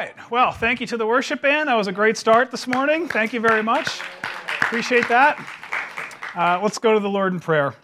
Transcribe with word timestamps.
right. 0.00 0.30
Well, 0.30 0.50
thank 0.50 0.80
you 0.80 0.86
to 0.86 0.96
the 0.96 1.06
worship 1.06 1.42
band. 1.42 1.68
That 1.68 1.74
was 1.74 1.86
a 1.86 1.92
great 1.92 2.16
start 2.16 2.50
this 2.50 2.66
morning. 2.66 3.06
Thank 3.06 3.34
you 3.34 3.40
very 3.40 3.62
much. 3.62 4.00
Appreciate 4.62 5.06
that. 5.08 5.38
Uh, 6.34 6.58
let's 6.62 6.78
go 6.78 6.94
to 6.94 7.00
the 7.00 7.08
Lord 7.08 7.34
in 7.34 7.40
prayer. 7.40 7.74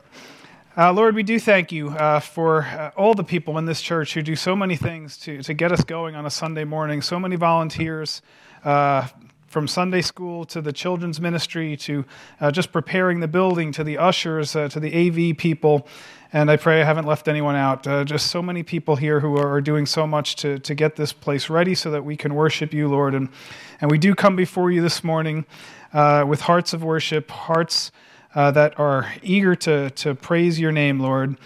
Uh, 0.79 0.95
Lord, 0.95 1.15
we 1.15 1.23
do 1.23 1.39
thank 1.39 1.73
you 1.73 1.91
uh, 1.91 2.21
for 2.21 2.63
uh, 2.63 2.91
all 2.97 3.13
the 3.13 3.25
people 3.25 3.59
in 3.59 3.67
this 3.67 3.83
church 3.83 4.15
who 4.15 4.23
do 4.23 4.35
so 4.35 4.57
many 4.57 4.77
things 4.77 5.19
to, 5.19 5.43
to 5.43 5.53
get 5.53 5.73
us 5.73 5.85
going 5.85 6.15
on 6.17 6.25
a 6.25 6.31
Sunday 6.31 6.65
morning, 6.65 7.03
so 7.03 7.21
many 7.21 7.37
volunteers. 7.37 8.23
Uh, 9.57 9.61
from 9.61 9.67
Sunday 9.67 10.03
school 10.03 10.45
to 10.45 10.61
the 10.61 10.73
children's 10.73 11.19
ministry 11.19 11.79
to 11.79 12.05
uh, 12.43 12.51
just 12.51 12.73
preparing 12.73 13.21
the 13.21 13.29
building 13.29 13.73
to 13.73 13.83
the 13.83 13.97
ushers 13.97 14.53
to 14.53 14.69
the 14.69 14.93
AV 15.33 15.35
people. 15.39 15.87
And 16.31 16.51
I 16.51 16.59
pray 16.59 16.83
I 16.83 16.85
haven't 16.85 17.07
left 17.07 17.27
anyone 17.27 17.57
out. 17.57 17.87
Uh, 17.87 18.05
just 18.05 18.27
so 18.27 18.43
many 18.43 18.63
people 18.63 18.97
here 18.97 19.21
who 19.21 19.39
are 19.39 19.63
doing 19.63 19.87
so 19.87 20.07
much 20.07 20.37
to, 20.37 20.59
to 20.59 20.75
get 20.75 20.97
this 20.97 21.15
place 21.15 21.49
ready 21.49 21.75
so 21.75 21.91
that 21.91 22.05
we 22.05 22.19
can 22.19 22.35
worship 22.35 22.75
you, 22.75 22.87
Lord. 22.87 23.15
And, 23.15 23.31
and 23.81 23.91
we 23.91 23.97
do 23.97 24.15
come 24.15 24.37
before 24.37 24.71
you 24.71 24.83
this 24.83 25.03
morning 25.03 25.47
uh, 25.95 26.27
with 26.29 26.43
hearts 26.43 26.75
of 26.75 26.85
worship, 26.85 27.31
hearts 27.31 27.91
uh, 28.35 28.51
that 28.51 28.79
are 28.79 29.11
eager 29.23 29.55
to, 29.55 29.89
to 29.91 30.15
praise 30.15 30.61
your 30.61 30.73
name, 30.73 31.01
Lord. 31.01 31.39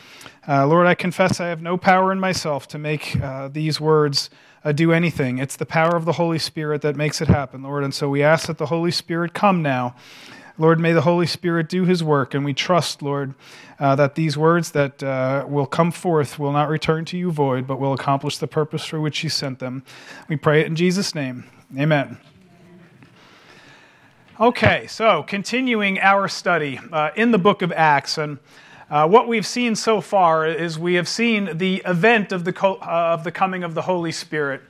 Uh, 0.49 0.67
Lord, 0.67 0.89
I 0.89 0.97
confess 0.97 1.39
I 1.39 1.47
have 1.47 1.63
no 1.63 1.77
power 1.77 2.11
in 2.11 2.19
myself 2.19 2.67
to 2.69 2.79
make 2.79 3.21
uh, 3.21 3.47
these 3.47 3.81
words 3.81 4.31
uh, 4.65 4.73
do 4.73 4.93
anything. 4.93 5.39
It's 5.39 5.57
the 5.57 5.67
power 5.67 5.97
of 5.97 6.05
the 6.05 6.13
Holy 6.13 6.39
Spirit 6.39 6.83
that 6.83 6.97
makes 6.97 7.21
it 7.21 7.29
happen, 7.29 7.63
Lord. 7.63 7.85
And 7.85 7.95
so 7.95 8.09
we 8.09 8.23
ask 8.23 8.47
that 8.47 8.59
the 8.59 8.67
Holy 8.67 8.91
Spirit 8.91 9.35
come 9.35 9.63
now 9.63 9.95
Lord, 10.61 10.79
may 10.79 10.93
the 10.93 11.01
Holy 11.01 11.27
Spirit 11.27 11.71
do 11.71 11.87
his 11.87 12.05
work, 12.05 12.35
and 12.35 12.45
we 12.45 12.53
trust, 12.53 13.01
Lord, 13.01 13.33
uh, 13.79 13.97
that 13.97 14.15
these 14.15 14.37
words 14.37 14.73
that 14.73 15.03
uh, 15.03 15.47
will 15.49 15.65
come 15.65 15.91
forth 15.91 16.39
will 16.39 16.53
not 16.53 16.69
return 16.69 17.07
to 17.07 17.17
you 17.17 17.31
void, 17.31 17.67
but 17.67 17.81
will 17.81 17.95
accomplish 17.95 18.37
the 18.37 18.47
purpose 18.47 18.85
for 18.85 19.01
which 19.01 19.25
you 19.25 19.31
sent 19.31 19.59
them. 19.59 19.83
We 20.29 20.37
pray 20.37 20.61
it 20.61 20.67
in 20.67 20.77
Jesus' 20.77 21.15
name. 21.15 21.45
Amen. 21.79 22.19
Okay, 24.39 24.87
so 24.87 25.23
continuing 25.23 25.99
our 25.99 26.29
study 26.29 26.79
uh, 26.93 27.09
in 27.17 27.31
the 27.31 27.39
book 27.39 27.63
of 27.63 27.73
Acts, 27.73 28.19
and 28.19 28.39
uh, 28.91 29.07
what 29.07 29.29
we've 29.29 29.47
seen 29.47 29.77
so 29.77 30.01
far 30.01 30.45
is 30.45 30.77
we 30.77 30.95
have 30.95 31.07
seen 31.07 31.57
the 31.59 31.77
event 31.87 32.33
of 32.33 32.45
the, 32.45 32.53
co- 32.53 32.79
uh, 32.83 33.15
of 33.15 33.23
the 33.23 33.31
coming 33.31 33.63
of 33.63 33.75
the 33.75 33.83
Holy 33.83 34.11
Spirit. 34.11 34.63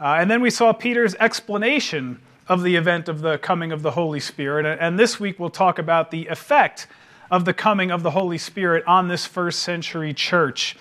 Uh, 0.00 0.16
and 0.18 0.30
then 0.30 0.40
we 0.40 0.48
saw 0.48 0.72
Peter's 0.72 1.14
explanation 1.16 2.20
of 2.48 2.62
the 2.62 2.74
event 2.76 3.06
of 3.06 3.20
the 3.20 3.36
coming 3.36 3.70
of 3.70 3.82
the 3.82 3.90
Holy 3.90 4.18
Spirit. 4.18 4.64
And 4.80 4.98
this 4.98 5.20
week 5.20 5.38
we'll 5.38 5.50
talk 5.50 5.78
about 5.78 6.10
the 6.10 6.26
effect 6.28 6.86
of 7.30 7.44
the 7.44 7.52
coming 7.52 7.90
of 7.90 8.02
the 8.02 8.12
Holy 8.12 8.38
Spirit 8.38 8.82
on 8.86 9.08
this 9.08 9.26
first 9.26 9.60
century 9.60 10.14
church. 10.14 10.76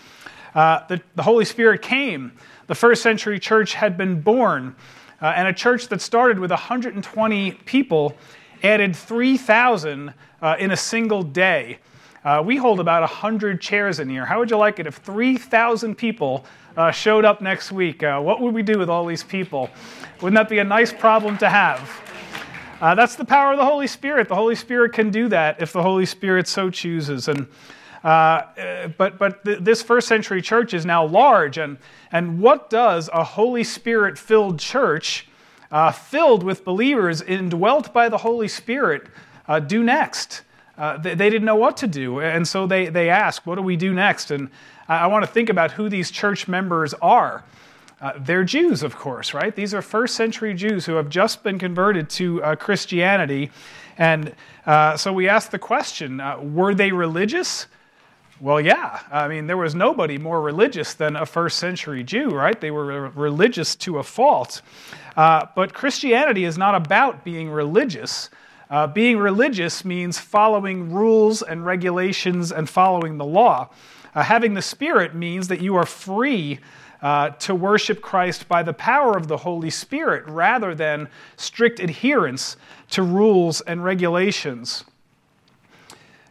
Uh, 0.55 0.87
the, 0.87 1.01
the, 1.15 1.23
Holy 1.23 1.45
Spirit 1.45 1.81
came. 1.81 2.31
The 2.67 2.75
first 2.75 3.01
century 3.01 3.39
church 3.39 3.73
had 3.73 3.97
been 3.97 4.21
born, 4.21 4.75
uh, 5.21 5.33
and 5.35 5.49
a 5.49 5.53
church 5.53 5.89
that 5.89 5.99
started 5.99 6.39
with 6.39 6.51
120 6.51 7.51
people 7.65 8.15
added 8.61 8.95
3,000 8.95 10.13
uh, 10.41 10.55
in 10.59 10.71
a 10.71 10.77
single 10.77 11.23
day. 11.23 11.79
Uh, 12.25 12.41
we 12.45 12.55
hold 12.55 12.79
about 12.79 13.01
100 13.01 13.59
chairs 13.59 13.99
in 13.99 14.09
here. 14.09 14.25
How 14.25 14.39
would 14.39 14.49
you 14.49 14.57
like 14.57 14.79
it 14.79 14.87
if 14.87 14.95
3,000 14.95 15.95
people 15.95 16.45
uh, 16.77 16.89
showed 16.89 17.25
up 17.25 17.41
next 17.41 17.71
week? 17.71 18.01
Uh, 18.01 18.21
what 18.21 18.39
would 18.39 18.53
we 18.53 18.63
do 18.63 18.79
with 18.79 18.89
all 18.89 19.05
these 19.05 19.23
people? 19.23 19.69
Wouldn't 20.21 20.35
that 20.35 20.47
be 20.47 20.59
a 20.59 20.63
nice 20.63 20.93
problem 20.93 21.37
to 21.39 21.49
have? 21.49 21.81
Uh, 22.79 22.95
that's 22.95 23.15
the 23.15 23.25
power 23.25 23.51
of 23.51 23.57
the 23.57 23.65
Holy 23.65 23.87
Spirit. 23.87 24.29
The 24.29 24.35
Holy 24.35 24.55
Spirit 24.55 24.93
can 24.93 25.09
do 25.09 25.27
that 25.29 25.61
if 25.61 25.73
the 25.73 25.83
Holy 25.83 26.05
Spirit 26.05 26.47
so 26.47 26.69
chooses. 26.69 27.27
And 27.27 27.47
uh, 28.03 28.87
but 28.97 29.17
but 29.17 29.45
th- 29.45 29.59
this 29.59 29.81
first 29.81 30.07
century 30.07 30.41
church 30.41 30.73
is 30.73 30.85
now 30.85 31.05
large, 31.05 31.57
and 31.57 31.77
and 32.11 32.41
what 32.41 32.69
does 32.69 33.09
a 33.13 33.23
Holy 33.23 33.63
Spirit 33.63 34.17
filled 34.17 34.59
church, 34.59 35.29
uh, 35.71 35.91
filled 35.91 36.43
with 36.43 36.65
believers, 36.65 37.21
indwelt 37.21 37.93
by 37.93 38.09
the 38.09 38.17
Holy 38.17 38.49
Spirit, 38.49 39.07
uh, 39.47 39.59
do 39.61 39.81
next? 39.81 40.41
Uh, 40.77 40.97
they, 40.97 41.13
they, 41.13 41.29
didn't 41.29 41.45
know 41.45 41.55
what 41.55 41.77
to 41.77 41.87
do, 41.87 42.19
and 42.19 42.47
so 42.47 42.65
they 42.65 42.89
they 42.89 43.09
ask, 43.09 43.45
"What 43.45 43.55
do 43.55 43.61
we 43.61 43.75
do 43.75 43.93
next?" 43.93 44.31
And 44.31 44.49
I, 44.87 44.99
I 44.99 45.07
want 45.07 45.23
to 45.23 45.31
think 45.31 45.49
about 45.49 45.71
who 45.71 45.87
these 45.87 46.09
church 46.09 46.47
members 46.47 46.93
are. 46.95 47.43
Uh, 48.03 48.11
they're 48.19 48.43
Jews, 48.43 48.83
of 48.83 48.97
course, 48.97 49.33
right? 49.33 49.55
These 49.55 49.73
are 49.73 49.81
first 49.81 50.15
century 50.15 50.53
Jews 50.53 50.85
who 50.85 50.95
have 50.95 51.07
just 51.07 51.41
been 51.41 51.57
converted 51.57 52.09
to 52.11 52.43
uh, 52.43 52.55
Christianity. 52.57 53.49
And 53.97 54.35
uh, 54.65 54.97
so 54.97 55.13
we 55.13 55.29
ask 55.29 55.51
the 55.51 55.59
question 55.59 56.19
uh, 56.19 56.37
were 56.41 56.75
they 56.75 56.91
religious? 56.91 57.67
Well, 58.41 58.59
yeah. 58.59 58.99
I 59.09 59.29
mean, 59.29 59.47
there 59.47 59.55
was 59.55 59.73
nobody 59.73 60.17
more 60.17 60.41
religious 60.41 60.95
than 60.95 61.15
a 61.15 61.25
first 61.25 61.59
century 61.59 62.03
Jew, 62.03 62.31
right? 62.31 62.59
They 62.59 62.71
were 62.71 63.09
religious 63.11 63.73
to 63.77 63.99
a 63.99 64.03
fault. 64.03 64.61
Uh, 65.15 65.45
but 65.55 65.73
Christianity 65.73 66.43
is 66.43 66.57
not 66.57 66.75
about 66.75 67.23
being 67.23 67.49
religious. 67.49 68.29
Uh, 68.73 68.87
being 68.87 69.19
religious 69.19 69.85
means 69.85 70.17
following 70.17 70.91
rules 70.91 71.43
and 71.43 71.63
regulations 71.63 72.51
and 72.51 72.67
following 72.67 73.19
the 73.19 73.25
law. 73.25 73.69
having 74.15 74.55
the 74.55 74.63
Spirit 74.63 75.13
means 75.13 75.47
that 75.47 75.61
you 75.61 75.75
are 75.75 75.85
free 75.85 76.57
uh, 77.03 77.29
to 77.29 77.53
worship 77.53 78.01
Christ 78.01 78.47
by 78.47 78.63
the 78.63 78.73
power 78.73 79.15
of 79.15 79.27
the 79.27 79.37
Holy 79.37 79.69
Spirit 79.69 80.27
rather 80.27 80.73
than 80.73 81.07
strict 81.37 81.79
adherence 81.79 82.57
to 82.89 83.03
rules 83.03 83.61
and 83.61 83.83
regulations. 83.83 84.85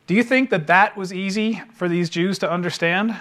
Do 0.08 0.14
you 0.14 0.24
think 0.24 0.50
that 0.50 0.66
that 0.66 0.96
was 0.96 1.12
easy 1.12 1.62
for 1.74 1.88
these 1.88 2.10
Jews 2.10 2.40
to 2.40 2.50
understand? 2.50 3.14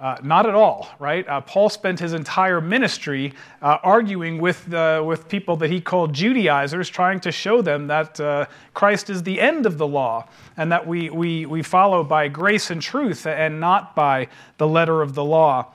Uh, 0.00 0.16
not 0.22 0.46
at 0.46 0.54
all, 0.54 0.88
right? 0.98 1.28
Uh, 1.28 1.42
Paul 1.42 1.68
spent 1.68 2.00
his 2.00 2.14
entire 2.14 2.62
ministry 2.62 3.34
uh, 3.60 3.76
arguing 3.82 4.40
with, 4.40 4.66
with 4.68 5.28
people 5.28 5.56
that 5.56 5.68
he 5.68 5.78
called 5.78 6.14
Judaizers, 6.14 6.88
trying 6.88 7.20
to 7.20 7.30
show 7.30 7.60
them 7.60 7.86
that 7.88 8.18
uh, 8.18 8.46
Christ 8.72 9.10
is 9.10 9.22
the 9.22 9.38
end 9.38 9.66
of 9.66 9.76
the 9.76 9.86
law 9.86 10.26
and 10.56 10.72
that 10.72 10.86
we, 10.86 11.10
we, 11.10 11.44
we 11.44 11.62
follow 11.62 12.02
by 12.02 12.28
grace 12.28 12.70
and 12.70 12.80
truth 12.80 13.26
and 13.26 13.60
not 13.60 13.94
by 13.94 14.28
the 14.56 14.66
letter 14.66 15.02
of 15.02 15.14
the 15.14 15.24
law. 15.24 15.66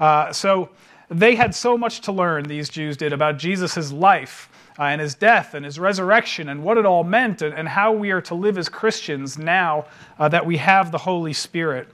Uh, 0.00 0.32
so 0.32 0.70
they 1.08 1.36
had 1.36 1.54
so 1.54 1.78
much 1.78 2.00
to 2.00 2.10
learn, 2.10 2.42
these 2.42 2.68
Jews 2.68 2.96
did, 2.96 3.12
about 3.12 3.38
Jesus' 3.38 3.92
life 3.92 4.50
uh, 4.80 4.84
and 4.84 5.00
his 5.00 5.14
death 5.14 5.54
and 5.54 5.64
his 5.64 5.78
resurrection 5.78 6.48
and 6.48 6.64
what 6.64 6.76
it 6.76 6.86
all 6.86 7.04
meant 7.04 7.40
and, 7.40 7.54
and 7.54 7.68
how 7.68 7.92
we 7.92 8.10
are 8.10 8.22
to 8.22 8.34
live 8.34 8.58
as 8.58 8.68
Christians 8.68 9.38
now 9.38 9.84
that 10.18 10.44
we 10.44 10.56
have 10.56 10.90
the 10.90 10.98
Holy 10.98 11.32
Spirit. 11.32 11.88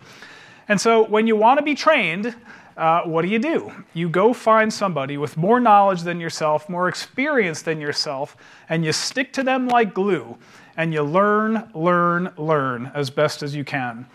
And 0.68 0.80
so 0.80 1.04
when 1.04 1.26
you 1.26 1.36
want 1.36 1.58
to 1.58 1.64
be 1.64 1.74
trained, 1.74 2.34
uh, 2.76 3.02
what 3.02 3.22
do 3.22 3.28
you 3.28 3.38
do? 3.38 3.72
You 3.94 4.08
go 4.08 4.32
find 4.32 4.72
somebody 4.72 5.16
with 5.16 5.36
more 5.36 5.60
knowledge 5.60 6.02
than 6.02 6.20
yourself, 6.20 6.68
more 6.68 6.88
experience 6.88 7.62
than 7.62 7.80
yourself, 7.80 8.36
and 8.68 8.84
you 8.84 8.92
stick 8.92 9.32
to 9.34 9.42
them 9.42 9.68
like 9.68 9.94
glue, 9.94 10.36
and 10.76 10.92
you 10.92 11.02
learn, 11.02 11.70
learn, 11.74 12.32
learn 12.36 12.90
as 12.94 13.08
best 13.08 13.42
as 13.42 13.54
you 13.54 13.64
can. 13.64 14.06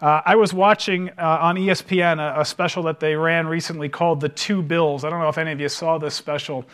Uh, 0.00 0.22
I 0.24 0.34
was 0.36 0.52
watching 0.52 1.10
uh, 1.10 1.38
on 1.40 1.56
ESPN 1.56 2.18
a, 2.18 2.40
a, 2.40 2.44
special 2.44 2.82
that 2.84 3.00
they 3.00 3.16
ran 3.16 3.46
recently 3.46 3.88
called 3.88 4.20
The 4.20 4.28
Two 4.28 4.60
Bills. 4.60 5.04
I 5.04 5.10
don't 5.10 5.20
know 5.20 5.28
if 5.28 5.38
any 5.38 5.52
of 5.52 5.60
you 5.60 5.68
saw 5.68 5.98
this 5.98 6.14
special, 6.14 6.64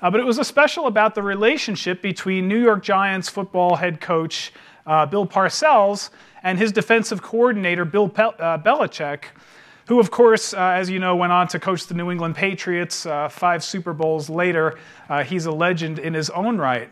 uh, 0.00 0.10
but 0.10 0.20
it 0.20 0.26
was 0.26 0.38
a 0.38 0.44
special 0.44 0.86
about 0.86 1.14
the 1.14 1.22
relationship 1.22 2.02
between 2.02 2.48
New 2.48 2.60
York 2.60 2.82
Giants 2.82 3.28
football 3.28 3.76
head 3.76 4.00
coach 4.00 4.52
uh, 4.86 5.06
Bill 5.06 5.26
Parcells 5.26 6.10
and 6.42 6.58
his 6.58 6.72
defensive 6.72 7.22
coordinator 7.22 7.84
Bill 7.84 8.08
Pe- 8.08 8.22
uh, 8.22 8.58
Belichick, 8.58 9.24
who, 9.86 10.00
of 10.00 10.10
course, 10.10 10.54
uh, 10.54 10.58
as 10.58 10.88
you 10.88 10.98
know, 10.98 11.16
went 11.16 11.32
on 11.32 11.48
to 11.48 11.58
coach 11.58 11.86
the 11.86 11.94
New 11.94 12.10
England 12.10 12.34
Patriots 12.36 13.06
five 13.30 13.64
Super 13.64 13.92
Bowls 13.92 14.30
later. 14.30 14.78
he's 15.26 15.46
a 15.46 15.52
legend 15.52 15.98
in 15.98 16.14
his 16.14 16.30
own 16.30 16.58
right. 16.58 16.88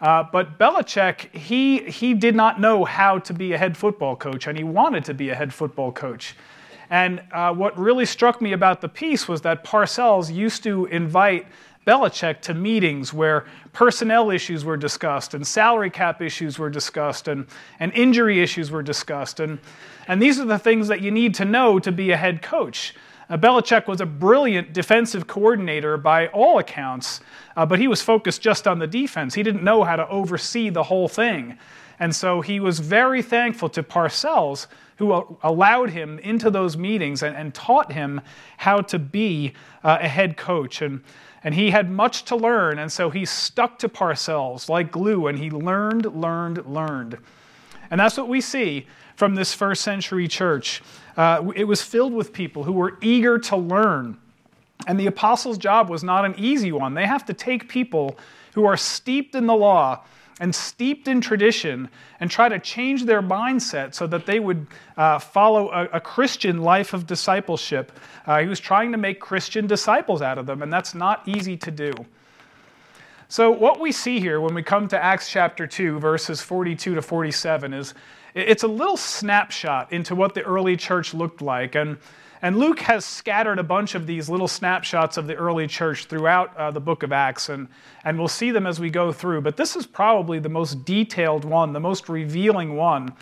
Uh, 0.00 0.22
but 0.30 0.58
Belichick, 0.58 1.34
he, 1.34 1.78
he 1.90 2.12
did 2.12 2.34
not 2.34 2.60
know 2.60 2.84
how 2.84 3.18
to 3.18 3.32
be 3.32 3.52
a 3.54 3.58
head 3.58 3.76
football 3.76 4.14
coach, 4.14 4.46
and 4.46 4.56
he 4.56 4.64
wanted 4.64 5.04
to 5.06 5.14
be 5.14 5.30
a 5.30 5.34
head 5.34 5.52
football 5.54 5.90
coach. 5.90 6.36
And 6.90 7.22
uh, 7.32 7.52
what 7.52 7.76
really 7.78 8.04
struck 8.04 8.40
me 8.40 8.52
about 8.52 8.80
the 8.80 8.88
piece 8.88 9.26
was 9.26 9.40
that 9.42 9.64
Parcells 9.64 10.32
used 10.32 10.62
to 10.64 10.86
invite 10.86 11.46
Belichick 11.86 12.40
to 12.40 12.52
meetings 12.52 13.14
where 13.14 13.46
personnel 13.72 14.30
issues 14.30 14.64
were 14.64 14.76
discussed 14.76 15.34
and 15.34 15.46
salary 15.46 15.88
cap 15.88 16.20
issues 16.20 16.58
were 16.58 16.68
discussed 16.68 17.28
and, 17.28 17.46
and 17.78 17.92
injury 17.92 18.40
issues 18.40 18.72
were 18.72 18.82
discussed. 18.82 19.38
And, 19.38 19.60
and 20.08 20.20
these 20.20 20.40
are 20.40 20.44
the 20.44 20.58
things 20.58 20.88
that 20.88 21.00
you 21.00 21.12
need 21.12 21.34
to 21.36 21.44
know 21.44 21.78
to 21.78 21.92
be 21.92 22.10
a 22.10 22.16
head 22.16 22.42
coach. 22.42 22.94
Uh, 23.30 23.36
Belichick 23.36 23.86
was 23.86 24.00
a 24.00 24.06
brilliant 24.06 24.72
defensive 24.72 25.28
coordinator 25.28 25.96
by 25.96 26.26
all 26.28 26.58
accounts, 26.58 27.20
uh, 27.56 27.64
but 27.64 27.78
he 27.78 27.86
was 27.86 28.02
focused 28.02 28.42
just 28.42 28.66
on 28.66 28.80
the 28.80 28.86
defense. 28.88 29.34
He 29.34 29.44
didn't 29.44 29.62
know 29.62 29.84
how 29.84 29.94
to 29.94 30.08
oversee 30.08 30.70
the 30.70 30.82
whole 30.82 31.08
thing. 31.08 31.56
And 32.00 32.14
so 32.14 32.40
he 32.40 32.58
was 32.58 32.80
very 32.80 33.22
thankful 33.22 33.68
to 33.70 33.82
Parcells, 33.82 34.66
who 34.96 35.38
allowed 35.42 35.90
him 35.90 36.18
into 36.18 36.50
those 36.50 36.76
meetings 36.76 37.22
and, 37.22 37.36
and 37.36 37.54
taught 37.54 37.92
him 37.92 38.20
how 38.56 38.80
to 38.80 38.98
be 38.98 39.52
uh, 39.84 39.98
a 40.00 40.08
head 40.08 40.36
coach. 40.36 40.82
And, 40.82 41.02
and 41.46 41.54
he 41.54 41.70
had 41.70 41.88
much 41.88 42.24
to 42.24 42.34
learn, 42.34 42.80
and 42.80 42.90
so 42.90 43.08
he 43.08 43.24
stuck 43.24 43.78
to 43.78 43.88
Parcells 43.88 44.68
like 44.68 44.90
glue, 44.90 45.28
and 45.28 45.38
he 45.38 45.48
learned, 45.48 46.04
learned, 46.06 46.66
learned. 46.66 47.18
And 47.88 48.00
that's 48.00 48.16
what 48.16 48.26
we 48.26 48.40
see 48.40 48.88
from 49.14 49.36
this 49.36 49.54
first 49.54 49.82
century 49.82 50.26
church. 50.26 50.82
Uh, 51.16 51.52
it 51.54 51.62
was 51.62 51.80
filled 51.82 52.12
with 52.12 52.32
people 52.32 52.64
who 52.64 52.72
were 52.72 52.98
eager 53.00 53.38
to 53.38 53.56
learn. 53.56 54.18
And 54.88 54.98
the 54.98 55.06
apostles' 55.06 55.56
job 55.56 55.88
was 55.88 56.02
not 56.02 56.24
an 56.24 56.34
easy 56.36 56.72
one. 56.72 56.94
They 56.94 57.06
have 57.06 57.24
to 57.26 57.32
take 57.32 57.68
people 57.68 58.18
who 58.54 58.64
are 58.64 58.76
steeped 58.76 59.36
in 59.36 59.46
the 59.46 59.54
law 59.54 60.02
and 60.40 60.54
steeped 60.54 61.08
in 61.08 61.20
tradition 61.20 61.88
and 62.20 62.30
try 62.30 62.48
to 62.48 62.58
change 62.58 63.04
their 63.04 63.22
mindset 63.22 63.94
so 63.94 64.06
that 64.06 64.26
they 64.26 64.38
would 64.38 64.66
uh, 64.96 65.18
follow 65.18 65.70
a, 65.70 65.84
a, 65.94 66.00
Christian 66.00 66.60
life 66.60 66.92
of 66.92 67.06
discipleship. 67.06 67.90
Uh, 68.26 68.40
he 68.40 68.46
was 68.46 68.60
trying 68.60 68.92
to 68.92 68.98
make 68.98 69.18
Christian 69.18 69.66
disciples 69.66 70.20
out 70.20 70.36
of 70.36 70.44
them, 70.46 70.62
and 70.62 70.70
that's 70.70 70.94
not 70.94 71.26
easy 71.26 71.56
to 71.56 71.70
do. 71.70 71.92
So, 73.28 73.50
what 73.50 73.80
we 73.80 73.90
see 73.92 74.20
here 74.20 74.40
when 74.40 74.54
we 74.54 74.62
come 74.62 74.86
to 74.88 75.02
Acts 75.02 75.30
chapter 75.30 75.66
2, 75.66 75.98
verses 75.98 76.42
42 76.42 76.94
to 76.94 77.02
47, 77.02 77.72
is 77.74 77.94
it's 78.34 78.62
a 78.62 78.68
little 78.68 78.96
snapshot 78.96 79.92
into 79.92 80.14
what 80.14 80.34
the 80.34 80.42
early 80.42 80.76
church 80.76 81.14
looked 81.14 81.40
like. 81.40 81.74
And 81.74 81.96
and 82.46 82.60
Luke 82.60 82.78
has 82.78 83.04
scattered 83.04 83.58
a 83.58 83.64
bunch 83.64 83.96
of 83.96 84.06
these 84.06 84.28
little 84.28 84.46
snapshots 84.46 85.16
of 85.16 85.26
the 85.26 85.34
early 85.34 85.66
church 85.66 86.04
throughout 86.04 86.56
uh, 86.56 86.70
the 86.70 86.78
book 86.78 87.02
of 87.02 87.10
Acts, 87.10 87.48
and, 87.48 87.66
and 88.04 88.16
we'll 88.16 88.28
see 88.28 88.52
them 88.52 88.68
as 88.68 88.78
we 88.78 88.88
go 88.88 89.10
through. 89.10 89.40
But 89.40 89.56
this 89.56 89.74
is 89.74 89.84
probably 89.84 90.38
the 90.38 90.48
most 90.48 90.84
detailed 90.84 91.44
one, 91.44 91.72
the 91.72 91.80
most 91.80 92.08
revealing 92.08 92.76
one. 92.76 93.12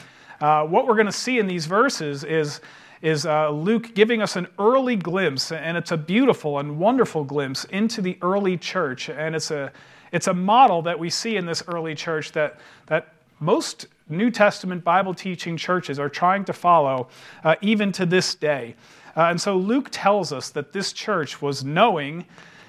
Uh, 0.43 0.67
what 0.67 0.87
we're 0.87 0.93
going 0.93 1.07
to 1.07 1.11
see 1.11 1.39
in 1.39 1.47
these 1.47 1.65
verses 1.65 2.23
is, 2.23 2.61
is 3.01 3.25
uh, 3.25 3.49
Luke 3.49 3.95
giving 3.95 4.21
us 4.21 4.37
an 4.37 4.47
early 4.59 4.95
glimpse, 4.95 5.53
and 5.53 5.79
it's 5.79 5.91
a 5.91 5.97
beautiful 5.97 6.59
and 6.59 6.79
wonderful 6.79 7.25
glimpse 7.25 7.65
into 7.71 8.03
the 8.03 8.19
early 8.21 8.59
church. 8.59 9.09
And 9.09 9.35
it's 9.35 9.51
a, 9.51 9.73
it's 10.13 10.27
a 10.27 10.35
model 10.35 10.83
that 10.83 10.99
we 10.99 11.09
see 11.09 11.37
in 11.37 11.47
this 11.47 11.63
early 11.67 11.95
church 11.95 12.33
that, 12.33 12.61
that 12.89 13.15
most 13.41 13.87
New 14.11 14.31
Testament 14.31 14.85
Bible 14.85 15.15
teaching 15.15 15.57
churches 15.57 15.99
are 15.99 16.11
trying 16.11 16.45
to 16.45 16.53
follow 16.53 17.09
uh, 17.43 17.55
even 17.63 17.91
to 17.93 18.05
this 18.05 18.35
day. 18.35 18.75
Uh, 19.17 19.23
and 19.23 19.41
so 19.41 19.57
Luke 19.57 19.89
tells 19.91 20.33
us 20.33 20.51
that 20.51 20.73
this 20.73 20.93
church 20.93 21.41
was 21.41 21.65
knowing, 21.65 22.25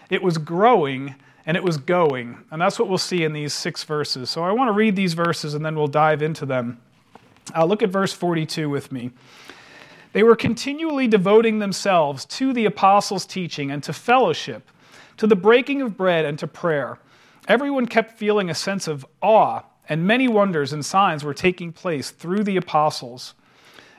it 0.10 0.22
was 0.22 0.38
growing, 0.38 1.16
and 1.46 1.56
it 1.56 1.64
was 1.64 1.78
going. 1.78 2.38
And 2.52 2.62
that's 2.62 2.80
what 2.80 2.88
we'll 2.88 2.98
see 2.98 3.24
in 3.24 3.34
these 3.34 3.54
six 3.54 3.84
verses. 3.84 4.30
So 4.30 4.44
I 4.44 4.52
want 4.52 4.68
to 4.70 4.74
read 4.74 4.96
these 4.96 5.14
verses 5.14 5.54
and 5.54 5.66
then 5.66 5.76
we'll 5.76 5.88
dive 5.88 6.22
into 6.22 6.46
them. 6.46 6.80
Uh, 7.56 7.66
look 7.66 7.84
at 7.84 7.90
verse 7.90 8.14
42 8.14 8.70
with 8.70 8.92
me. 8.92 9.12
They 10.14 10.24
were 10.24 10.36
continually 10.36 11.08
devoting 11.08 11.60
themselves 11.60 12.26
to 12.26 12.54
the 12.54 12.66
apostles' 12.66 13.26
teaching 13.26 13.70
and 13.70 13.84
to 13.84 13.94
fellowship, 13.94 14.72
to 15.18 15.28
the 15.28 15.36
breaking 15.36 15.82
of 15.82 15.98
bread 15.98 16.26
and 16.26 16.40
to 16.40 16.48
prayer. 16.48 17.00
Everyone 17.48 17.86
kept 17.86 18.18
feeling 18.18 18.50
a 18.50 18.56
sense 18.56 18.88
of 18.88 19.06
awe, 19.22 19.62
and 19.88 20.08
many 20.08 20.28
wonders 20.28 20.74
and 20.74 20.84
signs 20.84 21.24
were 21.24 21.34
taking 21.34 21.72
place 21.72 22.10
through 22.10 22.44
the 22.44 22.58
apostles. 22.58 23.36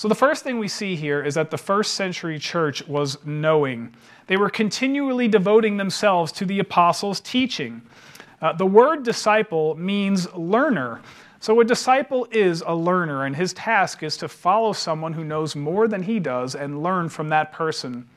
So, 0.00 0.08
the 0.08 0.14
first 0.14 0.42
thing 0.44 0.58
we 0.58 0.66
see 0.66 0.96
here 0.96 1.22
is 1.22 1.34
that 1.34 1.50
the 1.50 1.58
first 1.58 1.92
century 1.92 2.38
church 2.38 2.88
was 2.88 3.18
knowing. 3.26 3.94
They 4.28 4.38
were 4.38 4.48
continually 4.48 5.28
devoting 5.28 5.76
themselves 5.76 6.32
to 6.32 6.46
the 6.46 6.58
apostles' 6.58 7.20
teaching. 7.20 7.82
Uh, 8.40 8.54
the 8.54 8.64
word 8.64 9.02
disciple 9.02 9.74
means 9.74 10.26
learner. 10.32 11.02
So, 11.40 11.60
a 11.60 11.66
disciple 11.66 12.26
is 12.30 12.62
a 12.66 12.74
learner, 12.74 13.26
and 13.26 13.36
his 13.36 13.52
task 13.52 14.02
is 14.02 14.16
to 14.16 14.28
follow 14.28 14.72
someone 14.72 15.12
who 15.12 15.22
knows 15.22 15.54
more 15.54 15.86
than 15.86 16.04
he 16.04 16.18
does 16.18 16.54
and 16.54 16.82
learn 16.82 17.10
from 17.10 17.28
that 17.28 17.52
person. 17.52 18.08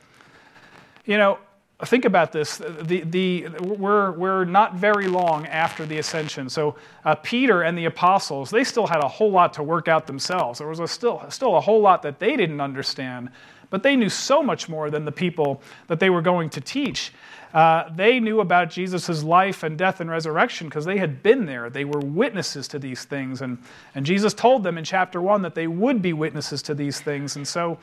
You 1.03 1.17
know, 1.17 1.37
think 1.85 2.05
about 2.05 2.31
this. 2.31 2.57
The, 2.57 3.01
the, 3.01 3.47
we're, 3.61 4.11
we're 4.11 4.45
not 4.45 4.75
very 4.75 5.07
long 5.07 5.45
after 5.47 5.85
the 5.85 5.97
ascension. 5.97 6.49
So, 6.49 6.75
uh, 7.03 7.15
Peter 7.15 7.63
and 7.63 7.77
the 7.77 7.85
apostles, 7.85 8.49
they 8.49 8.63
still 8.63 8.87
had 8.87 9.03
a 9.03 9.07
whole 9.07 9.31
lot 9.31 9.53
to 9.53 9.63
work 9.63 9.87
out 9.87 10.07
themselves. 10.07 10.59
There 10.59 10.67
was 10.67 10.79
a 10.79 10.87
still, 10.87 11.23
still 11.29 11.55
a 11.55 11.61
whole 11.61 11.81
lot 11.81 12.01
that 12.03 12.19
they 12.19 12.35
didn't 12.37 12.61
understand, 12.61 13.29
but 13.69 13.83
they 13.83 13.95
knew 13.95 14.09
so 14.09 14.43
much 14.43 14.69
more 14.69 14.89
than 14.89 15.03
the 15.05 15.11
people 15.11 15.61
that 15.87 15.99
they 15.99 16.09
were 16.09 16.21
going 16.21 16.49
to 16.51 16.61
teach. 16.61 17.11
Uh, 17.53 17.87
they 17.95 18.19
knew 18.19 18.39
about 18.39 18.69
Jesus' 18.69 19.23
life 19.23 19.61
and 19.61 19.77
death 19.77 19.99
and 19.99 20.09
resurrection 20.09 20.67
because 20.67 20.85
they 20.85 20.97
had 20.97 21.21
been 21.21 21.45
there. 21.45 21.69
They 21.69 21.85
were 21.85 21.99
witnesses 21.99 22.67
to 22.69 22.79
these 22.79 23.05
things. 23.05 23.41
And, 23.41 23.59
and 23.93 24.05
Jesus 24.05 24.33
told 24.33 24.63
them 24.63 24.77
in 24.77 24.83
chapter 24.83 25.21
1 25.21 25.43
that 25.43 25.53
they 25.53 25.67
would 25.67 26.01
be 26.01 26.13
witnesses 26.13 26.63
to 26.63 26.73
these 26.73 26.99
things. 26.99 27.35
And 27.35 27.47
so, 27.47 27.77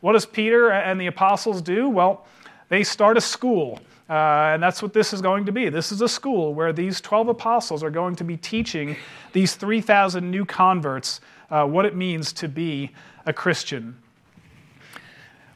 what 0.00 0.14
does 0.14 0.26
Peter 0.26 0.70
and 0.70 1.00
the 1.00 1.06
apostles 1.06 1.62
do? 1.62 1.88
Well, 1.88 2.26
they 2.72 2.82
start 2.82 3.18
a 3.18 3.20
school. 3.20 3.78
Uh, 4.08 4.52
and 4.54 4.62
that's 4.62 4.82
what 4.82 4.94
this 4.94 5.12
is 5.12 5.20
going 5.20 5.44
to 5.44 5.52
be. 5.52 5.68
This 5.68 5.92
is 5.92 6.00
a 6.00 6.08
school 6.08 6.54
where 6.54 6.72
these 6.72 7.02
12 7.02 7.28
apostles 7.28 7.82
are 7.82 7.90
going 7.90 8.16
to 8.16 8.24
be 8.24 8.38
teaching 8.38 8.96
these 9.34 9.56
3,000 9.56 10.30
new 10.30 10.46
converts 10.46 11.20
uh, 11.50 11.66
what 11.66 11.84
it 11.84 11.94
means 11.94 12.32
to 12.32 12.48
be 12.48 12.90
a 13.26 13.32
Christian. 13.34 13.94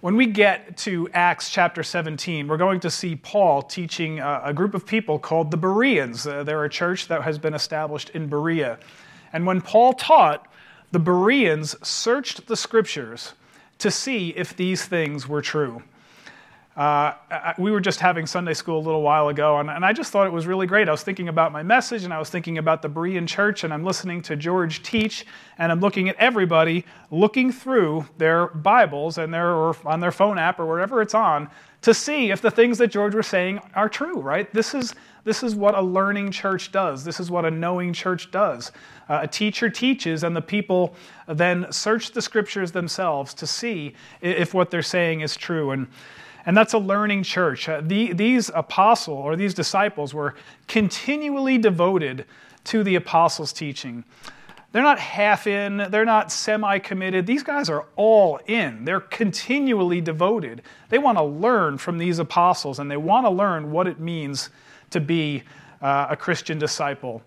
When 0.02 0.14
we 0.14 0.26
get 0.26 0.76
to 0.76 1.08
Acts 1.14 1.48
chapter 1.48 1.82
17, 1.82 2.48
we're 2.48 2.58
going 2.58 2.80
to 2.80 2.90
see 2.90 3.16
Paul 3.16 3.62
teaching 3.62 4.20
a, 4.20 4.52
group 4.54 4.74
of 4.74 4.84
people 4.84 5.19
called 5.19 5.50
the 5.50 5.56
Bereans. 5.56 6.26
Uh, 6.26 6.44
they're 6.44 6.64
a 6.64 6.69
church 6.69 7.08
that 7.08 7.22
has 7.22 7.38
been 7.38 7.54
established 7.54 8.10
in 8.10 8.28
Berea. 8.28 8.78
And 9.32 9.46
when 9.46 9.62
Paul 9.62 9.94
taught, 9.94 10.48
the 10.92 10.98
Bereans 10.98 11.76
searched 11.82 12.46
the 12.46 12.56
scriptures 12.56 13.32
to 13.78 13.90
see 13.90 14.34
if 14.36 14.54
these 14.54 14.84
things 14.84 15.26
were 15.26 15.40
true. 15.40 15.82
Uh, 16.76 17.14
we 17.56 17.70
were 17.70 17.81
just 17.81 18.00
having 18.00 18.26
Sunday 18.26 18.52
school 18.52 18.78
a 18.78 18.84
little 18.84 19.00
while 19.00 19.28
ago, 19.28 19.61
and, 19.61 19.70
and, 19.70 19.82
I 19.82 19.94
just 19.94 20.12
thought 20.12 20.26
it 20.26 20.32
was 20.32 20.46
really 20.46 20.67
great. 20.67 20.88
I 20.88 20.90
was 20.90 21.02
thinking 21.02 21.28
about 21.28 21.50
my 21.50 21.62
message, 21.62 22.05
and 22.05 22.12
I 22.12 22.19
was 22.19 22.28
thinking 22.28 22.58
about 22.58 22.82
the 22.82 22.90
Berean 22.90 23.26
church, 23.26 23.64
and 23.64 23.73
I'm 23.73 23.82
listening 23.82 24.20
to 24.23 24.37
George 24.37 24.82
teach, 24.82 25.25
and 25.56 25.73
I'm 25.73 25.81
looking 25.81 26.11
at 26.11 26.17
everybody 26.17 26.84
looking 27.11 27.50
through 27.50 28.05
their 28.19 28.49
Bibles 28.49 29.17
and 29.17 29.32
their, 29.32 29.55
or 29.55 29.75
on 29.87 30.00
their 30.00 30.12
phone 30.12 30.37
app 30.37 30.61
or 30.61 30.67
wherever 30.67 31.00
it's 31.00 31.14
on 31.14 31.49
to 31.81 31.94
see 31.94 32.31
if 32.31 32.43
the 32.43 32.50
things 32.50 32.76
that 32.76 32.88
George 32.88 33.14
was 33.14 33.26
saying 33.26 33.58
are 33.75 33.88
true, 33.88 34.20
right? 34.20 34.52
This 34.52 34.75
is, 34.75 34.94
this 35.25 35.43
is 35.43 35.55
what 35.55 35.75
a 35.75 35.81
learning 35.81 36.31
church 36.31 36.72
does. 36.72 37.05
This 37.05 37.20
is 37.20 37.31
what 37.31 37.46
a 37.46 37.50
knowing 37.50 37.94
church 37.94 38.31
does. 38.31 38.70
Uh, 39.08 39.20
a 39.22 39.29
teacher 39.29 39.70
teaches, 39.70 40.24
and 40.24 40.36
the 40.36 40.43
people 40.43 40.94
then 41.27 41.72
search 41.72 42.12
the 42.12 42.20
scriptures 42.20 42.70
themselves 42.70 43.32
to 43.32 43.46
see 43.46 43.94
if 44.20 44.53
what 44.53 44.70
they're 44.70 44.82
saying 44.82 45.22
is 45.22 45.39
true. 45.39 45.70
And 45.70 45.86
and 46.46 46.56
that's 46.56 46.72
a 46.72 46.79
learning 46.79 47.24
church. 47.24 47.69
Uh, 47.69 47.82
the, 47.84 48.12
these 48.12 48.50
apostles 48.55 49.19
or 49.24 49.36
these 49.36 49.53
disciples 49.53 50.15
were 50.15 50.34
continually 50.69 51.58
devoted 51.58 52.24
to 52.65 52.84
the 52.84 52.94
apostles' 52.94 53.53
teaching. 53.53 54.05
They're 54.72 54.82
not 54.82 54.98
half 54.98 55.46
in, 55.46 55.86
they're 55.91 56.05
not 56.05 56.31
semi 56.31 56.79
committed. 56.79 57.26
These 57.26 57.43
guys 57.43 57.69
are 57.69 57.86
all 57.96 58.38
in. 58.46 58.84
They're 58.84 59.00
continually 59.00 60.00
devoted. 60.00 60.62
They 60.88 60.98
want 60.98 61.19
to 61.19 61.24
learn 61.24 61.79
from 61.79 61.98
these 61.98 62.19
apostles 62.19 62.79
and 62.79 62.91
they 62.91 62.96
want 62.96 63.26
to 63.26 63.31
learn 63.31 63.70
what 63.70 63.86
it 63.86 63.98
means 63.98 64.50
to 64.91 65.00
be 65.00 65.43
uh, 65.81 66.08
a 66.10 66.17
Christian 66.17 66.58
disciple. 66.58 67.22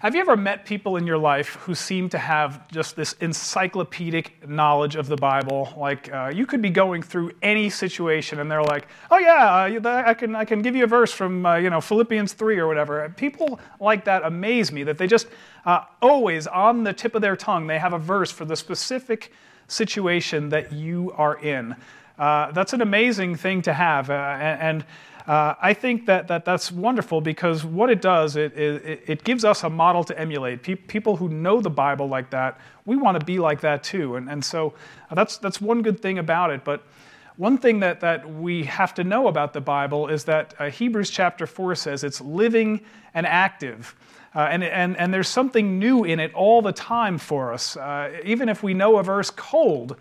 Have 0.00 0.14
you 0.14 0.22
ever 0.22 0.34
met 0.34 0.64
people 0.64 0.96
in 0.96 1.06
your 1.06 1.18
life 1.18 1.56
who 1.56 1.74
seem 1.74 2.08
to 2.08 2.18
have 2.18 2.66
just 2.68 2.96
this 2.96 3.12
encyclopedic 3.20 4.48
knowledge 4.48 4.96
of 4.96 5.08
the 5.08 5.16
Bible? 5.16 5.74
Like 5.76 6.10
uh, 6.10 6.32
you 6.34 6.46
could 6.46 6.62
be 6.62 6.70
going 6.70 7.02
through 7.02 7.32
any 7.42 7.68
situation, 7.68 8.40
and 8.40 8.50
they're 8.50 8.62
like, 8.62 8.88
"Oh 9.10 9.18
yeah, 9.18 9.78
uh, 9.84 10.02
I 10.06 10.14
can 10.14 10.34
I 10.34 10.46
can 10.46 10.62
give 10.62 10.74
you 10.74 10.84
a 10.84 10.86
verse 10.86 11.12
from 11.12 11.44
uh, 11.44 11.56
you 11.56 11.68
know 11.68 11.82
Philippians 11.82 12.32
three 12.32 12.58
or 12.58 12.66
whatever." 12.66 13.12
People 13.14 13.60
like 13.78 14.06
that 14.06 14.24
amaze 14.24 14.72
me 14.72 14.84
that 14.84 14.96
they 14.96 15.06
just 15.06 15.26
uh, 15.66 15.84
always 16.00 16.46
on 16.46 16.82
the 16.82 16.94
tip 16.94 17.14
of 17.14 17.20
their 17.20 17.36
tongue 17.36 17.66
they 17.66 17.78
have 17.78 17.92
a 17.92 17.98
verse 17.98 18.30
for 18.30 18.46
the 18.46 18.56
specific 18.56 19.30
situation 19.68 20.48
that 20.48 20.72
you 20.72 21.12
are 21.14 21.36
in. 21.40 21.76
Uh, 22.18 22.50
that's 22.52 22.72
an 22.72 22.80
amazing 22.80 23.34
thing 23.34 23.60
to 23.62 23.74
have, 23.74 24.08
uh, 24.08 24.14
and, 24.14 24.60
and 24.60 24.84
uh, 25.26 25.54
I 25.60 25.74
think 25.74 26.06
that, 26.06 26.28
that 26.28 26.44
that's 26.44 26.72
wonderful 26.72 27.20
because 27.20 27.64
what 27.64 27.90
it 27.90 28.00
does, 28.00 28.36
it, 28.36 28.56
it, 28.56 29.02
it 29.06 29.24
gives 29.24 29.44
us 29.44 29.62
a 29.64 29.70
model 29.70 30.04
to 30.04 30.18
emulate. 30.18 30.62
Pe- 30.62 30.74
people 30.74 31.16
who 31.16 31.28
know 31.28 31.60
the 31.60 31.70
Bible 31.70 32.08
like 32.08 32.30
that, 32.30 32.60
we 32.86 32.96
want 32.96 33.18
to 33.18 33.24
be 33.24 33.38
like 33.38 33.60
that 33.60 33.82
too. 33.82 34.16
And, 34.16 34.28
and 34.28 34.44
so 34.44 34.74
uh, 35.10 35.14
that's, 35.14 35.38
that's 35.38 35.60
one 35.60 35.82
good 35.82 36.00
thing 36.00 36.18
about 36.18 36.50
it. 36.50 36.64
But 36.64 36.84
one 37.36 37.58
thing 37.58 37.80
that, 37.80 38.00
that 38.00 38.30
we 38.30 38.64
have 38.64 38.94
to 38.94 39.04
know 39.04 39.28
about 39.28 39.52
the 39.52 39.60
Bible 39.60 40.08
is 40.08 40.24
that 40.24 40.54
uh, 40.58 40.70
Hebrews 40.70 41.10
chapter 41.10 41.46
4 41.46 41.74
says 41.74 42.04
it's 42.04 42.20
living 42.20 42.80
and 43.14 43.26
active. 43.26 43.94
Uh, 44.34 44.40
and, 44.50 44.62
and, 44.62 44.96
and 44.96 45.12
there's 45.12 45.28
something 45.28 45.78
new 45.78 46.04
in 46.04 46.20
it 46.20 46.32
all 46.34 46.62
the 46.62 46.72
time 46.72 47.18
for 47.18 47.52
us. 47.52 47.76
Uh, 47.76 48.20
even 48.24 48.48
if 48.48 48.62
we 48.62 48.74
know 48.74 48.98
a 48.98 49.02
verse 49.02 49.30
cold, 49.30 49.96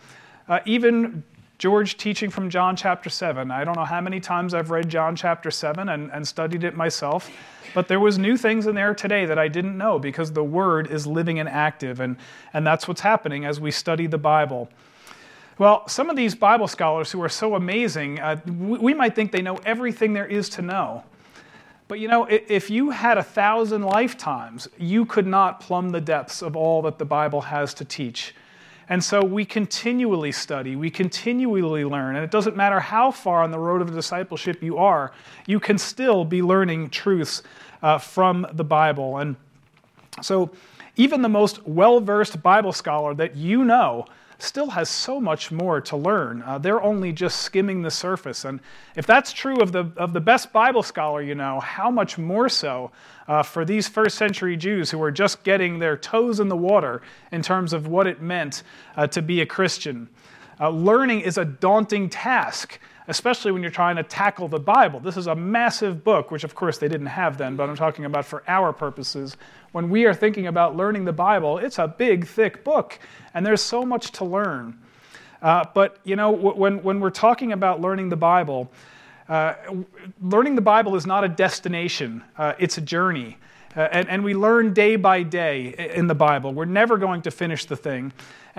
uh, 0.47 0.59
even 0.65 1.23
George 1.59 1.97
teaching 1.97 2.29
from 2.29 2.49
John 2.49 2.77
chapter 2.77 3.09
7. 3.09 3.51
I 3.51 3.65
don't 3.65 3.75
know 3.75 3.83
how 3.83 3.99
many 3.99 4.21
times 4.21 4.53
I've 4.53 4.71
read 4.71 4.87
John 4.87 5.13
chapter 5.13 5.51
7 5.51 5.89
and, 5.89 6.09
and 6.09 6.25
studied 6.25 6.63
it 6.63 6.73
myself, 6.73 7.29
but 7.75 7.89
there 7.89 7.99
was 7.99 8.17
new 8.17 8.37
things 8.37 8.65
in 8.65 8.75
there 8.75 8.95
today 8.95 9.25
that 9.25 9.37
I 9.37 9.49
didn't 9.49 9.77
know 9.77 9.99
because 9.99 10.31
the 10.31 10.43
Word 10.43 10.89
is 10.89 11.05
living 11.05 11.37
and 11.37 11.49
active, 11.49 11.99
and, 11.99 12.15
and 12.53 12.65
that's 12.65 12.87
what's 12.87 13.01
happening 13.01 13.43
as 13.43 13.59
we 13.59 13.71
study 13.71 14.07
the 14.07 14.17
Bible. 14.17 14.69
Well, 15.57 15.85
some 15.89 16.09
of 16.09 16.15
these 16.15 16.33
Bible 16.33 16.69
scholars 16.69 17.11
who 17.11 17.21
are 17.21 17.29
so 17.29 17.55
amazing, 17.55 18.21
uh, 18.21 18.39
we, 18.47 18.79
we 18.79 18.93
might 18.93 19.13
think 19.13 19.33
they 19.33 19.41
know 19.41 19.57
everything 19.65 20.13
there 20.13 20.25
is 20.25 20.47
to 20.51 20.61
know. 20.61 21.03
But 21.89 21.99
you 21.99 22.07
know, 22.07 22.25
if 22.29 22.69
you 22.69 22.91
had 22.91 23.17
a 23.17 23.23
thousand 23.23 23.81
lifetimes, 23.81 24.69
you 24.77 25.05
could 25.05 25.27
not 25.27 25.59
plumb 25.59 25.89
the 25.89 25.99
depths 25.99 26.41
of 26.41 26.55
all 26.55 26.81
that 26.83 26.99
the 26.99 27.05
Bible 27.05 27.41
has 27.41 27.73
to 27.73 27.83
teach. 27.83 28.33
And 28.89 29.03
so 29.03 29.23
we 29.23 29.45
continually 29.45 30.31
study, 30.31 30.75
we 30.75 30.89
continually 30.89 31.85
learn, 31.85 32.15
and 32.15 32.25
it 32.25 32.31
doesn't 32.31 32.57
matter 32.57 32.79
how 32.79 33.11
far 33.11 33.43
on 33.43 33.51
the 33.51 33.59
road 33.59 33.83
of 33.83 33.93
discipleship 33.93 34.63
you 34.63 34.79
are, 34.79 35.11
you 35.45 35.59
can 35.59 35.77
still 35.77 36.25
be 36.25 36.41
learning 36.41 36.89
truths 36.89 37.43
uh, 37.83 37.99
from 37.99 38.47
the 38.51 38.63
Bible. 38.63 39.19
And 39.19 39.35
so, 40.23 40.49
even 40.95 41.21
the 41.21 41.29
most 41.29 41.65
well 41.67 42.01
versed 42.01 42.41
Bible 42.41 42.73
scholar 42.73 43.13
that 43.13 43.35
you 43.35 43.63
know 43.63 44.05
still 44.41 44.69
has 44.69 44.89
so 44.89 45.19
much 45.19 45.51
more 45.51 45.81
to 45.81 45.97
learn. 45.97 46.41
Uh, 46.43 46.57
they're 46.57 46.81
only 46.81 47.11
just 47.11 47.41
skimming 47.41 47.81
the 47.81 47.91
surface. 47.91 48.45
And 48.45 48.59
if 48.95 49.05
that's 49.05 49.33
true 49.33 49.61
of 49.61 49.71
the, 49.71 49.91
of 49.97 50.13
the 50.13 50.21
best 50.21 50.53
Bible 50.53 50.83
scholar 50.83 51.21
you 51.21 51.35
know, 51.35 51.59
how 51.59 51.91
much 51.91 52.17
more 52.17 52.49
so 52.49 52.91
uh, 53.27 53.43
for 53.43 53.65
these 53.65 53.87
first 53.87 54.17
century 54.17 54.55
Jews 54.55 54.89
who 54.89 54.97
were 54.97 55.11
just 55.11 55.43
getting 55.43 55.79
their 55.79 55.97
toes 55.97 56.39
in 56.39 56.47
the 56.47 56.57
water 56.57 57.01
in 57.31 57.41
terms 57.41 57.73
of 57.73 57.87
what 57.87 58.07
it 58.07 58.21
meant 58.21 58.63
uh, 58.95 59.07
to 59.07 59.21
be 59.21 59.41
a 59.41 59.45
Christian? 59.45 60.09
Uh, 60.59 60.69
learning 60.69 61.21
is 61.21 61.37
a 61.37 61.45
daunting 61.45 62.09
task 62.09 62.79
especially 63.09 63.51
when 63.51 63.61
you're 63.61 63.71
trying 63.71 63.95
to 63.95 64.03
tackle 64.03 64.47
the 64.47 64.59
Bible. 64.59 64.99
This 64.99 65.17
is 65.17 65.27
a 65.27 65.35
massive 65.35 66.03
book, 66.03 66.31
which 66.31 66.43
of 66.43 66.53
course 66.53 66.77
they 66.77 66.87
didn't 66.87 67.07
have 67.07 67.37
then, 67.37 67.55
but 67.55 67.67
I'm 67.67 67.75
talking 67.75 68.05
about 68.05 68.25
for 68.25 68.43
our 68.47 68.71
purposes. 68.71 69.35
When 69.71 69.89
we 69.89 70.05
are 70.05 70.13
thinking 70.13 70.47
about 70.47 70.77
learning 70.77 71.05
the 71.05 71.13
Bible, 71.13 71.57
it's 71.57 71.79
a 71.79 71.87
big, 71.87 72.27
thick 72.27 72.63
book, 72.63 72.99
and 73.33 73.45
there's 73.45 73.61
so 73.61 73.83
much 73.83 74.11
to 74.13 74.25
learn. 74.25 74.79
Uh, 75.41 75.65
but, 75.73 75.97
you 76.03 76.15
know, 76.15 76.31
when, 76.31 76.83
when 76.83 76.99
we're 76.99 77.09
talking 77.09 77.51
about 77.51 77.81
learning 77.81 78.09
the 78.09 78.17
Bible, 78.17 78.71
uh, 79.27 79.55
learning 80.21 80.55
the 80.55 80.61
Bible 80.61 80.95
is 80.95 81.05
not 81.05 81.23
a 81.23 81.29
destination, 81.29 82.23
uh, 82.37 82.53
it's 82.59 82.77
a 82.77 82.81
journey. 82.81 83.37
Uh, 83.75 83.81
and, 83.91 84.09
and 84.09 84.23
we 84.23 84.33
learn 84.33 84.73
day 84.73 84.95
by 84.95 85.21
day 85.21 85.91
in 85.95 86.07
the 86.07 86.15
Bible. 86.15 86.53
We're 86.53 86.65
never 86.65 86.97
going 86.97 87.21
to 87.23 87.31
finish 87.31 87.65
the 87.65 87.75
thing. 87.75 88.11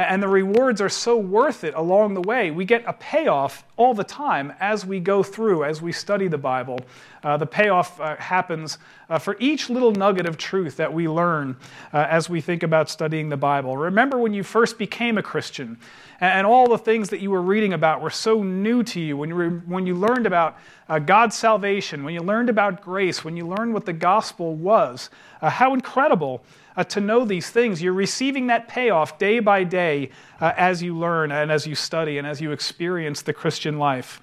And 0.09 0.23
the 0.23 0.28
rewards 0.28 0.80
are 0.80 0.88
so 0.88 1.16
worth 1.16 1.64
it 1.64 1.75
along 1.75 2.14
the 2.14 2.21
way. 2.21 2.50
We 2.50 2.64
get 2.64 2.85
a 2.87 2.92
payoff 2.92 3.64
all 3.76 3.95
the 3.95 4.04
time 4.04 4.52
as 4.61 4.87
we 4.87 5.00
go 5.00 5.23
through, 5.23 5.64
as 5.64 5.83
we 5.83 5.92
study 5.92 6.28
the 6.28 6.38
Bible. 6.38 6.80
Uh, 7.23 7.37
the 7.37 7.47
payoff 7.47 8.00
uh, 8.00 8.16
happens 8.16 8.78
uh, 9.09 9.19
for 9.19 9.37
each 9.38 9.69
little 9.69 9.92
nugget 9.92 10.26
of 10.26 10.38
truth 10.38 10.76
that 10.76 10.92
we 10.92 11.09
learn 11.09 11.57
uh, 11.92 12.07
as 12.09 12.30
we 12.30 12.40
think 12.40 12.62
about 12.62 12.88
studying 12.88 13.28
the 13.28 13.37
Bible. 13.37 13.76
Remember 13.76 14.19
when 14.19 14.33
you 14.33 14.42
first 14.42 14.78
became 14.78 15.19
a 15.19 15.23
Christian 15.23 15.76
and 16.21 16.47
all 16.47 16.69
the 16.69 16.78
things 16.78 17.09
that 17.09 17.21
you 17.21 17.30
were 17.30 17.40
reading 17.40 17.73
about 17.73 18.02
were 18.02 18.11
so 18.11 18.42
new 18.42 18.83
to 18.83 19.00
you, 19.00 19.16
when 19.16 19.30
you, 19.30 19.62
when 19.66 19.87
you 19.87 19.95
learned 19.95 20.26
about 20.26 20.59
uh, 20.88 20.99
God's 20.99 21.35
salvation, 21.35 22.04
when 22.04 22.12
you 22.12 22.21
learned 22.21 22.50
about 22.50 22.83
grace, 22.83 23.25
when 23.25 23.37
you 23.37 23.47
learned 23.47 23.73
what 23.73 23.87
the 23.87 23.95
gospel 23.95 24.54
was, 24.54 25.09
uh, 25.40 25.49
how 25.49 25.73
incredible 25.73 26.42
uh, 26.77 26.85
to 26.85 27.00
know 27.00 27.25
these 27.25 27.50
things. 27.50 27.83
You're 27.83 27.93
receiving 27.93 28.47
that 28.49 28.69
payoff 28.69 29.19
day 29.19 29.41
by 29.41 29.65
day 29.65 30.11
uh, 30.41 30.53
as 30.57 30.83
you 30.83 30.97
learn 30.97 31.33
and 31.33 31.50
as 31.50 31.67
you 31.67 31.75
study 31.75 32.19
and 32.19 32.27
as 32.27 32.41
you 32.41 32.53
experience 32.53 33.23
the 33.23 33.33
Christian 33.33 33.79
life. 33.79 34.21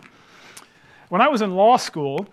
When 1.09 1.21
I 1.21 1.27
was 1.27 1.41
in 1.41 1.55
law 1.55 1.77
school, 1.77 2.27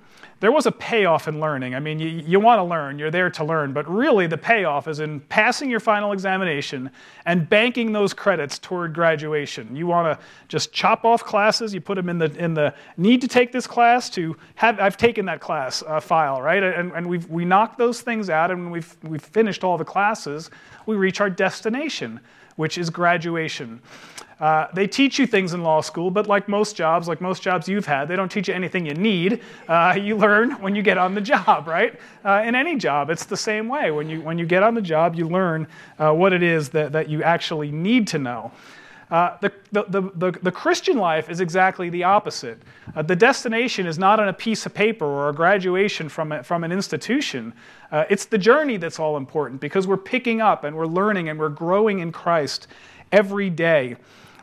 there 0.44 0.52
was 0.52 0.66
a 0.66 0.72
payoff 0.72 1.26
in 1.26 1.40
learning. 1.40 1.74
I 1.74 1.80
mean, 1.80 1.98
you, 1.98 2.06
you 2.06 2.38
want 2.38 2.58
to 2.58 2.64
learn, 2.64 2.98
you're 2.98 3.10
there 3.10 3.30
to 3.30 3.42
learn, 3.42 3.72
but 3.72 3.88
really 3.88 4.26
the 4.26 4.36
payoff 4.36 4.86
is 4.86 5.00
in 5.00 5.20
passing 5.20 5.70
your 5.70 5.80
final 5.80 6.12
examination 6.12 6.90
and 7.24 7.48
banking 7.48 7.92
those 7.92 8.12
credits 8.12 8.58
toward 8.58 8.92
graduation. 8.92 9.74
You 9.74 9.86
want 9.86 10.06
to 10.06 10.22
just 10.48 10.70
chop 10.70 11.06
off 11.06 11.24
classes, 11.24 11.72
you 11.72 11.80
put 11.80 11.94
them 11.94 12.10
in 12.10 12.18
the, 12.18 12.30
in 12.36 12.52
the 12.52 12.74
need 12.98 13.22
to 13.22 13.26
take 13.26 13.52
this 13.52 13.66
class 13.66 14.10
to 14.10 14.36
have, 14.56 14.78
I've 14.78 14.98
taken 14.98 15.24
that 15.24 15.40
class 15.40 15.82
uh, 15.86 15.98
file, 15.98 16.42
right? 16.42 16.62
And, 16.62 16.92
and 16.92 17.08
we've, 17.08 17.26
we 17.30 17.46
knock 17.46 17.78
those 17.78 18.02
things 18.02 18.28
out, 18.28 18.50
and 18.50 18.64
when 18.64 18.70
we've, 18.70 18.96
we've 19.02 19.22
finished 19.22 19.64
all 19.64 19.78
the 19.78 19.84
classes, 19.86 20.50
we 20.84 20.96
reach 20.96 21.22
our 21.22 21.30
destination, 21.30 22.20
which 22.56 22.76
is 22.76 22.90
graduation. 22.90 23.80
Uh, 24.44 24.68
they 24.74 24.86
teach 24.86 25.18
you 25.18 25.26
things 25.26 25.54
in 25.54 25.62
law 25.62 25.80
school, 25.80 26.10
but 26.10 26.26
like 26.26 26.50
most 26.50 26.76
jobs, 26.76 27.08
like 27.08 27.18
most 27.18 27.42
jobs 27.42 27.66
you've 27.66 27.86
had, 27.86 28.06
they 28.06 28.14
don't 28.14 28.30
teach 28.30 28.46
you 28.46 28.52
anything 28.52 28.84
you 28.84 28.92
need. 28.92 29.40
Uh, 29.66 29.98
you 30.02 30.14
learn 30.14 30.50
when 30.60 30.74
you 30.74 30.82
get 30.82 30.98
on 30.98 31.14
the 31.14 31.20
job, 31.22 31.66
right? 31.66 31.98
Uh, 32.26 32.42
in 32.44 32.54
any 32.54 32.76
job, 32.76 33.08
it's 33.08 33.24
the 33.24 33.38
same 33.38 33.68
way. 33.68 33.90
When 33.90 34.06
you, 34.10 34.20
when 34.20 34.38
you 34.38 34.44
get 34.44 34.62
on 34.62 34.74
the 34.74 34.82
job, 34.82 35.14
you 35.14 35.26
learn 35.26 35.66
uh, 35.98 36.12
what 36.12 36.34
it 36.34 36.42
is 36.42 36.68
that, 36.68 36.92
that 36.92 37.08
you 37.08 37.22
actually 37.22 37.70
need 37.70 38.06
to 38.08 38.18
know. 38.18 38.52
Uh, 39.10 39.38
the, 39.40 39.50
the, 39.72 40.10
the, 40.14 40.38
the, 40.42 40.52
Christian 40.52 40.98
life 40.98 41.30
is 41.30 41.40
exactly 41.40 41.88
the 41.88 42.04
opposite. 42.04 42.60
Uh, 42.94 43.00
the 43.00 43.16
destination 43.16 43.86
is 43.86 43.98
not 43.98 44.20
on 44.20 44.28
a 44.28 44.32
piece 44.34 44.66
of 44.66 44.74
paper 44.74 45.06
or 45.06 45.30
a 45.30 45.32
graduation 45.32 46.06
from, 46.06 46.32
a, 46.32 46.42
from 46.42 46.64
an 46.64 46.72
institution. 46.72 47.54
It's 48.10 48.26
the 48.26 48.38
journey 48.38 48.76
that's 48.76 48.98
all 48.98 49.16
important 49.16 49.60
because 49.62 49.86
we're 49.86 49.96
picking 49.96 50.42
up 50.42 50.64
and 50.64 50.76
we're 50.76 50.86
learning 50.86 51.30
and 51.30 51.38
we're 51.38 51.48
growing 51.48 52.00
in 52.00 52.12
Christ 52.12 52.66
every 53.10 53.48
day. 53.48 53.96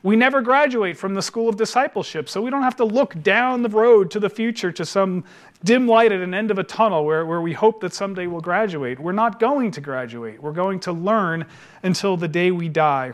We 0.04 0.16
never 0.16 0.42
graduate 0.42 0.98
from 0.98 1.14
the 1.14 1.22
school 1.22 1.48
of 1.48 1.58
discipleship, 1.58 2.28
so 2.28 2.42
we 2.42 2.50
don't 2.50 2.64
have 2.64 2.78
to 2.78 2.86
look 2.86 3.22
down 3.22 3.62
the 3.62 3.70
road 3.70 4.10
to 4.12 4.20
the 4.20 4.32
future 4.32 4.72
to 4.72 4.84
some 4.84 5.24
dim 5.64 5.88
light 5.88 6.12
at 6.12 6.22
an 6.22 6.34
end 6.34 6.50
of 6.50 6.58
a 6.58 6.64
tunnel 6.64 7.06
where, 7.06 7.24
where 7.24 7.42
we 7.42 7.54
hope 7.54 7.82
that 7.82 7.94
someday 7.94 8.26
we'll 8.26 8.42
graduate. 8.42 9.00
We're 9.00 9.12
not 9.12 9.40
going 9.40 9.70
to 9.72 9.82
graduate. 9.82 10.42
We're 10.42 10.54
going 10.54 10.80
to 10.82 10.92
learn 10.92 11.46
until 11.84 12.18
the 12.18 12.28
day 12.28 12.50
we 12.50 12.68
die. 12.68 13.14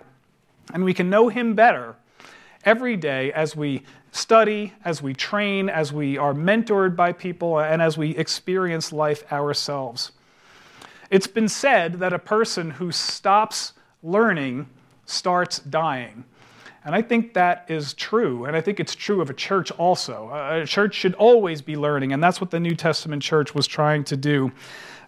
And 0.73 0.85
we 0.85 0.93
can 0.93 1.09
know 1.09 1.27
Him 1.27 1.55
better 1.55 1.95
every 2.63 2.95
day 2.95 3.33
as 3.33 3.53
we 3.53 3.83
study, 4.11 4.73
as 4.85 5.01
we 5.01 5.13
train, 5.13 5.69
as 5.69 5.91
we 5.91 6.17
are 6.17 6.33
mentored 6.33 6.95
by 6.95 7.11
people, 7.11 7.59
and 7.59 7.81
as 7.81 7.97
we 7.97 8.11
experience 8.15 8.93
life 8.93 9.29
ourselves. 9.31 10.13
It's 11.09 11.27
been 11.27 11.49
said 11.49 11.95
that 11.95 12.13
a 12.13 12.19
person 12.19 12.71
who 12.71 12.93
stops 12.93 13.73
learning 14.01 14.67
starts 15.05 15.59
dying. 15.59 16.23
And 16.87 16.95
I 16.95 17.01
think 17.01 17.33
that 17.33 17.65
is 17.67 17.93
true. 17.93 18.45
And 18.45 18.55
I 18.55 18.61
think 18.61 18.79
it's 18.79 18.95
true 18.95 19.19
of 19.19 19.29
a 19.29 19.33
church 19.33 19.71
also. 19.71 20.31
A 20.31 20.65
church 20.65 20.95
should 20.95 21.15
always 21.15 21.61
be 21.61 21.75
learning, 21.75 22.13
and 22.13 22.23
that's 22.23 22.39
what 22.39 22.49
the 22.49 22.61
New 22.61 22.75
Testament 22.75 23.21
church 23.21 23.53
was 23.53 23.67
trying 23.67 24.05
to 24.05 24.15
do. 24.15 24.53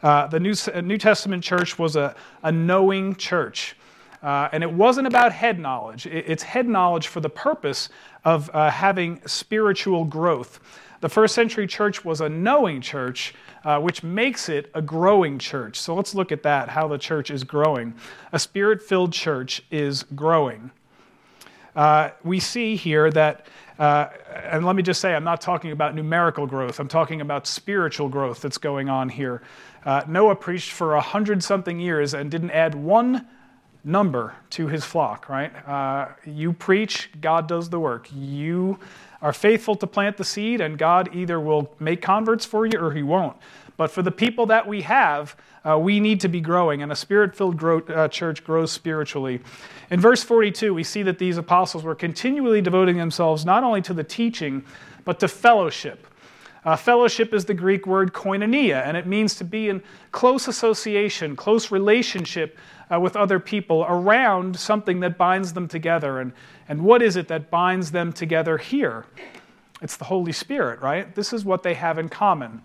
Uh, 0.04 0.28
the 0.28 0.42
New, 0.42 0.54
New 0.82 0.98
Testament 0.98 1.42
church 1.42 1.80
was 1.80 1.96
a, 1.96 2.14
a 2.44 2.52
knowing 2.52 3.16
church. 3.16 3.78
Uh, 4.22 4.50
and 4.52 4.62
it 4.62 4.70
wasn't 4.70 5.08
about 5.08 5.32
head 5.32 5.58
knowledge, 5.58 6.06
it's 6.06 6.44
head 6.44 6.68
knowledge 6.68 7.08
for 7.08 7.22
the 7.22 7.30
purpose 7.30 7.88
of 8.26 8.54
uh, 8.54 8.70
having 8.70 9.22
spiritual 9.26 10.04
growth. 10.04 10.60
The 11.00 11.08
first 11.08 11.34
century 11.34 11.66
church 11.66 12.04
was 12.04 12.20
a 12.20 12.28
knowing 12.28 12.82
church, 12.82 13.34
uh, 13.64 13.80
which 13.80 14.04
makes 14.04 14.50
it 14.50 14.70
a 14.74 14.82
growing 14.82 15.40
church. 15.40 15.80
So 15.80 15.96
let's 15.96 16.14
look 16.14 16.34
at 16.34 16.44
that, 16.44 16.68
how 16.68 16.90
the 16.90 16.98
church 16.98 17.32
is 17.32 17.46
growing. 17.46 17.94
A 18.34 18.40
spirit 18.40 18.82
filled 18.82 19.14
church 19.14 19.64
is 19.72 20.04
growing 20.04 20.72
uh, 21.80 22.12
we 22.26 22.42
see 22.42 22.76
here 22.76 23.10
that, 23.10 23.48
uh, 23.80 24.10
and 24.36 24.66
let 24.66 24.76
me 24.76 24.84
just 24.84 25.00
say, 25.00 25.16
I'm 25.16 25.24
not 25.24 25.40
talking 25.40 25.72
about 25.72 25.96
numerical 25.96 26.46
growth, 26.46 26.78
I'm 26.78 26.90
talking 26.90 27.22
about 27.22 27.48
spiritual 27.48 28.10
growth 28.10 28.42
that's 28.42 28.58
going 28.58 28.90
on 28.90 29.08
here. 29.08 29.42
Uh, 29.86 30.04
Noah 30.06 30.36
preached 30.36 30.74
for 30.74 30.96
a 30.96 31.02
hundred 31.02 31.42
something 31.42 31.80
years 31.80 32.14
and 32.14 32.30
didn't 32.30 32.52
add 32.52 32.76
one 32.76 33.26
number 33.86 34.36
to 34.50 34.68
his 34.68 34.84
flock, 34.84 35.30
right? 35.30 35.56
Uh, 35.66 36.10
you 36.26 36.52
preach, 36.52 37.12
God 37.22 37.48
does 37.48 37.70
the 37.70 37.80
work. 37.80 38.10
You 38.14 38.78
are 39.22 39.32
faithful 39.32 39.78
to 39.78 39.88
plant 39.88 40.18
the 40.18 40.26
seed, 40.26 40.60
and 40.60 40.78
God 40.78 41.16
either 41.16 41.40
will 41.40 41.74
make 41.80 42.02
converts 42.02 42.44
for 42.44 42.66
you 42.66 42.78
or 42.78 42.92
he 42.92 43.04
won't. 43.04 43.38
But 43.80 43.92
for 43.92 44.02
the 44.02 44.12
people 44.12 44.48
that 44.48 44.68
we 44.68 44.82
have, 44.82 45.38
uh, 45.64 45.80
we 45.80 46.02
need 46.02 46.20
to 46.20 46.28
be 46.28 46.42
growing, 46.42 46.82
and 46.82 46.92
a 46.92 46.96
spirit 46.98 47.34
filled 47.34 47.64
uh, 47.64 48.10
church 48.10 48.44
grows 48.44 48.74
spiritually. 48.74 49.40
In 49.90 50.02
verse 50.02 50.22
42, 50.22 50.74
we 50.74 50.84
see 50.84 51.02
that 51.04 51.18
these 51.18 51.38
apostles 51.38 51.86
were 51.86 51.96
continually 51.96 52.60
devoting 52.60 52.98
themselves 52.98 53.46
not 53.46 53.64
only 53.64 53.82
to 53.84 53.94
the 53.94 54.04
teaching, 54.04 54.66
but 55.06 55.18
to 55.22 55.30
fellowship. 55.30 56.08
Uh, 56.66 56.76
fellowship 56.76 57.34
is 57.34 57.46
the 57.46 57.54
Greek 57.54 57.88
word 57.88 58.12
koinonia, 58.12 58.86
and 58.86 58.98
it 58.98 59.08
means 59.08 59.36
to 59.36 59.46
be 59.46 59.70
in 59.70 59.82
close 60.12 60.50
association, 60.50 61.38
close 61.38 61.72
relationship 61.72 62.58
uh, 62.94 63.00
with 63.00 63.16
other 63.16 63.40
people 63.40 63.86
around 63.88 64.60
something 64.60 65.00
that 65.00 65.18
binds 65.18 65.54
them 65.54 65.70
together. 65.70 66.20
And, 66.20 66.34
and 66.68 66.82
what 66.82 67.02
is 67.02 67.16
it 67.16 67.30
that 67.30 67.50
binds 67.50 67.92
them 67.92 68.12
together 68.12 68.58
here? 68.58 69.06
It's 69.82 69.96
the 69.96 70.04
Holy 70.04 70.34
Spirit, 70.34 70.82
right? 70.82 71.16
This 71.16 71.32
is 71.32 71.46
what 71.46 71.64
they 71.64 71.76
have 71.76 71.98
in 71.98 72.10
common. 72.10 72.62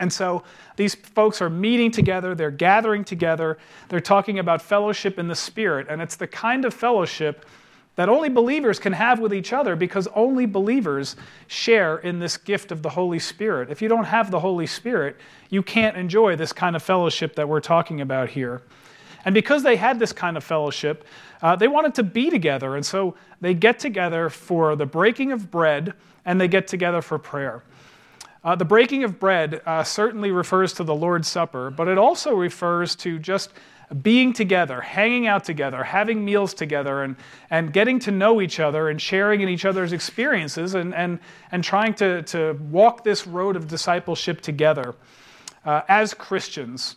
And 0.00 0.12
so 0.12 0.42
these 0.76 0.94
folks 0.94 1.40
are 1.40 1.50
meeting 1.50 1.90
together, 1.90 2.34
they're 2.34 2.50
gathering 2.50 3.04
together, 3.04 3.58
they're 3.88 4.00
talking 4.00 4.38
about 4.38 4.60
fellowship 4.60 5.18
in 5.18 5.28
the 5.28 5.34
Spirit, 5.34 5.86
and 5.88 6.02
it's 6.02 6.16
the 6.16 6.26
kind 6.26 6.64
of 6.64 6.74
fellowship 6.74 7.44
that 7.96 8.08
only 8.08 8.28
believers 8.28 8.78
can 8.78 8.92
have 8.92 9.20
with 9.20 9.32
each 9.32 9.52
other 9.52 9.76
because 9.76 10.08
only 10.14 10.46
believers 10.46 11.14
share 11.46 11.98
in 11.98 12.18
this 12.18 12.36
gift 12.36 12.72
of 12.72 12.82
the 12.82 12.88
Holy 12.90 13.20
Spirit. 13.20 13.70
If 13.70 13.80
you 13.80 13.88
don't 13.88 14.04
have 14.04 14.30
the 14.30 14.40
Holy 14.40 14.66
Spirit, 14.66 15.16
you 15.48 15.62
can't 15.62 15.96
enjoy 15.96 16.34
this 16.34 16.52
kind 16.52 16.74
of 16.74 16.82
fellowship 16.82 17.36
that 17.36 17.48
we're 17.48 17.60
talking 17.60 18.00
about 18.00 18.30
here. 18.30 18.62
And 19.24 19.32
because 19.32 19.62
they 19.62 19.76
had 19.76 19.98
this 19.98 20.12
kind 20.12 20.36
of 20.36 20.44
fellowship, 20.44 21.04
uh, 21.40 21.56
they 21.56 21.68
wanted 21.68 21.94
to 21.94 22.02
be 22.02 22.30
together. 22.30 22.76
And 22.76 22.84
so 22.84 23.14
they 23.40 23.54
get 23.54 23.78
together 23.78 24.28
for 24.28 24.76
the 24.76 24.86
breaking 24.86 25.32
of 25.32 25.50
bread 25.50 25.94
and 26.24 26.40
they 26.40 26.48
get 26.48 26.66
together 26.66 27.00
for 27.00 27.18
prayer. 27.18 27.62
Uh, 28.44 28.54
the 28.54 28.64
breaking 28.64 29.04
of 29.04 29.18
bread 29.18 29.62
uh, 29.64 29.82
certainly 29.82 30.30
refers 30.30 30.74
to 30.74 30.84
the 30.84 30.94
Lord's 30.94 31.26
Supper, 31.26 31.70
but 31.70 31.88
it 31.88 31.96
also 31.96 32.34
refers 32.34 32.94
to 32.96 33.18
just 33.18 33.50
being 34.02 34.32
together, 34.32 34.80
hanging 34.80 35.26
out 35.26 35.44
together, 35.44 35.82
having 35.82 36.24
meals 36.24 36.52
together, 36.52 37.02
and, 37.02 37.16
and 37.50 37.72
getting 37.72 37.98
to 38.00 38.10
know 38.10 38.40
each 38.40 38.60
other 38.60 38.88
and 38.88 39.00
sharing 39.00 39.40
in 39.40 39.48
each 39.48 39.64
other's 39.64 39.92
experiences 39.92 40.74
and, 40.74 40.94
and, 40.94 41.20
and 41.52 41.64
trying 41.64 41.94
to, 41.94 42.22
to 42.22 42.58
walk 42.70 43.02
this 43.02 43.26
road 43.26 43.56
of 43.56 43.66
discipleship 43.66 44.40
together 44.40 44.94
uh, 45.64 45.82
as 45.88 46.12
Christians 46.12 46.96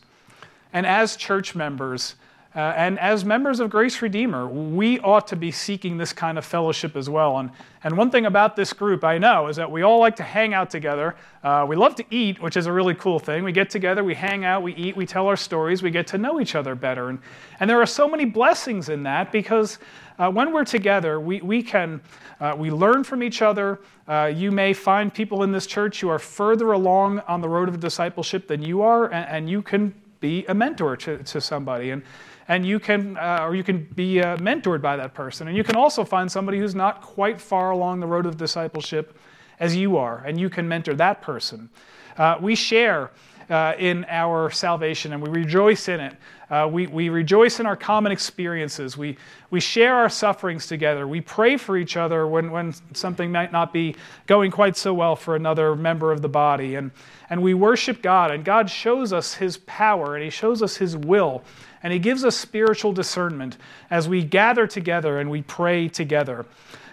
and 0.73 0.85
as 0.85 1.15
church 1.15 1.55
members 1.55 2.15
uh, 2.57 2.73
and 2.75 2.97
as 2.99 3.23
members 3.23 3.59
of 3.59 3.69
Grace 3.69 4.01
Redeemer, 4.01 4.47
we 4.47 4.99
ought 5.01 5.27
to 5.27 5.35
be 5.35 5.51
seeking 5.51 5.95
this 5.99 6.11
kind 6.11 6.39
of 6.39 6.43
fellowship 6.43 6.95
as 6.95 7.07
well. 7.07 7.37
And, 7.37 7.51
and 7.83 7.95
one 7.95 8.09
thing 8.09 8.25
about 8.25 8.55
this 8.55 8.73
group 8.73 9.03
I 9.03 9.19
know 9.19 9.45
is 9.45 9.57
that 9.57 9.69
we 9.69 9.83
all 9.83 9.99
like 9.99 10.15
to 10.15 10.23
hang 10.23 10.55
out 10.55 10.71
together. 10.71 11.15
Uh, 11.43 11.67
we 11.69 11.75
love 11.75 11.93
to 11.97 12.05
eat, 12.09 12.41
which 12.41 12.57
is 12.57 12.65
a 12.65 12.71
really 12.71 12.95
cool 12.95 13.19
thing. 13.19 13.43
We 13.43 13.51
get 13.51 13.69
together, 13.69 14.03
we 14.03 14.15
hang 14.15 14.43
out, 14.43 14.63
we 14.63 14.73
eat, 14.73 14.97
we 14.97 15.05
tell 15.05 15.27
our 15.27 15.35
stories, 15.35 15.83
we 15.83 15.91
get 15.91 16.07
to 16.07 16.17
know 16.17 16.41
each 16.41 16.55
other 16.55 16.73
better. 16.73 17.09
And, 17.09 17.19
and 17.59 17.69
there 17.69 17.79
are 17.79 17.85
so 17.85 18.09
many 18.09 18.25
blessings 18.25 18.89
in 18.89 19.03
that 19.03 19.31
because 19.31 19.77
uh, 20.17 20.31
when 20.31 20.51
we're 20.51 20.65
together, 20.65 21.19
we, 21.19 21.41
we 21.41 21.61
can 21.61 22.01
uh, 22.39 22.55
we 22.57 22.71
learn 22.71 23.03
from 23.03 23.21
each 23.21 23.43
other. 23.43 23.81
Uh, 24.07 24.31
you 24.33 24.51
may 24.51 24.73
find 24.73 25.13
people 25.13 25.43
in 25.43 25.51
this 25.51 25.67
church 25.67 26.01
who 26.01 26.09
are 26.09 26.17
further 26.19 26.71
along 26.71 27.19
on 27.27 27.39
the 27.39 27.49
road 27.49 27.69
of 27.69 27.79
discipleship 27.79 28.47
than 28.47 28.63
you 28.63 28.81
are, 28.81 29.05
and, 29.05 29.29
and 29.29 29.49
you 29.49 29.61
can 29.61 29.93
be 30.19 30.43
a 30.47 30.53
mentor 30.55 30.97
to, 30.97 31.19
to 31.19 31.39
somebody. 31.39 31.91
And, 31.91 32.01
and 32.47 32.65
you 32.65 32.79
can, 32.79 33.17
uh, 33.17 33.39
or 33.41 33.55
you 33.55 33.63
can 33.63 33.83
be 33.95 34.21
uh, 34.21 34.37
mentored 34.37 34.81
by 34.81 34.95
that 34.95 35.13
person. 35.13 35.47
And 35.47 35.57
you 35.57 35.63
can 35.63 35.75
also 35.75 36.03
find 36.03 36.31
somebody 36.31 36.59
who's 36.59 36.75
not 36.75 37.01
quite 37.01 37.41
far 37.41 37.71
along 37.71 37.99
the 37.99 38.07
road 38.07 38.25
of 38.25 38.37
discipleship 38.37 39.17
as 39.59 39.75
you 39.75 39.97
are, 39.97 40.23
and 40.25 40.39
you 40.39 40.49
can 40.49 40.67
mentor 40.67 40.93
that 40.95 41.21
person. 41.21 41.69
Uh, 42.17 42.37
we 42.39 42.55
share 42.55 43.11
uh, 43.49 43.73
in 43.77 44.05
our 44.09 44.49
salvation 44.49 45.13
and 45.13 45.21
we 45.21 45.29
rejoice 45.29 45.87
in 45.87 45.99
it. 45.99 46.15
Uh, 46.49 46.69
we, 46.71 46.87
we 46.87 47.09
rejoice 47.09 47.59
in 47.59 47.65
our 47.65 47.75
common 47.75 48.11
experiences. 48.11 48.97
We, 48.97 49.17
we 49.51 49.59
share 49.59 49.95
our 49.95 50.09
sufferings 50.09 50.65
together. 50.65 51.07
We 51.07 51.19
pray 51.19 51.57
for 51.57 51.77
each 51.77 51.97
other 51.97 52.25
when, 52.25 52.51
when 52.51 52.73
something 52.93 53.31
might 53.31 53.51
not 53.51 53.73
be 53.73 53.95
going 54.27 54.51
quite 54.51 54.77
so 54.77 54.93
well 54.93 55.15
for 55.15 55.35
another 55.35 55.75
member 55.75 56.11
of 56.11 56.21
the 56.21 56.29
body. 56.29 56.75
And, 56.75 56.91
and 57.29 57.41
we 57.43 57.53
worship 57.53 58.01
God, 58.01 58.31
and 58.31 58.45
God 58.45 58.69
shows 58.69 59.11
us 59.11 59.33
His 59.33 59.57
power 59.57 60.15
and 60.15 60.23
He 60.23 60.29
shows 60.29 60.61
us 60.63 60.77
His 60.77 60.95
will 60.95 61.43
and 61.83 61.93
He 61.93 61.99
gives 61.99 62.23
us 62.23 62.35
spiritual 62.35 62.91
discernment 62.91 63.57
as 63.89 64.09
we 64.09 64.23
gather 64.23 64.67
together 64.67 65.19
and 65.19 65.29
we 65.29 65.41
pray 65.43 65.87
together. 65.87 66.45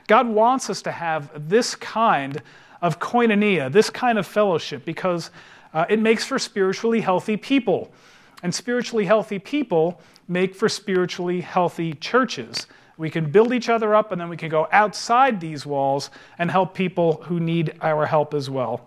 God 0.06 0.28
wants 0.28 0.68
us 0.68 0.82
to 0.82 0.92
have 0.92 1.48
this 1.48 1.74
kind 1.74 2.42
of 2.82 2.98
koinonia, 2.98 3.72
this 3.72 3.88
kind 3.88 4.18
of 4.18 4.26
fellowship, 4.26 4.84
because 4.84 5.30
uh, 5.72 5.86
it 5.88 5.98
makes 5.98 6.24
for 6.24 6.38
spiritually 6.38 7.00
healthy 7.00 7.36
people. 7.36 7.90
And 8.44 8.54
spiritually 8.54 9.06
healthy 9.06 9.40
people 9.40 10.00
make 10.28 10.54
for 10.54 10.68
spiritually 10.68 11.40
healthy 11.40 11.94
churches. 11.94 12.68
We 12.96 13.10
can 13.10 13.30
build 13.30 13.52
each 13.52 13.68
other 13.68 13.94
up, 13.94 14.12
and 14.12 14.20
then 14.20 14.28
we 14.28 14.36
can 14.36 14.50
go 14.50 14.68
outside 14.70 15.40
these 15.40 15.66
walls 15.66 16.10
and 16.38 16.50
help 16.50 16.74
people 16.74 17.22
who 17.24 17.40
need 17.40 17.74
our 17.80 18.06
help 18.06 18.34
as 18.34 18.48
well. 18.48 18.86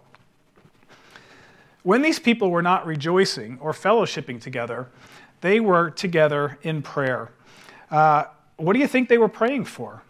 When 1.84 2.02
these 2.02 2.20
people 2.20 2.52
were 2.52 2.62
not 2.62 2.86
rejoicing 2.86 3.58
or 3.60 3.72
fellowshipping 3.74 4.42
together, 4.42 4.88
they 5.42 5.60
were 5.60 5.90
together 5.90 6.60
in 6.62 6.82
prayer. 6.82 7.32
Uh, 7.90 8.26
what 8.58 8.74
do 8.74 8.80
you 8.80 8.88
think 8.88 9.10
they 9.10 9.18
were 9.18 9.28
praying 9.28 9.66
for? 9.66 10.04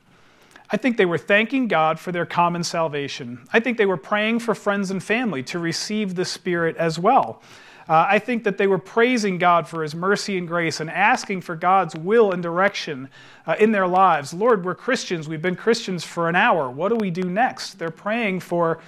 I 0.70 0.76
think 0.76 0.98
they 0.98 1.06
were 1.06 1.18
thanking 1.18 1.70
God 1.70 2.00
for 2.00 2.12
their 2.12 2.26
common 2.26 2.64
salvation. 2.64 3.48
I 3.54 3.62
think 3.62 3.78
they 3.78 3.86
were 3.86 3.96
praying 3.96 4.40
for 4.40 4.54
friends 4.54 4.92
and 4.92 5.02
family 5.02 5.42
to 5.44 5.60
receive 5.60 6.16
the 6.16 6.26
Spirit 6.26 6.76
as 6.76 7.00
well. 7.00 7.42
Uh, 7.90 8.06
I 8.10 8.20
think 8.20 8.44
that 8.44 8.58
they 8.58 8.68
were 8.68 8.78
praising 8.78 9.38
God 9.38 9.68
for 9.68 9.82
His 9.82 9.96
mercy 9.96 10.38
and 10.38 10.48
grace 10.48 10.80
and 10.80 10.90
asking 10.90 11.42
for 11.42 11.56
God's 11.56 11.96
will 11.96 12.34
and 12.34 12.44
direction 12.44 13.10
uh, 13.46 13.56
in 13.60 13.72
their 13.72 13.88
lives. 13.88 14.34
Lord, 14.34 14.66
we're 14.66 14.76
Christians. 14.76 15.28
We've 15.28 15.42
been 15.42 15.56
Christians 15.56 16.04
for 16.04 16.28
an 16.28 16.36
hour. 16.36 16.70
What 16.70 16.90
do 16.90 16.96
we 16.96 17.10
do 17.12 17.24
next? 17.24 17.80
They're 17.80 17.90
praying 17.90 18.42
for 18.42 18.80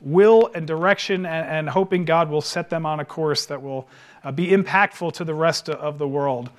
will 0.00 0.50
and 0.54 0.66
direction 0.66 1.26
and, 1.26 1.48
and 1.48 1.68
hoping 1.68 2.04
God 2.04 2.30
will 2.30 2.42
set 2.42 2.70
them 2.70 2.86
on 2.86 3.00
a 3.00 3.04
course 3.04 3.46
that 3.46 3.60
will 3.60 3.88
uh, 4.22 4.30
be 4.30 4.48
impactful 4.48 5.12
to 5.14 5.24
the 5.24 5.34
rest 5.34 5.68
of 5.68 5.98
the 5.98 6.06
world. 6.06 6.50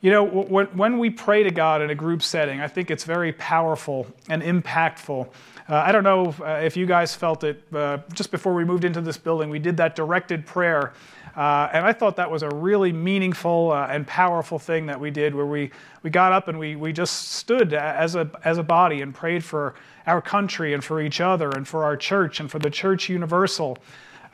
You 0.00 0.10
know, 0.10 0.22
when, 0.22 0.66
when 0.66 0.98
we 0.98 1.08
pray 1.08 1.42
to 1.44 1.50
God 1.50 1.80
in 1.80 1.88
a 1.88 1.94
group 1.94 2.22
setting, 2.22 2.60
I 2.60 2.68
think 2.68 2.90
it's 2.90 3.04
very 3.04 3.32
powerful 3.32 4.06
and 4.28 4.42
impactful. 4.42 5.28
Uh, 5.66 5.76
I 5.76 5.92
don't 5.92 6.04
know 6.04 6.28
if, 6.28 6.40
uh, 6.42 6.44
if, 6.62 6.76
you 6.76 6.84
guys 6.84 7.14
felt 7.14 7.42
it 7.42 7.62
uh, 7.72 7.98
just 8.12 8.30
before 8.30 8.52
we 8.52 8.64
moved 8.66 8.84
into 8.84 9.00
this 9.00 9.16
building. 9.16 9.48
We 9.48 9.58
did 9.58 9.78
that 9.78 9.96
directed 9.96 10.44
prayer. 10.44 10.92
Uh, 11.34 11.70
and 11.72 11.86
I 11.86 11.92
thought 11.92 12.16
that 12.16 12.30
was 12.30 12.42
a 12.42 12.50
really 12.50 12.92
meaningful 12.92 13.72
uh, 13.72 13.86
and 13.88 14.06
powerful 14.06 14.58
thing 14.58 14.86
that 14.86 15.00
we 15.00 15.10
did, 15.10 15.34
where 15.34 15.46
we, 15.46 15.70
we 16.02 16.10
got 16.10 16.32
up 16.32 16.48
and 16.48 16.58
we, 16.58 16.76
we 16.76 16.92
just 16.92 17.32
stood 17.32 17.72
as 17.72 18.14
a, 18.14 18.30
as 18.44 18.58
a 18.58 18.62
body 18.62 19.00
and 19.00 19.14
prayed 19.14 19.42
for 19.42 19.74
our 20.06 20.20
country 20.20 20.74
and 20.74 20.84
for 20.84 21.00
each 21.00 21.22
other 21.22 21.50
and 21.50 21.66
for 21.66 21.82
our 21.82 21.96
church 21.96 22.40
and 22.40 22.50
for 22.50 22.58
the 22.58 22.70
church 22.70 23.08
universal. 23.08 23.78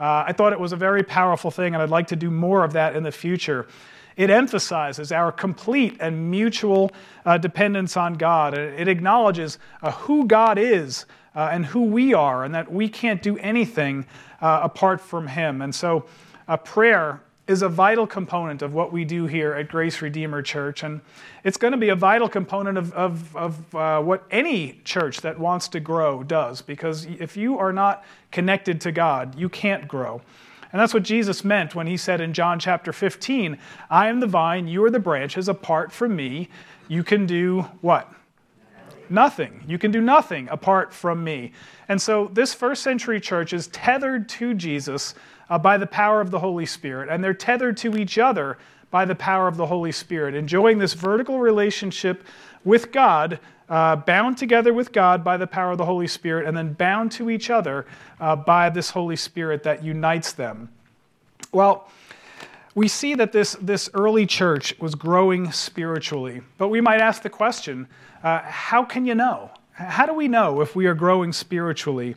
Uh, 0.00 0.24
I 0.26 0.32
thought 0.32 0.52
it 0.52 0.60
was 0.60 0.72
a 0.72 0.76
very 0.76 1.04
powerful 1.04 1.52
thing, 1.52 1.74
and 1.74 1.82
I'd 1.82 1.90
like 1.90 2.08
to 2.08 2.16
do 2.16 2.30
more 2.30 2.64
of 2.64 2.72
that 2.72 2.96
in 2.96 3.04
the 3.04 3.12
future. 3.12 3.68
It 4.16 4.30
emphasizes 4.30 5.12
our 5.12 5.30
complete 5.30 5.96
and 6.00 6.30
mutual 6.30 6.90
uh, 7.24 7.38
dependence 7.38 7.96
on 7.96 8.14
God. 8.14 8.58
It 8.58 8.88
acknowledges 8.88 9.58
uh, 9.80 9.92
who 9.92 10.26
God 10.26 10.58
is 10.58 11.06
uh, 11.34 11.50
and 11.52 11.66
who 11.66 11.82
we 11.82 12.14
are, 12.14 12.44
and 12.44 12.54
that 12.54 12.72
we 12.72 12.88
can't 12.88 13.22
do 13.22 13.38
anything 13.38 14.06
uh, 14.40 14.60
apart 14.62 15.00
from 15.00 15.28
Him. 15.28 15.62
And 15.62 15.74
so, 15.74 16.06
uh, 16.48 16.56
prayer 16.56 17.20
is 17.50 17.62
a 17.62 17.68
vital 17.68 18.06
component 18.06 18.62
of 18.62 18.74
what 18.74 18.92
we 18.92 19.04
do 19.04 19.26
here 19.26 19.54
at 19.54 19.68
Grace 19.68 20.00
Redeemer 20.00 20.40
Church. 20.40 20.84
And 20.84 21.00
it's 21.42 21.56
going 21.56 21.72
to 21.72 21.78
be 21.78 21.88
a 21.88 21.96
vital 21.96 22.28
component 22.28 22.78
of, 22.78 22.92
of, 22.92 23.36
of 23.36 23.74
uh, 23.74 24.00
what 24.00 24.24
any 24.30 24.80
church 24.84 25.20
that 25.22 25.38
wants 25.38 25.66
to 25.68 25.80
grow 25.80 26.22
does. 26.22 26.62
Because 26.62 27.06
if 27.06 27.36
you 27.36 27.58
are 27.58 27.72
not 27.72 28.04
connected 28.30 28.80
to 28.82 28.92
God, 28.92 29.36
you 29.36 29.48
can't 29.48 29.88
grow. 29.88 30.22
And 30.72 30.80
that's 30.80 30.94
what 30.94 31.02
Jesus 31.02 31.44
meant 31.44 31.74
when 31.74 31.88
he 31.88 31.96
said 31.96 32.20
in 32.20 32.32
John 32.32 32.60
chapter 32.60 32.92
15, 32.92 33.58
I 33.90 34.06
am 34.06 34.20
the 34.20 34.28
vine, 34.28 34.68
you 34.68 34.84
are 34.84 34.90
the 34.90 35.00
branches. 35.00 35.48
Apart 35.48 35.90
from 35.90 36.14
me, 36.14 36.48
you 36.86 37.02
can 37.02 37.26
do 37.26 37.62
what? 37.80 38.12
Nothing. 39.10 39.64
You 39.66 39.76
can 39.76 39.90
do 39.90 40.00
nothing 40.00 40.48
apart 40.50 40.94
from 40.94 41.24
me. 41.24 41.52
And 41.88 42.00
so 42.00 42.30
this 42.32 42.54
first 42.54 42.82
century 42.82 43.20
church 43.20 43.52
is 43.52 43.66
tethered 43.68 44.28
to 44.30 44.54
Jesus 44.54 45.14
uh, 45.50 45.58
by 45.58 45.76
the 45.76 45.86
power 45.86 46.20
of 46.20 46.30
the 46.30 46.38
Holy 46.38 46.64
Spirit, 46.64 47.08
and 47.10 47.22
they're 47.22 47.34
tethered 47.34 47.76
to 47.78 47.96
each 47.96 48.18
other 48.18 48.56
by 48.90 49.04
the 49.04 49.14
power 49.14 49.48
of 49.48 49.56
the 49.56 49.66
Holy 49.66 49.92
Spirit, 49.92 50.34
enjoying 50.34 50.78
this 50.78 50.94
vertical 50.94 51.40
relationship 51.40 52.24
with 52.64 52.92
God, 52.92 53.40
uh, 53.68 53.96
bound 53.96 54.38
together 54.38 54.72
with 54.72 54.92
God 54.92 55.22
by 55.24 55.36
the 55.36 55.46
power 55.46 55.72
of 55.72 55.78
the 55.78 55.84
Holy 55.84 56.06
Spirit, 56.06 56.46
and 56.46 56.56
then 56.56 56.72
bound 56.72 57.10
to 57.12 57.30
each 57.30 57.50
other 57.50 57.86
uh, 58.20 58.36
by 58.36 58.70
this 58.70 58.90
Holy 58.90 59.16
Spirit 59.16 59.62
that 59.64 59.84
unites 59.84 60.32
them. 60.32 60.68
Well, 61.52 61.88
we 62.74 62.88
see 62.88 63.14
that 63.14 63.32
this, 63.32 63.56
this 63.60 63.90
early 63.94 64.26
church 64.26 64.78
was 64.78 64.94
growing 64.94 65.50
spiritually, 65.52 66.42
but 66.56 66.68
we 66.68 66.80
might 66.80 67.00
ask 67.00 67.22
the 67.22 67.30
question 67.30 67.88
uh, 68.22 68.40
how 68.42 68.84
can 68.84 69.06
you 69.06 69.14
know? 69.14 69.50
How 69.72 70.06
do 70.06 70.12
we 70.12 70.28
know 70.28 70.60
if 70.60 70.76
we 70.76 70.86
are 70.86 70.94
growing 70.94 71.32
spiritually? 71.32 72.14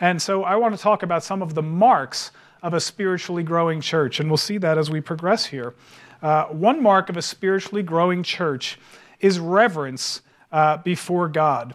And 0.00 0.20
so 0.20 0.44
I 0.44 0.56
want 0.56 0.76
to 0.76 0.80
talk 0.80 1.02
about 1.02 1.24
some 1.24 1.42
of 1.42 1.54
the 1.54 1.62
marks 1.62 2.30
of 2.62 2.74
a 2.74 2.80
spiritually 2.80 3.42
growing 3.42 3.80
church, 3.80 4.20
and 4.20 4.28
we'll 4.28 4.36
see 4.36 4.58
that 4.58 4.78
as 4.78 4.90
we 4.90 5.00
progress 5.00 5.46
here. 5.46 5.74
Uh, 6.20 6.44
one 6.46 6.82
mark 6.82 7.08
of 7.08 7.16
a 7.16 7.22
spiritually 7.22 7.82
growing 7.82 8.22
church 8.22 8.78
is 9.20 9.38
reverence 9.38 10.22
uh, 10.52 10.76
before 10.78 11.28
God. 11.28 11.74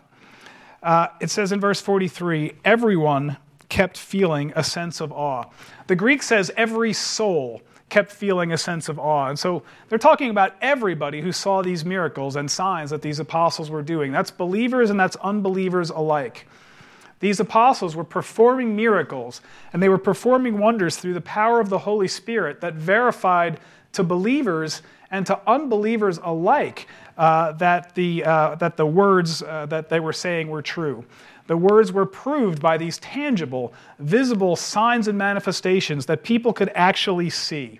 Uh, 0.81 1.07
it 1.21 1.29
says 1.29 1.51
in 1.51 1.59
verse 1.59 1.79
43 1.81 2.53
everyone 2.65 3.37
kept 3.69 3.97
feeling 3.97 4.51
a 4.55 4.63
sense 4.63 5.01
of 5.01 5.11
awe. 5.11 5.45
The 5.87 5.95
Greek 5.95 6.21
says 6.21 6.51
every 6.55 6.93
soul 6.93 7.61
kept 7.93 8.11
feeling 8.11 8.51
a 8.51 8.57
sense 8.57 8.89
of 8.89 8.97
awe. 8.97 9.29
And 9.29 9.37
so 9.37 9.61
they're 9.87 9.99
talking 9.99 10.31
about 10.31 10.55
everybody 10.61 11.21
who 11.21 11.31
saw 11.31 11.61
these 11.61 11.85
miracles 11.85 12.35
and 12.35 12.49
signs 12.49 12.89
that 12.89 13.03
these 13.03 13.19
apostles 13.19 13.69
were 13.69 13.83
doing. 13.83 14.11
That's 14.11 14.31
believers 14.31 14.89
and 14.89 14.99
that's 14.99 15.15
unbelievers 15.17 15.91
alike. 15.91 16.47
These 17.19 17.39
apostles 17.39 17.95
were 17.95 18.03
performing 18.03 18.75
miracles, 18.75 19.41
and 19.71 19.81
they 19.81 19.89
were 19.89 19.99
performing 19.99 20.57
wonders 20.57 20.97
through 20.97 21.13
the 21.13 21.21
power 21.21 21.59
of 21.59 21.69
the 21.69 21.77
Holy 21.77 22.07
Spirit 22.07 22.61
that 22.61 22.73
verified 22.73 23.59
to 23.91 24.03
believers 24.03 24.81
and 25.11 25.23
to 25.27 25.39
unbelievers 25.47 26.19
alike 26.23 26.87
uh, 27.15 27.51
that, 27.53 27.93
the, 27.93 28.25
uh, 28.25 28.55
that 28.55 28.75
the 28.75 28.87
words 28.87 29.43
uh, 29.43 29.67
that 29.67 29.87
they 29.89 29.99
were 29.99 30.13
saying 30.13 30.49
were 30.49 30.63
true. 30.63 31.05
The 31.45 31.55
words 31.55 31.91
were 31.93 32.07
proved 32.07 32.59
by 32.59 32.77
these 32.77 32.97
tangible, 32.97 33.71
visible 33.99 34.55
signs 34.55 35.07
and 35.07 35.17
manifestations 35.17 36.07
that 36.07 36.23
people 36.23 36.53
could 36.53 36.71
actually 36.73 37.29
see. 37.29 37.79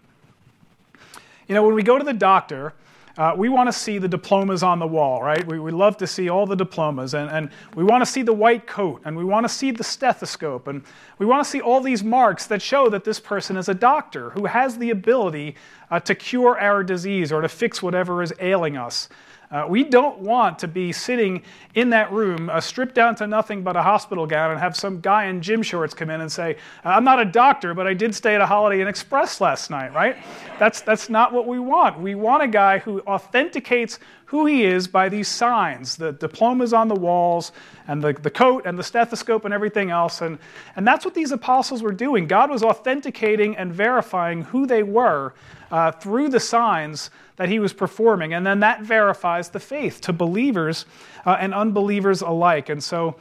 You 1.54 1.60
know, 1.60 1.68
when 1.68 1.76
we 1.76 1.84
go 1.84 2.00
to 2.00 2.04
the 2.04 2.14
doctor, 2.14 2.74
uh, 3.16 3.36
we 3.38 3.48
want 3.48 3.68
to 3.68 3.74
see 3.74 4.00
the 4.00 4.08
diplomas 4.08 4.64
on 4.64 4.80
the 4.80 4.88
wall, 4.88 5.22
right? 5.22 5.46
We, 5.46 5.60
we 5.60 5.70
love 5.70 5.98
to 5.98 6.08
see 6.08 6.28
all 6.28 6.48
the 6.48 6.56
diplomas, 6.56 7.14
and, 7.14 7.30
and 7.30 7.52
we 7.76 7.84
want 7.84 8.02
to 8.04 8.12
see 8.12 8.24
the 8.24 8.34
white 8.34 8.66
coat, 8.66 9.04
and 9.06 9.16
we 9.16 9.24
want 9.24 9.44
to 9.44 9.50
see 9.50 9.70
the 9.70 9.84
stethoscope, 9.84 10.68
and 10.68 10.82
we 11.20 11.28
want 11.28 11.44
to 11.44 11.48
see 11.48 11.62
all 11.62 11.80
these 11.80 12.04
marks 12.04 12.48
that 12.48 12.60
show 12.60 12.90
that 12.90 13.04
this 13.04 13.20
person 13.20 13.56
is 13.56 13.70
a 13.70 13.76
doctor 13.76 14.32
who 14.32 14.48
has 14.48 14.80
the 14.80 14.90
ability 14.90 15.56
uh, 15.92 16.00
to 16.00 16.16
cure 16.16 16.60
our 16.60 16.84
disease 16.84 17.32
or 17.32 17.42
to 17.42 17.50
fix 17.50 17.84
whatever 17.84 18.24
is 18.24 18.34
ailing 18.40 18.76
us. 18.76 19.08
Uh, 19.54 19.68
we 19.70 19.84
don't 19.84 20.18
want 20.18 20.58
to 20.58 20.68
be 20.68 20.92
sitting 20.92 21.44
in 21.76 21.92
that 21.92 22.12
room, 22.12 22.50
uh, 22.50 22.60
stripped 22.60 22.96
down 22.96 23.14
to 23.14 23.28
nothing 23.28 23.62
but 23.62 23.76
a 23.76 23.84
hospital 23.84 24.26
gown, 24.26 24.50
and 24.50 24.60
have 24.60 24.76
some 24.76 25.00
guy 25.00 25.26
in 25.26 25.44
gym 25.44 25.62
shorts 25.62 25.94
come 25.94 26.10
in 26.10 26.22
and 26.22 26.32
say, 26.32 26.58
I'm 26.84 27.04
not 27.04 27.20
a 27.20 27.26
doctor, 27.26 27.76
but 27.76 27.86
I 27.86 27.94
did 27.94 28.16
stay 28.16 28.34
at 28.34 28.42
a 28.42 28.48
Holiday 28.48 28.82
Inn 28.82 28.88
Express 28.88 29.40
last 29.40 29.70
night, 29.70 29.94
right? 29.94 30.18
That's, 30.58 30.82
that's 30.82 31.08
not 31.08 31.32
what 31.32 31.46
we 31.46 31.60
want. 31.60 32.00
We 32.00 32.16
want 32.16 32.42
a 32.42 32.48
guy 32.48 32.80
who 32.80 33.02
authenticates 33.02 34.00
who 34.26 34.48
he 34.48 34.64
is 34.64 34.88
by 34.88 35.08
these 35.10 35.28
signs 35.28 35.96
the 35.96 36.14
diplomas 36.14 36.74
on 36.74 36.88
the 36.88 36.96
walls, 36.96 37.52
and 37.88 38.04
the, 38.04 38.14
the 38.14 38.32
coat, 38.32 38.64
and 38.66 38.80
the 38.80 38.84
stethoscope, 38.84 39.46
and 39.46 39.54
everything 39.54 39.92
else. 39.92 40.22
And, 40.22 40.40
and 40.76 40.88
that's 40.88 41.06
what 41.06 41.14
these 41.14 41.32
apostles 41.32 41.84
were 41.84 41.92
doing. 41.92 42.26
God 42.26 42.50
was 42.50 42.64
authenticating 42.64 43.56
and 43.56 43.72
verifying 43.72 44.42
who 44.42 44.66
they 44.66 44.82
were 44.82 45.36
uh, 45.70 45.92
through 45.92 46.30
the 46.30 46.40
signs 46.40 47.12
that 47.36 47.50
he 47.50 47.60
was 47.60 47.74
performing. 47.74 48.34
And 48.34 48.46
then 48.46 48.60
that 48.62 48.82
verifies 48.82 49.50
the 49.50 49.60
faith 49.60 50.02
to 50.02 50.14
believers 50.14 50.86
uh, 51.26 51.38
and 51.40 51.54
unbelievers 51.54 52.22
alike. 52.22 52.70
And 52.70 52.84
so 52.84 53.16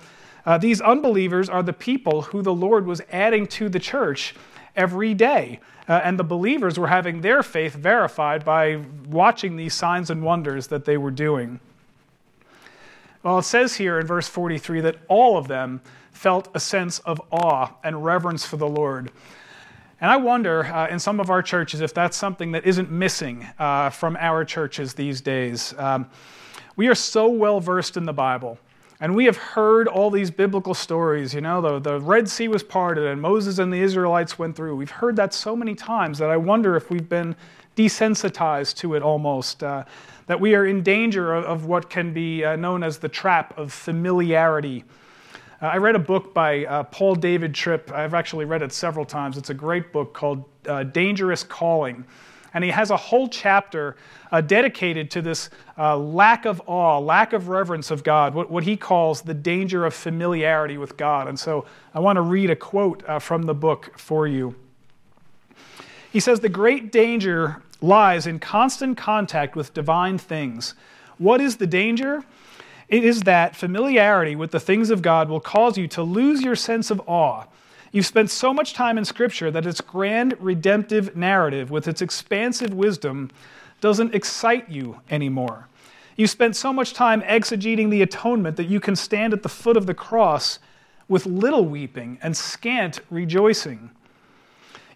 uh, 0.45 0.59
these 0.59 0.81
unbelievers 0.81 1.49
are 1.49 1.63
the 1.63 1.73
people 1.73 2.23
who 2.23 2.43
the 2.43 2.55
Lord 2.55 2.87
was 2.87 3.01
adding 3.11 3.47
to 3.49 3.69
the 3.69 3.79
church 3.79 4.35
every 4.77 5.15
day. 5.15 5.61
Uh, 5.89 6.01
and 6.05 6.19
the 6.19 6.25
believers 6.25 6.79
were 6.79 6.87
having 6.87 7.21
their 7.21 7.43
faith 7.43 7.75
verified 7.75 8.45
by 8.45 8.81
watching 9.09 9.57
these 9.57 9.75
signs 9.75 10.11
and 10.11 10.23
wonders 10.23 10.69
that 10.69 10.85
they 10.85 10.97
were 10.97 11.11
doing. 11.11 11.59
Well, 13.23 13.39
it 13.39 13.45
says 13.45 13.77
here 13.77 13.99
in 13.99 14.07
verse 14.07 14.29
43 14.29 14.81
that 14.81 14.97
all 15.09 15.37
of 15.37 15.49
them 15.49 15.81
felt 16.13 16.49
a 16.55 16.61
sense 16.61 16.99
of 17.01 17.21
awe 17.31 17.71
and 17.83 18.05
reverence 18.05 18.45
for 18.45 18.57
the 18.57 18.69
Lord. 18.69 19.11
And 20.03 20.11
I 20.11 20.17
wonder 20.17 20.65
uh, 20.65 20.89
in 20.89 20.99
some 20.99 21.21
of 21.21 21.31
our 21.31 21.43
churches 21.43 21.81
if 21.81 21.95
that's 21.95 22.17
something 22.17 22.51
that 22.53 22.67
isn't 22.67 22.91
missing 22.91 23.47
uh, 23.61 23.89
from 23.91 24.17
our 24.19 24.45
churches 24.45 24.95
these 24.95 25.21
days. 25.21 25.75
Um, 25.79 26.11
we 26.75 26.89
are 26.89 26.95
so 26.97 27.29
well 27.29 27.61
versed 27.61 27.97
in 27.97 28.05
the 28.05 28.13
Bible. 28.13 28.59
And 28.99 29.15
we 29.15 29.27
have 29.27 29.37
heard 29.37 29.87
all 29.87 30.11
these 30.11 30.29
biblical 30.29 30.75
stories. 30.75 31.33
You 31.33 31.41
know, 31.41 31.61
the, 31.61 31.79
the 31.79 32.01
Red 32.01 32.29
Sea 32.29 32.49
was 32.49 32.65
parted 32.65 33.07
and 33.07 33.23
Moses 33.23 33.61
and 33.61 33.73
the 33.73 33.81
Israelites 33.81 34.41
went 34.41 34.57
through. 34.57 34.75
We've 34.75 34.91
heard 34.91 35.15
that 35.17 35.33
so 35.33 35.55
many 35.55 35.77
times 35.77 36.19
that 36.19 36.31
I 36.31 36.37
wonder 36.37 36.75
if 36.75 36.91
we've 36.91 37.09
been 37.09 37.37
desensitized 37.77 38.79
to 38.79 38.97
it 38.97 39.05
almost. 39.05 39.63
Uh, 39.63 39.85
that 40.27 40.41
we 40.41 40.57
are 40.57 40.67
in 40.67 40.83
danger 40.83 41.33
of, 41.33 41.45
of 41.45 41.67
what 41.67 41.89
can 41.89 42.13
be 42.13 42.45
uh, 42.45 42.57
known 42.57 42.83
as 42.83 42.99
the 42.99 43.09
trap 43.09 43.57
of 43.57 43.73
familiarity. 43.73 44.83
Uh, 45.63 45.67
I 45.67 45.77
read 45.77 45.95
a 45.95 46.01
book 46.01 46.35
by 46.35 46.65
uh, 46.65 46.83
Paul 46.85 47.15
David 47.15 47.55
Tripp. 47.55 47.93
I've 47.93 48.15
actually 48.15 48.47
read 48.47 48.63
it 48.63 48.73
several 48.73 49.05
times. 49.05 49.39
It's 49.39 49.51
a 49.51 49.55
great 49.55 49.93
book 49.93 50.13
called 50.13 50.45
uh, 50.67 50.83
Dangerous 50.83 51.45
Calling. 51.45 52.05
And 52.53 52.65
he 52.65 52.71
has 52.71 52.91
a 52.91 52.97
whole 52.97 53.29
chapter 53.29 53.97
uh, 54.33 54.41
dedicated 54.41 55.09
to 55.13 55.23
this 55.23 55.51
uh, 55.79 55.97
lack 55.97 56.47
of 56.47 56.61
awe, 56.67 56.99
lack 56.99 57.33
of 57.33 57.49
reverence 57.49 57.93
of 57.93 58.03
God, 58.03 58.35
what, 58.35 58.51
what 58.51 58.65
he 58.65 58.77
calls 58.77 59.23
the 59.23 59.35
danger 59.35 59.87
of 59.87 59.95
familiarity 59.95 60.79
with 60.79 60.97
God. 60.97 61.29
And 61.29 61.39
so 61.39 61.65
I 61.95 62.01
want 62.01 62.17
to 62.17 62.23
read 62.23 62.51
a 62.51 62.57
quote 62.57 63.05
uh, 63.09 63.21
from 63.21 63.45
the 63.45 63.55
book 63.55 63.97
for 63.97 64.27
you. 64.27 64.57
He 66.13 66.19
says, 66.19 66.41
The 66.41 66.49
great 66.49 66.91
danger 66.91 67.63
lies 67.81 68.27
in 68.27 68.41
constant 68.41 68.99
contact 68.99 69.55
with 69.55 69.73
divine 69.73 70.19
things. 70.19 70.75
What 71.19 71.41
is 71.41 71.57
the 71.57 71.69
danger? 71.69 72.25
It 72.93 73.05
is 73.05 73.23
that 73.23 73.57
familiarity 73.57 74.37
with 74.37 74.51
the 74.51 74.61
things 74.61 74.91
of 74.91 75.01
God 75.01 75.31
will 75.31 75.41
cause 75.41 75.79
you 75.79 75.89
to 75.89 76.03
lose 76.03 76.43
your 76.43 76.55
sense 76.55 76.91
of 76.91 77.01
awe. 77.07 77.47
You've 77.91 78.05
spent 78.05 78.31
so 78.31 78.53
much 78.53 78.75
time 78.75 78.99
in 78.99 79.07
Scripture 79.07 79.51
that 79.51 79.65
its 79.65 79.81
grand 79.81 80.35
redemptive 80.39 81.17
narrative, 81.17 81.71
with 81.71 81.89
its 81.89 82.03
expansive 82.03 82.75
wisdom, 82.75 83.31
doesn't 83.81 84.15
excite 84.15 84.69
you 84.69 85.01
anymore. 85.11 85.69
You've 86.17 86.29
spent 86.29 86.55
so 86.55 86.71
much 86.71 86.93
time 86.93 87.23
exegeting 87.23 87.89
the 87.89 88.03
atonement 88.03 88.59
that 88.59 88.69
you 88.69 88.79
can 88.79 88.95
stand 88.95 89.33
at 89.33 89.43
the 89.43 89.49
foot 89.49 89.79
of 89.79 89.87
the 89.87 89.95
cross 89.95 90.59
with 91.09 91.25
little 91.25 91.65
weeping 91.65 92.19
and 92.21 92.37
scant 92.37 93.01
rejoicing. 93.09 93.91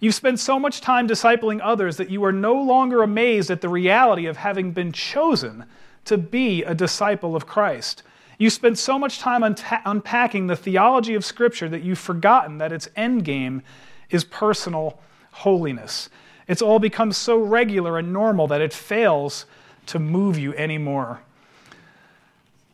You've 0.01 0.15
spent 0.15 0.39
so 0.39 0.59
much 0.59 0.83
time 0.83 1.09
discipling 1.09 1.61
others 1.63 1.97
that 1.97 2.11
you 2.11 2.23
are 2.27 2.33
no 2.33 2.61
longer 2.61 3.03
amazed 3.03 3.51
at 3.51 3.63
the 3.63 3.71
reality 3.71 4.27
of 4.27 4.37
having 4.37 4.73
been 4.73 4.93
chosen 4.93 5.65
to 6.07 6.19
be 6.19 6.65
a 6.65 6.75
disciple 6.75 7.37
of 7.37 7.47
Christ. 7.47 8.03
You 8.39 8.51
spend 8.51 8.79
so 8.79 8.99
much 8.99 9.19
time 9.19 9.43
unta- 9.43 9.83
unpacking 9.85 10.47
the 10.47 10.57
theology 10.57 11.15
of 11.15 11.25
Scripture 11.25 11.69
that 11.69 11.83
you've 11.83 11.99
forgotten 11.99 12.59
that 12.59 12.73
its 12.73 12.89
end 12.97 13.25
game 13.25 13.63
is 14.11 14.25
personal 14.25 14.99
holiness. 15.33 16.11
It's 16.47 16.63
all 16.63 16.79
become 16.79 17.13
so 17.13 17.39
regular 17.39 17.99
and 17.99 18.13
normal 18.13 18.47
that 18.49 18.61
it 18.61 18.73
fails 18.73 19.47
to 19.87 19.99
move 19.99 20.39
you 20.39 20.55
anymore. 20.55 21.21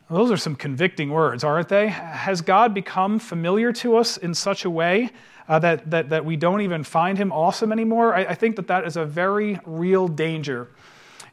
Those 0.09 0.31
are 0.31 0.37
some 0.37 0.55
convicting 0.55 1.09
words, 1.09 1.43
aren't 1.43 1.69
they? 1.69 1.87
Has 1.87 2.41
God 2.41 2.73
become 2.73 3.17
familiar 3.17 3.71
to 3.73 3.95
us 3.95 4.17
in 4.17 4.33
such 4.33 4.65
a 4.65 4.69
way 4.69 5.11
uh, 5.47 5.59
that, 5.59 5.89
that, 5.89 6.09
that 6.09 6.25
we 6.25 6.35
don't 6.35 6.61
even 6.61 6.83
find 6.83 7.17
him 7.17 7.31
awesome 7.31 7.71
anymore? 7.71 8.13
I, 8.13 8.25
I 8.25 8.35
think 8.35 8.57
that 8.57 8.67
that 8.67 8.85
is 8.85 8.95
a 8.95 9.05
very 9.05 9.59
real 9.65 10.07
danger 10.07 10.69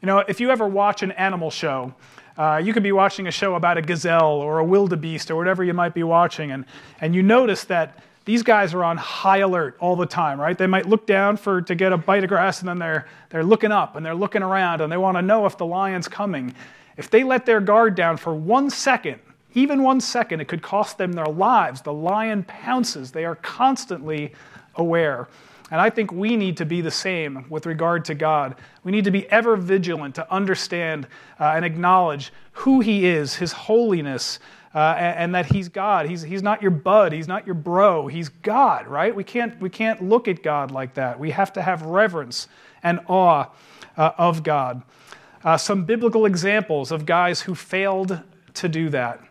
you 0.01 0.07
know, 0.07 0.19
if 0.19 0.39
you 0.39 0.49
ever 0.49 0.67
watch 0.67 1.03
an 1.03 1.11
animal 1.11 1.51
show, 1.51 1.93
uh, 2.37 2.59
you 2.63 2.73
could 2.73 2.83
be 2.83 2.91
watching 2.91 3.27
a 3.27 3.31
show 3.31 3.55
about 3.55 3.77
a 3.77 3.81
gazelle 3.81 4.33
or 4.33 4.59
a 4.59 4.65
wildebeest 4.65 5.29
or 5.29 5.35
whatever 5.35 5.63
you 5.63 5.73
might 5.73 5.93
be 5.93 6.03
watching, 6.03 6.51
and, 6.51 6.65
and 6.99 7.13
you 7.13 7.21
notice 7.21 7.65
that 7.65 7.99
these 8.25 8.43
guys 8.43 8.73
are 8.73 8.83
on 8.83 8.97
high 8.97 9.39
alert 9.39 9.77
all 9.79 9.95
the 9.95 10.05
time, 10.05 10.39
right? 10.39 10.57
They 10.57 10.67
might 10.67 10.87
look 10.87 11.07
down 11.07 11.37
for, 11.37 11.61
to 11.63 11.75
get 11.75 11.91
a 11.91 11.97
bite 11.97 12.23
of 12.23 12.29
grass, 12.29 12.59
and 12.59 12.69
then 12.69 12.79
they're, 12.79 13.07
they're 13.29 13.43
looking 13.43 13.71
up 13.71 13.95
and 13.95 14.05
they're 14.05 14.15
looking 14.15 14.43
around 14.43 14.81
and 14.81 14.91
they 14.91 14.97
want 14.97 15.17
to 15.17 15.21
know 15.21 15.45
if 15.45 15.57
the 15.57 15.65
lion's 15.65 16.07
coming. 16.07 16.53
If 16.97 17.09
they 17.09 17.23
let 17.23 17.45
their 17.45 17.59
guard 17.59 17.95
down 17.95 18.17
for 18.17 18.33
one 18.33 18.69
second, 18.69 19.19
even 19.53 19.83
one 19.83 19.99
second, 19.99 20.39
it 20.39 20.47
could 20.47 20.61
cost 20.61 20.97
them 20.97 21.13
their 21.13 21.25
lives. 21.25 21.81
The 21.81 21.93
lion 21.93 22.43
pounces. 22.43 23.11
They 23.11 23.25
are 23.25 23.35
constantly 23.35 24.33
aware. 24.75 25.27
And 25.71 25.79
I 25.79 25.89
think 25.89 26.11
we 26.11 26.35
need 26.35 26.57
to 26.57 26.65
be 26.65 26.81
the 26.81 26.91
same 26.91 27.45
with 27.49 27.65
regard 27.65 28.03
to 28.05 28.13
God. 28.13 28.55
We 28.83 28.91
need 28.91 29.05
to 29.05 29.11
be 29.11 29.27
ever 29.31 29.55
vigilant 29.55 30.15
to 30.15 30.31
understand 30.31 31.07
uh, 31.39 31.53
and 31.55 31.63
acknowledge 31.63 32.33
who 32.51 32.81
He 32.81 33.05
is, 33.05 33.35
His 33.35 33.53
holiness, 33.53 34.39
uh, 34.75 34.95
and, 34.97 35.17
and, 35.17 35.35
that 35.35 35.45
He's 35.45 35.69
God. 35.69 36.07
He's, 36.07 36.21
he's 36.21 36.43
not 36.43 36.61
your 36.61 36.71
bud, 36.71 37.13
He's 37.13 37.27
not 37.27 37.45
your 37.45 37.55
bro, 37.55 38.07
He's 38.07 38.27
God, 38.27 38.85
right? 38.87 39.15
We 39.15 39.23
can't, 39.23 39.59
we 39.61 39.69
can't 39.69 40.03
look 40.03 40.27
at 40.27 40.43
God 40.43 40.71
like 40.71 40.93
that. 40.95 41.17
We 41.17 41.31
have 41.31 41.53
to 41.53 41.61
have 41.61 41.83
reverence 41.83 42.49
and 42.83 42.99
awe 43.07 43.45
uh, 43.95 44.11
of 44.17 44.43
God. 44.43 44.83
Uh, 45.43 45.57
some 45.57 45.85
biblical 45.85 46.25
examples 46.25 46.91
of 46.91 47.05
guys 47.05 47.41
who 47.41 47.55
failed 47.55 48.21
to 48.55 48.69
do 48.69 48.89
that. 48.89 49.21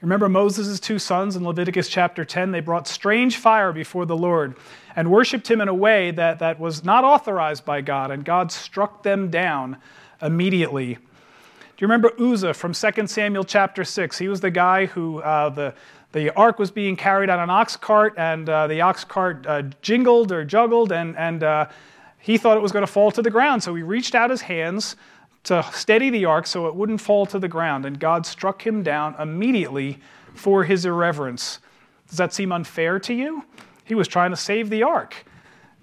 Remember 0.00 0.28
Moses' 0.28 0.78
two 0.78 1.00
sons 1.00 1.34
in 1.34 1.42
Leviticus 1.42 1.88
chapter 1.88 2.24
10? 2.24 2.52
They 2.52 2.60
brought 2.60 2.86
strange 2.86 3.36
fire 3.36 3.72
before 3.72 4.06
the 4.06 4.16
Lord 4.16 4.54
and 4.94 5.10
worshiped 5.10 5.50
him 5.50 5.60
in 5.60 5.66
a 5.66 5.74
way 5.74 6.12
that, 6.12 6.38
that 6.38 6.60
was 6.60 6.84
not 6.84 7.02
authorized 7.02 7.64
by 7.64 7.80
God, 7.80 8.12
and 8.12 8.24
God 8.24 8.52
struck 8.52 9.02
them 9.02 9.28
down 9.28 9.76
immediately. 10.22 10.94
Do 10.94 11.00
you 11.84 11.88
remember 11.88 12.12
Uzzah 12.20 12.54
from 12.54 12.74
2 12.74 13.08
Samuel 13.08 13.42
chapter 13.42 13.82
6? 13.82 14.18
He 14.18 14.28
was 14.28 14.40
the 14.40 14.52
guy 14.52 14.86
who 14.86 15.20
uh, 15.20 15.48
the, 15.48 15.74
the 16.12 16.30
ark 16.36 16.60
was 16.60 16.70
being 16.70 16.94
carried 16.94 17.28
on 17.28 17.40
an 17.40 17.50
ox 17.50 17.76
cart, 17.76 18.14
and 18.16 18.48
uh, 18.48 18.68
the 18.68 18.80
ox 18.80 19.02
cart 19.02 19.44
uh, 19.48 19.62
jingled 19.82 20.30
or 20.30 20.44
juggled, 20.44 20.92
and, 20.92 21.16
and 21.16 21.42
uh, 21.42 21.66
he 22.20 22.38
thought 22.38 22.56
it 22.56 22.62
was 22.62 22.70
going 22.70 22.86
to 22.86 22.92
fall 22.92 23.10
to 23.10 23.22
the 23.22 23.30
ground. 23.30 23.64
So 23.64 23.74
he 23.74 23.82
reached 23.82 24.14
out 24.14 24.30
his 24.30 24.42
hands 24.42 24.94
to 25.48 25.64
steady 25.72 26.10
the 26.10 26.26
ark 26.26 26.46
so 26.46 26.66
it 26.66 26.74
wouldn't 26.74 27.00
fall 27.00 27.24
to 27.26 27.38
the 27.38 27.48
ground, 27.48 27.86
and 27.86 27.98
God 27.98 28.26
struck 28.26 28.66
him 28.66 28.82
down 28.82 29.14
immediately 29.18 29.98
for 30.34 30.64
his 30.64 30.84
irreverence. 30.84 31.60
Does 32.06 32.18
that 32.18 32.34
seem 32.34 32.52
unfair 32.52 32.98
to 33.00 33.14
you? 33.14 33.44
He 33.84 33.94
was 33.94 34.08
trying 34.08 34.30
to 34.30 34.36
save 34.36 34.68
the 34.68 34.82
ark. 34.82 35.24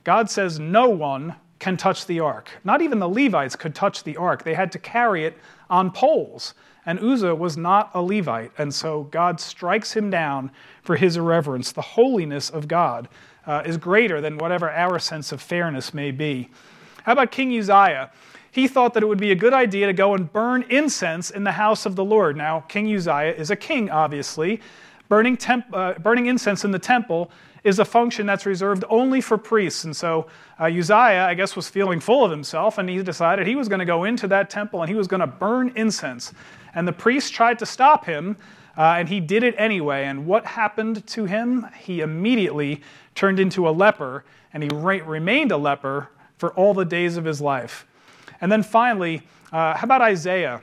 God 0.03 0.29
says 0.29 0.59
no 0.59 0.89
one 0.89 1.35
can 1.57 1.77
touch 1.77 2.05
the 2.05 2.19
ark. 2.19 2.51
Not 2.63 2.83
even 2.83 2.99
the 2.99 3.09
Levites 3.09 3.55
could 3.55 3.73
touch 3.73 4.03
the 4.03 4.17
ark. 4.17 4.43
They 4.43 4.53
had 4.53 4.71
to 4.73 4.79
carry 4.79 5.25
it 5.25 5.35
on 5.67 5.89
poles. 5.89 6.53
And 6.85 6.99
Uzzah 6.99 7.33
was 7.33 7.57
not 7.57 7.89
a 7.95 8.01
Levite. 8.03 8.51
And 8.59 8.71
so 8.71 9.05
God 9.05 9.39
strikes 9.39 9.93
him 9.93 10.11
down 10.11 10.51
for 10.83 10.95
his 10.95 11.17
irreverence. 11.17 11.71
The 11.71 11.81
holiness 11.81 12.51
of 12.51 12.67
God 12.67 13.09
uh, 13.47 13.63
is 13.65 13.77
greater 13.77 14.21
than 14.21 14.37
whatever 14.37 14.69
our 14.69 14.99
sense 14.99 15.31
of 15.31 15.41
fairness 15.41 15.91
may 15.91 16.11
be. 16.11 16.49
How 17.03 17.13
about 17.13 17.31
King 17.31 17.57
Uzziah? 17.57 18.11
He 18.55 18.69
thought 18.69 18.93
that 18.93 19.03
it 19.03 19.05
would 19.05 19.19
be 19.19 19.31
a 19.31 19.35
good 19.35 19.53
idea 19.53 19.85
to 19.85 19.91
go 19.91 20.13
and 20.13 20.31
burn 20.31 20.63
incense 20.69 21.29
in 21.29 21.43
the 21.43 21.51
house 21.51 21.85
of 21.85 21.97
the 21.97 22.05
Lord. 22.05 22.37
Now, 22.37 22.61
King 22.61 22.87
Uzziah 22.95 23.33
is 23.33 23.51
a 23.51 23.55
king, 23.57 23.89
obviously. 23.89 24.61
Burning, 25.09 25.35
temp, 25.35 25.65
uh, 25.73 25.95
burning 25.95 26.27
incense 26.27 26.63
in 26.63 26.71
the 26.71 26.79
temple 26.79 27.29
is 27.65 27.79
a 27.79 27.83
function 27.83 28.25
that's 28.25 28.45
reserved 28.45 28.85
only 28.89 29.19
for 29.19 29.37
priests. 29.37 29.83
And 29.83 29.93
so 29.93 30.27
uh, 30.57 30.67
Uzziah, 30.67 31.25
I 31.25 31.33
guess, 31.33 31.57
was 31.57 31.67
feeling 31.67 31.99
full 31.99 32.23
of 32.23 32.31
himself, 32.31 32.77
and 32.77 32.87
he 32.87 33.03
decided 33.03 33.45
he 33.45 33.57
was 33.57 33.67
going 33.67 33.79
to 33.79 33.85
go 33.85 34.05
into 34.05 34.25
that 34.29 34.49
temple 34.49 34.81
and 34.81 34.89
he 34.89 34.95
was 34.95 35.09
going 35.09 35.19
to 35.19 35.27
burn 35.27 35.73
incense. 35.75 36.31
And 36.75 36.87
the 36.87 36.93
priests 36.93 37.29
tried 37.29 37.59
to 37.59 37.65
stop 37.65 38.05
him, 38.05 38.37
uh, 38.77 38.95
and 38.99 39.09
he 39.09 39.19
did 39.19 39.43
it 39.43 39.55
anyway. 39.57 40.05
And 40.05 40.25
what 40.25 40.45
happened 40.45 41.05
to 41.07 41.25
him? 41.25 41.67
He 41.77 41.99
immediately 41.99 42.81
turned 43.15 43.37
into 43.37 43.67
a 43.67 43.71
leper, 43.71 44.23
and 44.53 44.63
he 44.63 44.69
re- 44.69 45.01
remained 45.01 45.51
a 45.51 45.57
leper 45.57 46.07
for 46.37 46.53
all 46.53 46.73
the 46.73 46.85
days 46.85 47.17
of 47.17 47.25
his 47.25 47.41
life. 47.41 47.85
And 48.41 48.51
then 48.51 48.63
finally, 48.63 49.21
uh, 49.51 49.75
how 49.75 49.83
about 49.85 50.01
Isaiah? 50.01 50.61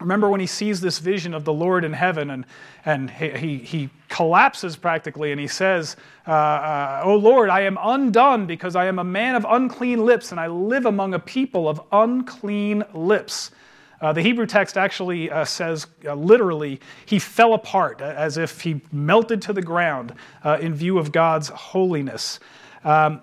Remember 0.00 0.30
when 0.30 0.40
he 0.40 0.46
sees 0.46 0.80
this 0.80 0.98
vision 0.98 1.34
of 1.34 1.44
the 1.44 1.52
Lord 1.52 1.84
in 1.84 1.92
heaven 1.92 2.30
and, 2.30 2.46
and 2.84 3.10
he, 3.10 3.58
he, 3.58 3.90
collapses 4.08 4.76
practically 4.76 5.30
and 5.30 5.40
he 5.40 5.46
says, 5.46 5.96
uh, 6.26 6.32
uh, 6.32 7.02
Oh 7.04 7.14
Lord, 7.14 7.48
I 7.48 7.60
am 7.60 7.78
undone 7.80 8.44
because 8.44 8.74
I 8.74 8.86
am 8.86 8.98
a 8.98 9.04
man 9.04 9.36
of 9.36 9.46
unclean 9.48 10.04
lips 10.04 10.32
and 10.32 10.40
I 10.40 10.48
live 10.48 10.84
among 10.84 11.14
a 11.14 11.18
people 11.18 11.68
of 11.68 11.80
unclean 11.92 12.82
lips. 12.92 13.52
Uh, 14.00 14.12
the 14.12 14.20
Hebrew 14.20 14.46
text 14.46 14.76
actually 14.76 15.30
uh, 15.30 15.44
says 15.44 15.86
uh, 16.04 16.14
literally, 16.14 16.80
he 17.06 17.18
fell 17.18 17.54
apart 17.54 18.00
as 18.00 18.36
if 18.36 18.62
he 18.62 18.80
melted 18.90 19.40
to 19.42 19.52
the 19.52 19.62
ground 19.62 20.14
uh, 20.42 20.58
in 20.60 20.74
view 20.74 20.98
of 20.98 21.12
God's 21.12 21.48
holiness. 21.48 22.40
Um, 22.82 23.22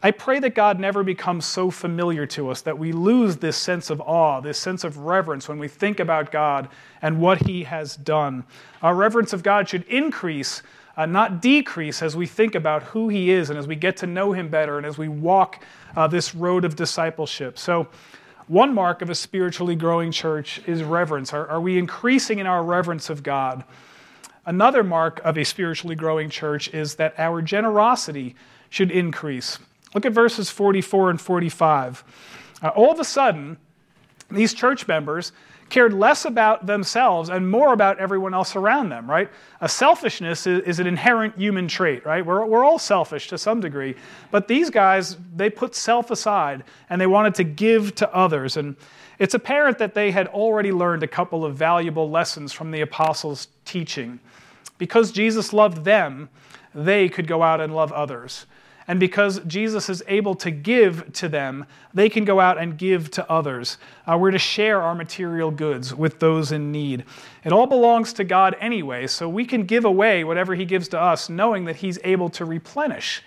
I 0.00 0.12
pray 0.12 0.38
that 0.40 0.54
God 0.54 0.78
never 0.78 1.02
becomes 1.02 1.44
so 1.44 1.72
familiar 1.72 2.24
to 2.26 2.50
us 2.50 2.62
that 2.62 2.78
we 2.78 2.92
lose 2.92 3.36
this 3.36 3.56
sense 3.56 3.90
of 3.90 4.00
awe, 4.00 4.40
this 4.40 4.58
sense 4.58 4.84
of 4.84 4.98
reverence 4.98 5.48
when 5.48 5.58
we 5.58 5.66
think 5.66 5.98
about 5.98 6.30
God 6.30 6.68
and 7.02 7.20
what 7.20 7.46
He 7.46 7.64
has 7.64 7.96
done. 7.96 8.44
Our 8.80 8.94
reverence 8.94 9.32
of 9.32 9.42
God 9.42 9.68
should 9.68 9.82
increase, 9.88 10.62
uh, 10.96 11.06
not 11.06 11.42
decrease, 11.42 12.00
as 12.00 12.16
we 12.16 12.26
think 12.26 12.54
about 12.54 12.84
who 12.84 13.08
He 13.08 13.30
is 13.30 13.50
and 13.50 13.58
as 13.58 13.66
we 13.66 13.74
get 13.74 13.96
to 13.96 14.06
know 14.06 14.32
Him 14.32 14.48
better 14.48 14.76
and 14.76 14.86
as 14.86 14.98
we 14.98 15.08
walk 15.08 15.64
uh, 15.96 16.06
this 16.06 16.32
road 16.32 16.64
of 16.64 16.76
discipleship. 16.76 17.58
So, 17.58 17.88
one 18.46 18.72
mark 18.72 19.02
of 19.02 19.10
a 19.10 19.14
spiritually 19.14 19.76
growing 19.76 20.10
church 20.10 20.62
is 20.66 20.82
reverence. 20.82 21.34
Are, 21.34 21.46
are 21.48 21.60
we 21.60 21.76
increasing 21.76 22.38
in 22.38 22.46
our 22.46 22.62
reverence 22.62 23.10
of 23.10 23.22
God? 23.22 23.62
Another 24.46 24.82
mark 24.82 25.20
of 25.24 25.36
a 25.36 25.44
spiritually 25.44 25.94
growing 25.94 26.30
church 26.30 26.72
is 26.72 26.94
that 26.94 27.14
our 27.18 27.42
generosity 27.42 28.34
should 28.70 28.90
increase. 28.90 29.58
Look 29.94 30.06
at 30.06 30.12
verses 30.12 30.50
44 30.50 31.10
and 31.10 31.20
45. 31.20 32.04
Uh, 32.62 32.68
all 32.68 32.92
of 32.92 33.00
a 33.00 33.04
sudden, 33.04 33.56
these 34.30 34.52
church 34.52 34.86
members 34.86 35.32
cared 35.68 35.92
less 35.92 36.24
about 36.24 36.66
themselves 36.66 37.28
and 37.28 37.50
more 37.50 37.72
about 37.72 37.98
everyone 37.98 38.32
else 38.32 38.56
around 38.56 38.88
them, 38.88 39.08
right? 39.08 39.30
A 39.60 39.68
selfishness 39.68 40.46
is, 40.46 40.62
is, 40.62 40.80
an 40.80 40.86
inherent 40.86 41.36
human 41.36 41.68
trait, 41.68 42.04
right? 42.06 42.24
We're, 42.24 42.44
we're 42.46 42.64
all 42.64 42.78
selfish 42.78 43.28
to 43.28 43.38
some 43.38 43.60
degree. 43.60 43.94
But 44.30 44.48
these 44.48 44.70
guys, 44.70 45.16
they 45.36 45.50
put 45.50 45.74
self 45.74 46.10
aside 46.10 46.64
and 46.88 47.00
they 47.00 47.06
wanted 47.06 47.34
to 47.36 47.44
give 47.44 47.94
to 47.96 48.14
others. 48.14 48.56
And 48.56 48.76
it's 49.18 49.34
apparent 49.34 49.78
that 49.78 49.94
they 49.94 50.10
had 50.10 50.28
already 50.28 50.72
learned 50.72 51.02
a 51.02 51.08
couple 51.08 51.44
of 51.44 51.54
valuable 51.54 52.10
lessons 52.10 52.52
from 52.52 52.70
the 52.70 52.80
apostles' 52.80 53.48
teaching. 53.64 54.20
Because 54.78 55.12
Jesus 55.12 55.52
loved 55.52 55.84
them, 55.84 56.30
they 56.74 57.08
could 57.08 57.26
go 57.26 57.42
out 57.42 57.60
and 57.60 57.74
love 57.74 57.92
others. 57.92 58.46
And 58.88 58.98
because 58.98 59.40
Jesus 59.40 59.90
is 59.90 60.02
able 60.08 60.34
to 60.36 60.50
give 60.50 61.12
to 61.12 61.28
them, 61.28 61.66
they 61.92 62.08
can 62.08 62.24
go 62.24 62.40
out 62.40 62.56
and 62.56 62.78
give 62.78 63.10
to 63.12 63.30
others. 63.30 63.76
Uh, 64.06 64.16
we're 64.18 64.30
to 64.30 64.38
share 64.38 64.80
our 64.80 64.94
material 64.94 65.50
goods 65.50 65.94
with 65.94 66.18
those 66.20 66.52
in 66.52 66.72
need. 66.72 67.04
It 67.44 67.52
all 67.52 67.66
belongs 67.66 68.14
to 68.14 68.24
God 68.24 68.56
anyway, 68.60 69.06
so 69.06 69.28
we 69.28 69.44
can 69.44 69.64
give 69.64 69.84
away 69.84 70.24
whatever 70.24 70.54
He 70.54 70.64
gives 70.64 70.88
to 70.88 71.00
us, 71.00 71.28
knowing 71.28 71.66
that 71.66 71.76
He's 71.76 71.98
able 72.02 72.30
to 72.30 72.46
replenish. 72.46 73.22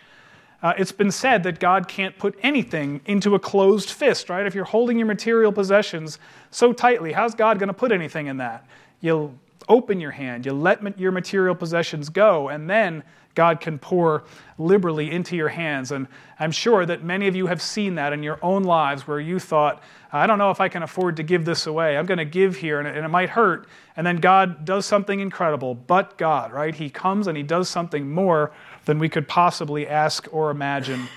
Uh, 0.63 0.73
it's 0.77 0.91
been 0.91 1.11
said 1.11 1.43
that 1.43 1.59
God 1.59 1.87
can't 1.87 2.17
put 2.17 2.37
anything 2.41 3.01
into 3.05 3.35
a 3.35 3.39
closed 3.39 3.91
fist, 3.91 4.29
right? 4.29 4.45
If 4.45 4.55
you're 4.55 4.65
holding 4.65 4.97
your 4.97 5.07
material 5.07 5.51
possessions 5.51 6.17
so 6.49 6.73
tightly, 6.73 7.13
how's 7.13 7.35
God 7.35 7.59
going 7.59 7.67
to 7.67 7.73
put 7.73 7.91
anything 7.91 8.27
in 8.27 8.37
that? 8.37 8.65
You'll 8.99 9.35
open 9.67 9.99
your 9.99 10.11
hand, 10.11 10.45
you 10.45 10.53
let 10.53 10.99
your 10.99 11.11
material 11.11 11.55
possessions 11.55 12.09
go, 12.09 12.49
and 12.49 12.69
then 12.69 13.03
God 13.33 13.61
can 13.61 13.79
pour 13.79 14.23
liberally 14.57 15.11
into 15.11 15.35
your 15.35 15.49
hands. 15.49 15.91
And 15.91 16.07
I'm 16.39 16.51
sure 16.51 16.85
that 16.85 17.03
many 17.03 17.27
of 17.27 17.35
you 17.35 17.47
have 17.47 17.61
seen 17.61 17.95
that 17.95 18.13
in 18.13 18.23
your 18.23 18.39
own 18.41 18.63
lives 18.63 19.07
where 19.07 19.19
you 19.19 19.39
thought, 19.39 19.81
I 20.11 20.27
don't 20.27 20.37
know 20.37 20.51
if 20.51 20.59
I 20.59 20.67
can 20.67 20.83
afford 20.83 21.17
to 21.17 21.23
give 21.23 21.45
this 21.45 21.65
away. 21.65 21.97
I'm 21.97 22.05
going 22.05 22.17
to 22.17 22.25
give 22.25 22.57
here 22.57 22.79
and 22.79 22.87
it, 22.87 23.07
might 23.07 23.29
hurt. 23.29 23.67
And 23.95 24.05
then 24.05 24.17
God 24.17 24.65
does 24.65 24.85
something 24.85 25.19
incredible. 25.19 25.75
But 25.75 26.17
God, 26.17 26.51
right? 26.51 26.75
He 26.75 26.89
comes 26.89 27.27
and 27.27 27.37
He 27.37 27.43
does 27.43 27.69
something 27.69 28.09
more 28.11 28.51
than 28.85 28.99
we 28.99 29.07
could 29.07 29.27
possibly 29.27 29.87
ask 29.87 30.27
or 30.31 30.51
imagine. 30.51 31.07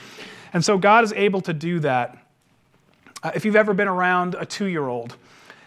And 0.52 0.64
so 0.64 0.78
God 0.78 1.02
is 1.02 1.12
able 1.14 1.40
to 1.42 1.52
do 1.52 1.80
that. 1.80 2.18
Uh, 3.22 3.32
if 3.34 3.44
you've 3.44 3.56
ever 3.56 3.74
been 3.74 3.88
around 3.88 4.36
a 4.38 4.46
two 4.46 4.66
year 4.66 4.86
old, 4.86 5.16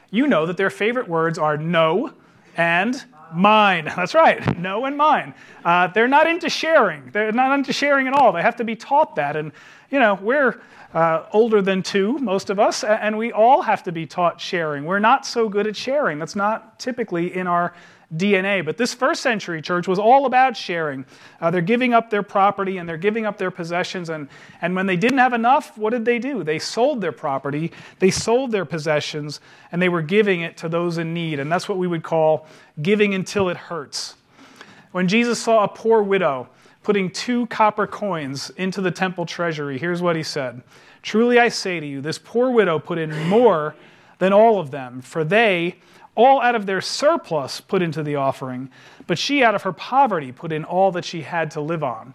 you 0.09 0.27
know 0.27 0.45
that 0.45 0.55
their 0.55 0.69
favorite 0.69 1.09
words 1.09 1.37
are 1.37 1.57
no 1.57 2.13
and 2.57 3.05
Mine. 3.33 3.85
That's 3.95 4.13
right. 4.13 4.57
No 4.57 4.85
and 4.85 4.97
mine. 4.97 5.33
Uh, 5.63 5.87
they're 5.87 6.07
not 6.07 6.27
into 6.27 6.49
sharing. 6.49 7.09
They're 7.11 7.31
not 7.31 7.57
into 7.57 7.73
sharing 7.73 8.07
at 8.07 8.13
all. 8.13 8.31
They 8.31 8.41
have 8.41 8.55
to 8.57 8.63
be 8.63 8.75
taught 8.75 9.15
that. 9.15 9.35
And, 9.35 9.51
you 9.89 9.99
know, 9.99 10.15
we're 10.15 10.61
uh, 10.93 11.25
older 11.33 11.61
than 11.61 11.83
two, 11.83 12.17
most 12.19 12.49
of 12.49 12.59
us, 12.59 12.83
and 12.83 13.17
we 13.17 13.31
all 13.31 13.61
have 13.61 13.83
to 13.83 13.91
be 13.91 14.05
taught 14.05 14.39
sharing. 14.39 14.85
We're 14.85 14.99
not 14.99 15.25
so 15.25 15.49
good 15.49 15.67
at 15.67 15.75
sharing. 15.75 16.19
That's 16.19 16.35
not 16.35 16.79
typically 16.79 17.35
in 17.35 17.47
our 17.47 17.73
DNA. 18.15 18.63
But 18.63 18.77
this 18.77 18.93
first 18.93 19.21
century 19.21 19.61
church 19.61 19.87
was 19.87 19.99
all 19.99 20.25
about 20.25 20.55
sharing. 20.55 21.05
Uh, 21.41 21.51
they're 21.51 21.61
giving 21.61 21.93
up 21.93 22.09
their 22.09 22.23
property 22.23 22.77
and 22.77 22.87
they're 22.87 22.97
giving 22.97 23.25
up 23.25 23.37
their 23.37 23.51
possessions. 23.51 24.09
And, 24.09 24.29
and 24.61 24.75
when 24.75 24.85
they 24.85 24.95
didn't 24.95 25.17
have 25.17 25.33
enough, 25.33 25.77
what 25.77 25.89
did 25.89 26.05
they 26.05 26.17
do? 26.17 26.43
They 26.43 26.59
sold 26.59 27.01
their 27.01 27.11
property, 27.11 27.71
they 27.99 28.09
sold 28.09 28.51
their 28.51 28.65
possessions, 28.65 29.41
and 29.71 29.81
they 29.81 29.89
were 29.89 30.01
giving 30.01 30.41
it 30.41 30.55
to 30.57 30.69
those 30.69 30.97
in 30.97 31.13
need. 31.13 31.39
And 31.39 31.51
that's 31.51 31.67
what 31.67 31.77
we 31.77 31.87
would 31.87 32.03
call 32.03 32.47
giving 32.81 33.13
until 33.13 33.49
it 33.49 33.57
hurts. 33.57 34.15
When 34.91 35.07
Jesus 35.07 35.41
saw 35.41 35.63
a 35.63 35.67
poor 35.67 36.01
widow 36.01 36.47
putting 36.83 37.11
two 37.11 37.45
copper 37.47 37.85
coins 37.85 38.49
into 38.51 38.79
the 38.79 38.91
temple 38.91 39.25
treasury, 39.25 39.77
here's 39.77 40.01
what 40.01 40.15
he 40.15 40.23
said 40.23 40.61
Truly 41.01 41.39
I 41.39 41.49
say 41.49 41.79
to 41.79 41.85
you, 41.85 42.01
this 42.01 42.17
poor 42.17 42.51
widow 42.51 42.79
put 42.79 42.97
in 42.97 43.27
more 43.27 43.75
than 44.19 44.33
all 44.33 44.59
of 44.59 44.71
them, 44.71 45.01
for 45.01 45.23
they 45.23 45.75
all 46.17 46.41
out 46.41 46.55
of 46.55 46.65
their 46.65 46.81
surplus 46.81 47.61
put 47.61 47.81
into 47.81 48.03
the 48.03 48.15
offering, 48.15 48.69
but 49.05 49.17
she 49.17 49.43
out 49.43 49.55
of 49.55 49.61
her 49.61 49.71
poverty 49.71 50.31
put 50.31 50.51
in 50.51 50.65
all 50.65 50.91
that 50.91 51.05
she 51.05 51.21
had 51.21 51.51
to 51.51 51.61
live 51.61 51.83
on. 51.83 52.13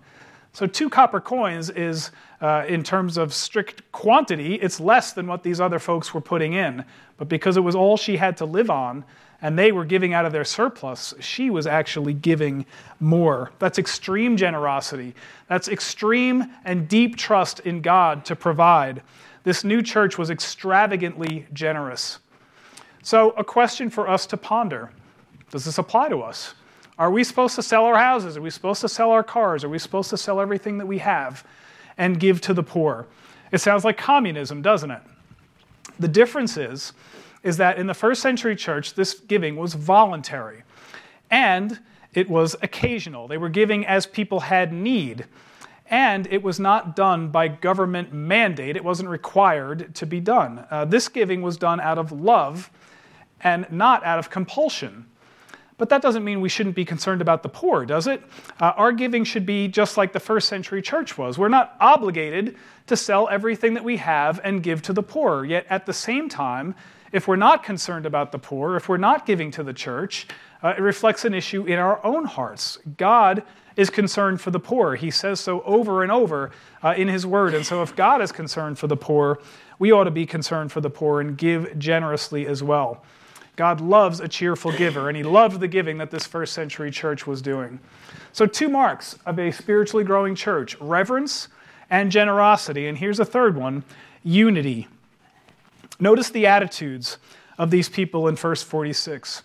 So, 0.52 0.66
two 0.66 0.90
copper 0.90 1.20
coins 1.20 1.70
is, 1.70 2.10
uh, 2.42 2.64
in 2.68 2.82
terms 2.82 3.16
of 3.16 3.32
strict 3.32 3.90
quantity, 3.92 4.56
it's 4.56 4.78
less 4.80 5.12
than 5.14 5.26
what 5.26 5.42
these 5.42 5.60
other 5.60 5.78
folks 5.78 6.12
were 6.12 6.20
putting 6.20 6.52
in. 6.52 6.84
But 7.16 7.28
because 7.30 7.56
it 7.56 7.60
was 7.60 7.74
all 7.74 7.96
she 7.96 8.18
had 8.18 8.36
to 8.38 8.44
live 8.44 8.68
on, 8.68 9.04
and 9.40 9.58
they 9.58 9.72
were 9.72 9.84
giving 9.84 10.12
out 10.12 10.26
of 10.26 10.32
their 10.32 10.44
surplus, 10.44 11.14
she 11.20 11.48
was 11.48 11.66
actually 11.66 12.12
giving 12.12 12.66
more. 13.00 13.50
That's 13.60 13.78
extreme 13.78 14.36
generosity. 14.36 15.14
That's 15.48 15.68
extreme 15.68 16.52
and 16.64 16.86
deep 16.86 17.16
trust 17.16 17.60
in 17.60 17.80
God 17.80 18.24
to 18.26 18.36
provide. 18.36 19.02
This 19.44 19.64
new 19.64 19.80
church 19.80 20.18
was 20.18 20.28
extravagantly 20.28 21.46
generous. 21.52 22.18
So, 23.02 23.30
a 23.30 23.44
question 23.44 23.90
for 23.90 24.08
us 24.08 24.26
to 24.26 24.36
ponder 24.36 24.90
Does 25.50 25.64
this 25.64 25.78
apply 25.78 26.08
to 26.08 26.22
us? 26.22 26.54
Are 26.98 27.10
we 27.10 27.24
supposed 27.24 27.56
to 27.56 27.62
sell 27.62 27.84
our 27.84 27.96
houses? 27.96 28.36
Are 28.36 28.42
we 28.42 28.50
supposed 28.50 28.80
to 28.82 28.88
sell 28.88 29.10
our 29.10 29.24
cars? 29.24 29.64
Are 29.64 29.68
we 29.68 29.78
supposed 29.78 30.10
to 30.10 30.16
sell 30.16 30.40
everything 30.40 30.78
that 30.78 30.86
we 30.86 30.98
have 30.98 31.44
and 31.98 32.20
give 32.20 32.40
to 32.42 32.54
the 32.54 32.62
poor? 32.62 33.06
It 33.50 33.58
sounds 33.58 33.84
like 33.84 33.98
communism, 33.98 34.62
doesn't 34.62 34.90
it? 34.90 35.02
The 35.98 36.08
difference 36.08 36.56
is, 36.56 36.92
is 37.42 37.56
that 37.56 37.78
in 37.78 37.86
the 37.86 37.94
first 37.94 38.22
century 38.22 38.54
church, 38.54 38.94
this 38.94 39.14
giving 39.14 39.56
was 39.56 39.74
voluntary 39.74 40.62
and 41.30 41.80
it 42.14 42.28
was 42.28 42.54
occasional. 42.62 43.26
They 43.26 43.38
were 43.38 43.48
giving 43.48 43.86
as 43.86 44.06
people 44.06 44.40
had 44.40 44.72
need. 44.72 45.26
And 45.92 46.26
it 46.30 46.42
was 46.42 46.58
not 46.58 46.96
done 46.96 47.28
by 47.28 47.48
government 47.48 48.14
mandate, 48.14 48.76
it 48.76 48.82
wasn't 48.82 49.10
required 49.10 49.94
to 49.96 50.06
be 50.06 50.20
done. 50.20 50.64
Uh, 50.70 50.86
this 50.86 51.06
giving 51.06 51.42
was 51.42 51.58
done 51.58 51.80
out 51.80 51.98
of 51.98 52.10
love 52.10 52.70
and 53.42 53.66
not 53.70 54.02
out 54.02 54.18
of 54.18 54.30
compulsion. 54.30 55.04
But 55.76 55.90
that 55.90 56.00
doesn't 56.00 56.24
mean 56.24 56.40
we 56.40 56.48
shouldn't 56.48 56.76
be 56.76 56.86
concerned 56.86 57.20
about 57.20 57.42
the 57.42 57.50
poor, 57.50 57.84
does 57.84 58.06
it? 58.06 58.22
Uh, 58.58 58.72
our 58.76 58.92
giving 58.92 59.22
should 59.24 59.44
be 59.44 59.68
just 59.68 59.98
like 59.98 60.14
the 60.14 60.20
first 60.20 60.48
century 60.48 60.80
church 60.80 61.18
was. 61.18 61.36
We're 61.36 61.48
not 61.48 61.76
obligated 61.78 62.56
to 62.86 62.96
sell 62.96 63.28
everything 63.28 63.74
that 63.74 63.84
we 63.84 63.98
have 63.98 64.40
and 64.44 64.62
give 64.62 64.80
to 64.82 64.94
the 64.94 65.02
poor. 65.02 65.44
Yet 65.44 65.66
at 65.68 65.84
the 65.84 65.92
same 65.92 66.30
time, 66.30 66.74
if 67.12 67.28
we're 67.28 67.36
not 67.36 67.64
concerned 67.64 68.06
about 68.06 68.32
the 68.32 68.38
poor, 68.38 68.76
if 68.76 68.88
we're 68.88 68.96
not 68.96 69.26
giving 69.26 69.50
to 69.50 69.62
the 69.62 69.74
church, 69.74 70.26
uh, 70.62 70.68
it 70.68 70.80
reflects 70.80 71.26
an 71.26 71.34
issue 71.34 71.64
in 71.64 71.78
our 71.78 72.02
own 72.02 72.24
hearts. 72.24 72.78
God 72.96 73.42
is 73.76 73.90
concerned 73.90 74.40
for 74.40 74.50
the 74.50 74.60
poor. 74.60 74.96
He 74.96 75.10
says 75.10 75.40
so 75.40 75.62
over 75.62 76.02
and 76.02 76.12
over 76.12 76.50
uh, 76.82 76.94
in 76.96 77.08
his 77.08 77.26
word. 77.26 77.54
And 77.54 77.64
so, 77.64 77.82
if 77.82 77.94
God 77.96 78.20
is 78.20 78.32
concerned 78.32 78.78
for 78.78 78.86
the 78.86 78.96
poor, 78.96 79.38
we 79.78 79.92
ought 79.92 80.04
to 80.04 80.10
be 80.10 80.26
concerned 80.26 80.72
for 80.72 80.80
the 80.80 80.90
poor 80.90 81.20
and 81.20 81.36
give 81.36 81.78
generously 81.78 82.46
as 82.46 82.62
well. 82.62 83.02
God 83.56 83.80
loves 83.80 84.20
a 84.20 84.28
cheerful 84.28 84.72
giver, 84.72 85.08
and 85.08 85.16
he 85.16 85.22
loved 85.22 85.60
the 85.60 85.68
giving 85.68 85.98
that 85.98 86.10
this 86.10 86.26
first 86.26 86.54
century 86.54 86.90
church 86.90 87.26
was 87.26 87.42
doing. 87.42 87.78
So, 88.32 88.46
two 88.46 88.68
marks 88.68 89.18
of 89.26 89.38
a 89.38 89.50
spiritually 89.50 90.04
growing 90.04 90.34
church 90.34 90.76
reverence 90.80 91.48
and 91.90 92.10
generosity. 92.10 92.88
And 92.88 92.96
here's 92.96 93.20
a 93.20 93.24
third 93.24 93.56
one 93.56 93.84
unity. 94.24 94.88
Notice 96.00 96.30
the 96.30 96.46
attitudes 96.46 97.18
of 97.58 97.70
these 97.70 97.88
people 97.88 98.26
in 98.26 98.36
verse 98.36 98.62
46. 98.62 99.42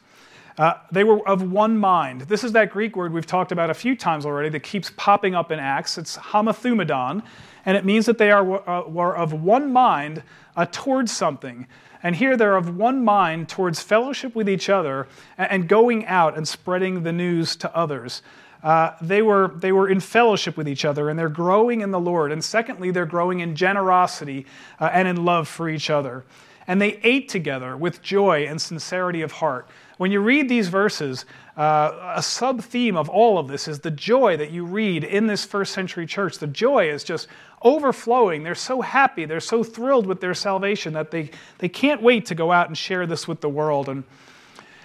Uh, 0.57 0.73
they 0.91 1.03
were 1.03 1.27
of 1.27 1.51
one 1.51 1.77
mind. 1.77 2.21
This 2.21 2.43
is 2.43 2.51
that 2.53 2.71
Greek 2.71 2.95
word 2.95 3.13
we've 3.13 3.27
talked 3.27 3.51
about 3.51 3.69
a 3.69 3.75
few 3.75 3.95
times 3.95 4.25
already 4.25 4.49
that 4.49 4.61
keeps 4.61 4.91
popping 4.97 5.35
up 5.35 5.51
in 5.51 5.59
Acts. 5.59 5.99
It's 5.99 6.17
homothumadon, 6.17 7.21
and 7.65 7.77
it 7.77 7.85
means 7.85 8.07
that 8.07 8.17
they 8.17 8.31
are, 8.31 8.67
uh, 8.67 8.87
were 8.87 9.15
of 9.15 9.33
one 9.33 9.71
mind 9.71 10.23
uh, 10.55 10.65
towards 10.71 11.11
something. 11.11 11.67
And 12.01 12.15
here 12.15 12.37
they're 12.37 12.55
of 12.55 12.75
one 12.75 13.03
mind 13.03 13.49
towards 13.49 13.81
fellowship 13.81 14.33
with 14.33 14.49
each 14.49 14.69
other 14.69 15.07
and, 15.37 15.51
and 15.51 15.69
going 15.69 16.05
out 16.05 16.37
and 16.37 16.47
spreading 16.47 17.03
the 17.03 17.13
news 17.13 17.55
to 17.57 17.75
others. 17.75 18.23
Uh, 18.63 18.91
they, 19.01 19.21
were, 19.21 19.51
they 19.55 19.71
were 19.71 19.87
in 19.87 19.99
fellowship 19.99 20.57
with 20.57 20.67
each 20.67 20.85
other 20.85 21.09
and 21.09 21.19
they're 21.19 21.29
growing 21.29 21.81
in 21.81 21.91
the 21.91 21.99
Lord. 21.99 22.31
And 22.31 22.43
secondly, 22.43 22.89
they're 22.89 23.05
growing 23.05 23.41
in 23.41 23.55
generosity 23.55 24.45
uh, 24.79 24.89
and 24.91 25.07
in 25.07 25.23
love 25.23 25.47
for 25.47 25.69
each 25.69 25.89
other. 25.89 26.25
And 26.67 26.81
they 26.81 26.99
ate 27.03 27.29
together 27.29 27.77
with 27.77 28.01
joy 28.01 28.45
and 28.45 28.61
sincerity 28.61 29.21
of 29.21 29.31
heart 29.31 29.69
when 29.97 30.11
you 30.11 30.21
read 30.21 30.47
these 30.47 30.67
verses, 30.67 31.25
uh, 31.57 32.13
a 32.15 32.21
sub 32.21 32.61
theme 32.61 32.95
of 32.95 33.09
all 33.09 33.39
of 33.39 33.47
this 33.47 33.67
is 33.67 33.79
the 33.79 33.91
joy 33.91 34.37
that 34.37 34.51
you 34.51 34.63
read 34.63 35.03
in 35.03 35.25
this 35.25 35.43
first 35.43 35.73
century 35.73 36.05
church. 36.05 36.37
The 36.37 36.47
joy 36.47 36.89
is 36.89 37.03
just 37.03 37.27
overflowing. 37.63 38.43
They're 38.43 38.55
so 38.55 38.81
happy, 38.81 39.25
they're 39.25 39.39
so 39.39 39.63
thrilled 39.63 40.05
with 40.05 40.21
their 40.21 40.35
salvation 40.35 40.93
that 40.93 41.09
they, 41.09 41.31
they 41.57 41.69
can't 41.69 42.01
wait 42.01 42.27
to 42.27 42.35
go 42.35 42.51
out 42.51 42.67
and 42.67 42.77
share 42.77 43.07
this 43.07 43.27
with 43.27 43.41
the 43.41 43.49
world. 43.49 43.89
And 43.89 44.03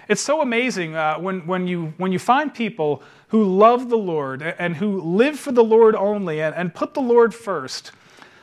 it's 0.09 0.23
so 0.23 0.41
amazing 0.41 0.97
uh, 0.97 1.17
when, 1.19 1.47
when, 1.47 1.67
you, 1.67 1.93
when 1.99 2.11
you 2.11 2.19
find 2.19 2.53
people 2.53 3.03
who 3.29 3.45
love 3.45 3.91
the 3.91 3.99
Lord 3.99 4.43
and 4.43 4.77
who 4.77 5.01
live 5.03 5.39
for 5.39 5.53
the 5.53 5.65
Lord 5.65 5.95
only 5.95 6.41
and, 6.41 6.55
and 6.55 6.75
put 6.75 6.95
the 6.95 7.01
Lord 7.01 7.35
first. 7.35 7.93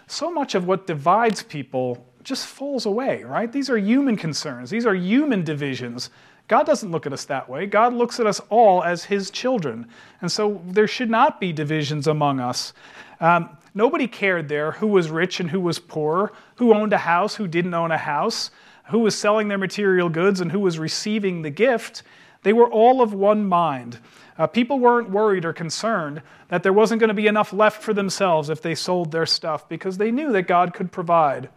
So 0.05 0.31
much 0.31 0.53
of 0.53 0.67
what 0.67 0.85
divides 0.85 1.41
people 1.43 2.08
just 2.23 2.45
falls 2.45 2.85
away, 2.85 3.23
right? 3.23 3.51
These 3.51 3.69
are 3.69 3.77
human 3.77 4.15
concerns, 4.15 4.69
these 4.69 4.85
are 4.85 4.95
human 4.95 5.43
divisions 5.43 6.09
God 6.49 6.65
doesn't 6.65 6.91
look 6.91 7.05
at 7.05 7.13
us 7.13 7.25
that 7.25 7.47
way. 7.47 7.67
God 7.67 7.93
looks 7.93 8.19
at 8.19 8.25
us 8.25 8.41
all 8.49 8.83
as 8.83 9.05
His 9.05 9.29
children. 9.29 9.87
And 10.19 10.31
so 10.31 10.61
there 10.65 10.87
should 10.87 11.09
not 11.09 11.39
be 11.39 11.53
divisions 11.53 12.07
among 12.07 12.39
us. 12.39 12.73
Um, 13.19 13.55
nobody 13.75 14.07
cared 14.07 14.49
there 14.49 14.71
who 14.71 14.87
was 14.87 15.11
rich 15.11 15.39
and 15.39 15.51
who 15.51 15.61
was 15.61 15.77
poor, 15.77 16.33
who 16.55 16.73
owned 16.73 16.91
a 16.91 16.97
house, 16.97 17.35
who 17.35 17.47
didn't 17.47 17.75
own 17.75 17.91
a 17.91 17.99
house, 17.99 18.49
who 18.85 18.97
was 18.97 19.15
selling 19.15 19.47
their 19.47 19.59
material 19.59 20.09
goods, 20.09 20.41
and 20.41 20.51
who 20.51 20.59
was 20.59 20.79
receiving 20.79 21.43
the 21.43 21.51
gift. 21.51 22.01
They 22.41 22.53
were 22.53 22.69
all 22.69 23.03
of 23.03 23.13
one 23.13 23.47
mind. 23.47 23.99
Uh, 24.35 24.47
people 24.47 24.79
weren't 24.79 25.11
worried 25.11 25.45
or 25.45 25.53
concerned 25.53 26.23
that 26.47 26.63
there 26.63 26.73
wasn't 26.73 26.99
going 26.99 27.09
to 27.09 27.13
be 27.13 27.27
enough 27.27 27.53
left 27.53 27.83
for 27.83 27.93
themselves 27.93 28.49
if 28.49 28.59
they 28.59 28.73
sold 28.73 29.11
their 29.11 29.27
stuff 29.27 29.69
because 29.69 29.97
they 29.97 30.09
knew 30.09 30.31
that 30.31 30.47
God 30.47 30.73
could 30.73 30.91
provide. 30.91 31.49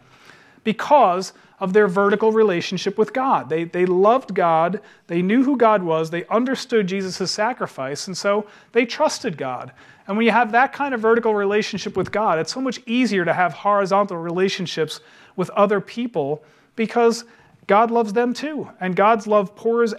Because 0.63 1.33
of 1.59 1.71
their 1.71 1.87
vertical 1.87 2.31
relationship 2.31 2.97
with 2.97 3.13
God. 3.13 3.47
They, 3.47 3.63
they 3.63 3.85
loved 3.85 4.35
God, 4.35 4.81
they 5.07 5.21
knew 5.21 5.43
who 5.43 5.55
God 5.55 5.81
was, 5.81 6.09
they 6.09 6.25
understood 6.25 6.87
Jesus' 6.87 7.31
sacrifice, 7.31 8.07
and 8.07 8.17
so 8.17 8.47
they 8.73 8.85
trusted 8.85 9.37
God. 9.37 9.71
And 10.05 10.17
when 10.17 10.25
you 10.25 10.33
have 10.33 10.51
that 10.51 10.73
kind 10.73 10.93
of 10.93 10.99
vertical 10.99 11.33
relationship 11.33 11.95
with 11.95 12.11
God, 12.11 12.37
it's 12.37 12.53
so 12.53 12.59
much 12.59 12.81
easier 12.85 13.23
to 13.23 13.33
have 13.33 13.53
horizontal 13.53 14.17
relationships 14.17 14.99
with 15.37 15.49
other 15.51 15.79
people 15.79 16.43
because 16.75 17.23
God 17.67 17.91
loves 17.91 18.11
them 18.13 18.33
too. 18.33 18.69
And 18.81 18.95
God's 18.95 19.25
love 19.25 19.55
pours 19.55 19.93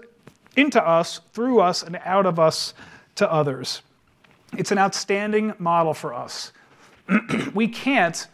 into 0.57 0.87
us, 0.87 1.21
through 1.33 1.61
us, 1.61 1.83
and 1.83 1.99
out 2.05 2.27
of 2.27 2.39
us 2.39 2.75
to 3.15 3.33
others. 3.33 3.81
It's 4.57 4.71
an 4.71 4.79
outstanding 4.79 5.55
model 5.59 5.95
for 5.95 6.13
us. 6.13 6.53
we 7.55 7.69
can't 7.69 8.27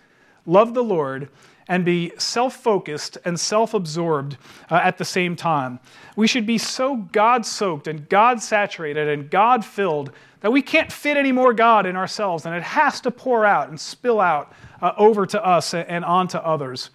love 0.47 0.75
the 0.75 0.83
Lord 0.83 1.29
and 1.71 1.85
be 1.85 2.13
self 2.19 2.57
focused 2.57 3.17
and 3.25 3.39
self 3.39 3.73
absorbed 3.73 4.37
uh, 4.71 4.81
at 4.83 4.99
the 4.99 5.05
same 5.05 5.37
time. 5.37 5.79
We 6.17 6.27
should 6.27 6.45
be 6.45 6.59
so 6.59 6.97
God 6.97 7.47
soaked 7.47 7.87
and 7.87 8.07
God 8.09 8.43
saturated 8.43 9.09
and 9.09 9.31
God 9.31 9.65
filled 9.65 10.11
that 10.41 10.51
we 10.51 10.63
can't 10.63 10.91
fit 10.91 11.17
any 11.17 11.33
more 11.33 11.55
God 11.55 11.87
in 11.87 11.97
ourselves, 11.97 12.45
and 12.45 12.55
it 12.55 12.63
has 12.63 13.01
to 13.03 13.11
pour 13.11 13.45
out 13.45 13.69
and 13.69 13.79
spill 13.79 14.21
out 14.21 14.53
uh, 14.83 14.93
over 14.97 15.27
to 15.27 15.47
us 15.47 15.73
and 15.73 16.05
onto 16.05 16.39
others. 16.39 16.91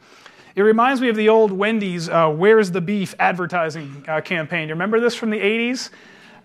It 0.55 0.63
reminds 0.63 0.99
me 0.99 1.09
of 1.09 1.15
the 1.15 1.29
old 1.29 1.51
Wendy's 1.51 2.09
uh, 2.09 2.29
Where's 2.29 2.71
the 2.71 2.81
Beef 2.81 3.15
advertising 3.19 4.03
uh, 4.07 4.21
campaign. 4.21 4.67
You 4.67 4.73
remember 4.73 4.99
this 4.99 5.15
from 5.15 5.29
the 5.29 5.39
80s? 5.39 5.89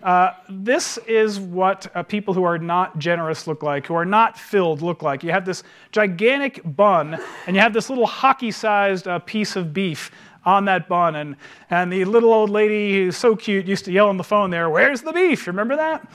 Uh, 0.03 0.33
this 0.49 0.97
is 1.07 1.39
what 1.39 1.89
uh, 1.95 2.01
people 2.01 2.33
who 2.33 2.43
are 2.43 2.57
not 2.57 2.97
generous 2.97 3.45
look 3.45 3.61
like, 3.61 3.85
who 3.85 3.93
are 3.93 4.05
not 4.05 4.37
filled 4.37 4.81
look 4.81 5.03
like. 5.03 5.23
You 5.23 5.31
have 5.31 5.45
this 5.45 5.63
gigantic 5.91 6.61
bun, 6.75 7.21
and 7.45 7.55
you 7.55 7.61
have 7.61 7.73
this 7.73 7.89
little 7.89 8.07
hockey 8.07 8.51
sized 8.51 9.07
uh, 9.07 9.19
piece 9.19 9.55
of 9.55 9.73
beef 9.73 10.09
on 10.43 10.65
that 10.65 10.87
bun. 10.87 11.15
And, 11.15 11.35
and 11.69 11.93
the 11.93 12.05
little 12.05 12.33
old 12.33 12.49
lady 12.49 12.93
who's 12.93 13.17
so 13.17 13.35
cute 13.35 13.67
used 13.67 13.85
to 13.85 13.91
yell 13.91 14.09
on 14.09 14.17
the 14.17 14.23
phone 14.23 14.49
there, 14.49 14.69
Where's 14.69 15.01
the 15.01 15.13
beef? 15.13 15.45
Remember 15.45 15.75
that? 15.75 16.07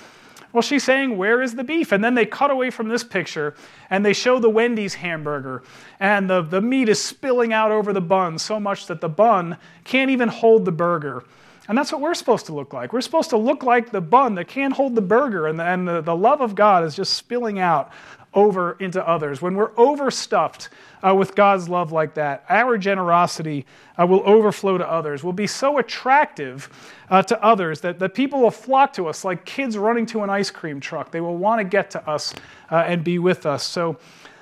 Well, 0.53 0.63
she's 0.63 0.83
saying, 0.83 1.17
Where 1.17 1.41
is 1.41 1.55
the 1.55 1.65
beef? 1.65 1.93
And 1.93 2.03
then 2.03 2.15
they 2.15 2.27
cut 2.27 2.51
away 2.51 2.71
from 2.71 2.89
this 2.89 3.05
picture 3.05 3.55
and 3.91 4.05
they 4.05 4.13
show 4.13 4.41
the 4.41 4.51
Wendy's 4.51 4.95
hamburger. 4.95 5.63
And 6.01 6.29
the, 6.29 6.43
the 6.43 6.61
meat 6.61 6.89
is 6.89 7.01
spilling 7.01 7.53
out 7.53 7.71
over 7.71 7.93
the 7.93 8.01
bun 8.01 8.39
so 8.39 8.59
much 8.59 8.87
that 8.87 9.01
the 9.01 9.09
bun 9.09 9.59
can't 9.85 10.11
even 10.11 10.29
hold 10.29 10.65
the 10.65 10.73
burger. 10.73 11.25
And 11.69 11.77
that's 11.77 11.91
what 11.91 12.01
we're 12.01 12.15
supposed 12.15 12.47
to 12.47 12.55
look 12.55 12.73
like. 12.73 12.93
We're 12.93 13.01
supposed 13.01 13.31
to 13.31 13.37
look 13.37 13.63
like 13.63 13.91
the 13.91 14.01
bun 14.01 14.37
that 14.37 14.47
can't 14.47 14.73
hold 14.73 14.95
the 14.95 15.03
burger, 15.03 15.47
and 15.49 15.59
the, 15.59 15.65
and 15.65 15.87
the, 15.87 16.01
the 16.01 16.17
love 16.17 16.41
of 16.41 16.55
God 16.55 16.85
is 16.85 16.95
just 16.95 17.15
spilling 17.15 17.59
out 17.59 17.91
over 18.35 18.77
into 18.79 19.07
others. 19.09 19.41
When 19.41 19.57
we're 19.57 19.73
overstuffed 19.77 20.69
uh, 21.03 21.15
with 21.15 21.35
God's 21.35 21.69
love 21.69 21.91
like 21.91 22.15
that, 22.15 22.45
our 22.49 22.77
generosity 22.77 23.65
uh, 23.99 24.07
will 24.07 24.23
overflow 24.25 24.77
to 24.77 24.89
others, 24.89 25.25
will 25.25 25.33
be 25.33 25.47
so 25.47 25.79
attractive 25.79 26.69
uh, 27.09 27.23
to 27.23 27.43
others 27.43 27.81
that, 27.81 27.99
that 27.99 28.15
people 28.15 28.43
will 28.43 28.51
flock 28.51 28.93
to 28.93 29.09
us 29.09 29.25
like 29.25 29.45
kids 29.47 29.79
running 29.79 30.05
to 30.07 30.23
an 30.23 30.31
ice 30.31 30.51
cream 30.51 30.81
truck. 30.81 31.11
They 31.11 31.21
will 31.21 31.39
want 31.39 31.61
to 31.61 31.65
get 31.65 31.91
to 31.93 32.09
us 32.09 32.35
uh, 32.71 32.85
and 32.87 33.03
be 33.03 33.19
with 33.19 33.47
us. 33.47 33.65
So, 33.65 33.97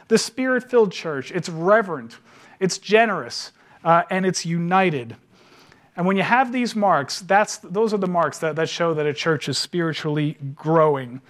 the 0.09 0.19
spirit 0.19 0.71
filled 0.71 0.93
church, 0.93 1.33
it's 1.33 1.49
reverent, 1.49 2.19
it's 2.61 2.77
generous, 2.77 3.53
uh, 3.85 4.03
and 4.11 4.27
it's 4.27 4.45
united. 4.45 5.17
And 5.97 6.07
when 6.07 6.17
you 6.17 6.23
have 6.23 6.53
these 6.53 6.75
marks, 6.75 7.21
that's, 7.21 7.59
those 7.59 7.95
are 7.95 7.99
the 7.99 8.09
marks 8.09 8.39
that, 8.39 8.57
that 8.57 8.69
show 8.69 8.95
that 8.95 9.07
a 9.07 9.15
church 9.15 9.49
is 9.49 9.59
spiritually 9.59 10.37
growing. 10.55 11.21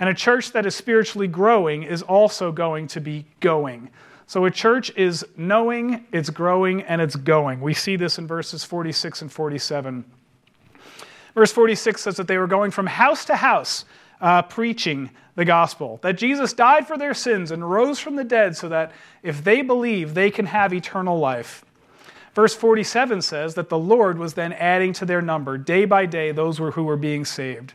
And 0.00 0.08
a 0.08 0.14
church 0.14 0.52
that 0.52 0.64
is 0.64 0.74
spiritually 0.74 1.28
growing 1.28 1.82
is 1.82 2.02
also 2.02 2.52
going 2.52 2.86
to 2.88 3.00
be 3.00 3.26
going. 3.40 3.90
So 4.26 4.44
a 4.44 4.50
church 4.50 4.90
is 4.96 5.26
knowing, 5.36 6.06
it's 6.12 6.30
growing, 6.30 6.82
and 6.82 7.00
it's 7.00 7.16
going. 7.16 7.60
We 7.60 7.74
see 7.74 7.96
this 7.96 8.18
in 8.18 8.26
verses 8.26 8.64
46 8.64 9.22
and 9.22 9.32
47. 9.32 10.04
Verse 11.34 11.52
46 11.52 12.02
says 12.02 12.16
that 12.16 12.28
they 12.28 12.38
were 12.38 12.46
going 12.46 12.70
from 12.70 12.86
house 12.86 13.24
to 13.26 13.36
house 13.36 13.84
uh, 14.20 14.42
preaching 14.42 15.10
the 15.34 15.44
gospel, 15.44 16.00
that 16.02 16.18
Jesus 16.18 16.52
died 16.52 16.86
for 16.86 16.98
their 16.98 17.14
sins 17.14 17.52
and 17.52 17.68
rose 17.68 18.00
from 18.00 18.16
the 18.16 18.24
dead 18.24 18.56
so 18.56 18.68
that 18.68 18.92
if 19.22 19.44
they 19.44 19.62
believe, 19.62 20.14
they 20.14 20.30
can 20.30 20.46
have 20.46 20.74
eternal 20.74 21.18
life. 21.18 21.64
Verse 22.38 22.54
47 22.54 23.20
says 23.22 23.56
that 23.56 23.68
the 23.68 23.76
Lord 23.76 24.16
was 24.16 24.34
then 24.34 24.52
adding 24.52 24.92
to 24.92 25.04
their 25.04 25.20
number 25.20 25.58
day 25.58 25.84
by 25.84 26.06
day 26.06 26.30
those 26.30 26.58
who 26.58 26.84
were 26.84 26.96
being 26.96 27.24
saved. 27.24 27.74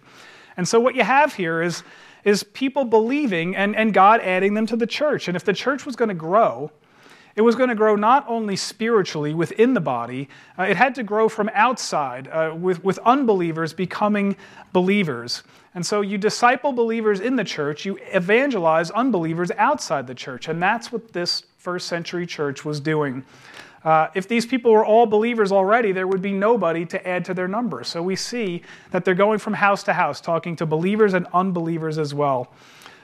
And 0.56 0.66
so 0.66 0.80
what 0.80 0.96
you 0.96 1.04
have 1.04 1.34
here 1.34 1.62
is, 1.62 1.84
is 2.24 2.44
people 2.44 2.86
believing 2.86 3.58
and, 3.58 3.76
and 3.76 3.94
God 3.94 4.22
adding 4.22 4.54
them 4.54 4.66
to 4.68 4.78
the 4.78 4.88
church. 4.88 5.28
And 5.28 5.36
if 5.36 5.44
the 5.44 5.52
church 5.52 5.86
was 5.86 5.98
going 5.98 6.08
to 6.08 6.16
grow, 6.16 6.72
it 7.36 7.42
was 7.42 7.58
going 7.58 7.68
to 7.68 7.76
grow 7.76 7.98
not 7.98 8.24
only 8.26 8.56
spiritually 8.56 9.34
within 9.34 9.74
the 9.74 9.82
body, 9.82 10.30
uh, 10.58 10.64
it 10.64 10.78
had 10.78 10.96
to 10.96 11.04
grow 11.04 11.28
from 11.28 11.52
outside, 11.54 12.30
uh, 12.30 12.56
with, 12.58 12.82
with 12.86 13.00
unbelievers 13.00 13.74
becoming 13.74 14.38
believers. 14.72 15.44
And 15.76 15.86
so 15.86 16.00
you 16.00 16.18
disciple 16.18 16.72
believers 16.72 17.20
in 17.20 17.36
the 17.36 17.44
church, 17.44 17.84
you 17.84 18.00
evangelize 18.14 18.92
unbelievers 18.92 19.52
outside 19.58 20.08
the 20.08 20.16
church. 20.16 20.48
And 20.48 20.64
that's 20.64 20.90
what 20.90 21.12
this 21.12 21.44
first 21.58 21.88
century 21.88 22.26
church 22.26 22.64
was 22.64 22.80
doing. 22.80 23.26
Uh, 23.84 24.08
if 24.16 24.28
these 24.28 24.46
people 24.46 24.72
were 24.72 24.86
all 24.86 25.06
believers 25.06 25.52
already, 25.52 25.92
there 25.92 26.08
would 26.08 26.22
be 26.22 26.32
nobody 26.32 26.86
to 26.86 27.08
add 27.08 27.26
to 27.26 27.34
their 27.34 27.48
number. 27.48 27.84
So 27.84 28.02
we 28.02 28.16
see 28.16 28.62
that 28.92 29.04
they're 29.04 29.14
going 29.14 29.40
from 29.40 29.54
house 29.54 29.84
to 29.84 29.94
house, 29.94 30.22
talking 30.22 30.56
to 30.58 30.66
believers 30.66 31.14
and 31.14 31.28
unbelievers 31.34 31.98
as 31.98 32.14
well. 32.14 32.54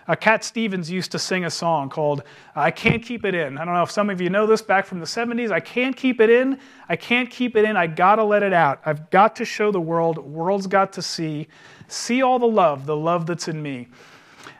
Uh, 0.09 0.15
Cat 0.15 0.43
Stevens 0.43 0.89
used 0.89 1.11
to 1.11 1.19
sing 1.19 1.45
a 1.45 1.51
song 1.51 1.87
called 1.87 2.23
I 2.55 2.71
Can't 2.71 3.03
Keep 3.03 3.25
It 3.25 3.35
In. 3.35 3.59
I 3.59 3.65
don't 3.65 3.75
know 3.75 3.83
if 3.83 3.91
some 3.91 4.09
of 4.09 4.19
you 4.19 4.31
know 4.31 4.47
this 4.47 4.61
back 4.61 4.87
from 4.87 4.99
the 4.99 5.05
70s. 5.05 5.51
I 5.51 5.59
can't 5.59 5.95
keep 5.95 6.19
it 6.19 6.31
in. 6.31 6.57
I 6.87 6.95
can't 6.95 7.29
keep 7.29 7.55
it 7.55 7.63
in. 7.63 7.77
I 7.77 7.85
gotta 7.85 8.23
let 8.23 8.41
it 8.41 8.51
out. 8.51 8.81
I've 8.85 9.11
got 9.11 9.35
to 9.35 9.45
show 9.45 9.71
the 9.71 9.79
world. 9.79 10.17
World's 10.17 10.65
got 10.65 10.93
to 10.93 11.03
see. 11.03 11.47
See 11.89 12.23
all 12.23 12.39
the 12.39 12.47
love, 12.47 12.87
the 12.87 12.95
love 12.95 13.27
that's 13.27 13.47
in 13.47 13.61
me. 13.61 13.87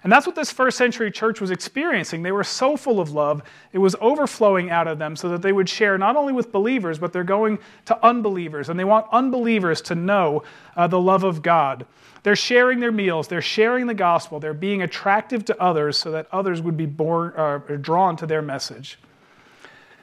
And 0.03 0.11
that's 0.11 0.25
what 0.25 0.35
this 0.35 0.51
first 0.51 0.77
century 0.77 1.11
church 1.11 1.41
was 1.41 1.51
experiencing. 1.51 2.23
They 2.23 2.31
were 2.31 2.43
so 2.43 2.77
full 2.77 2.99
of 2.99 3.11
love, 3.11 3.41
it 3.73 3.79
was 3.79 3.95
overflowing 3.99 4.69
out 4.69 4.87
of 4.87 4.97
them 4.97 5.15
so 5.15 5.29
that 5.29 5.41
they 5.41 5.51
would 5.51 5.67
share 5.67 5.97
not 5.97 6.15
only 6.15 6.31
with 6.31 6.51
believers, 6.51 6.99
but 6.99 7.11
they're 7.11 7.23
going 7.23 7.59
to 7.85 8.05
unbelievers. 8.05 8.69
And 8.69 8.79
they 8.79 8.85
want 8.85 9.07
unbelievers 9.11 9.81
to 9.83 9.95
know 9.95 10.43
uh, 10.75 10.87
the 10.87 10.99
love 10.99 11.23
of 11.23 11.41
God. 11.41 11.85
They're 12.23 12.35
sharing 12.35 12.79
their 12.79 12.91
meals, 12.91 13.27
they're 13.27 13.41
sharing 13.41 13.87
the 13.87 13.93
gospel, 13.93 14.39
they're 14.39 14.53
being 14.53 14.81
attractive 14.81 15.45
to 15.45 15.61
others 15.61 15.97
so 15.97 16.11
that 16.11 16.27
others 16.31 16.61
would 16.61 16.77
be 16.77 16.85
born, 16.85 17.33
uh, 17.35 17.59
drawn 17.81 18.15
to 18.17 18.25
their 18.25 18.41
message. 18.41 18.99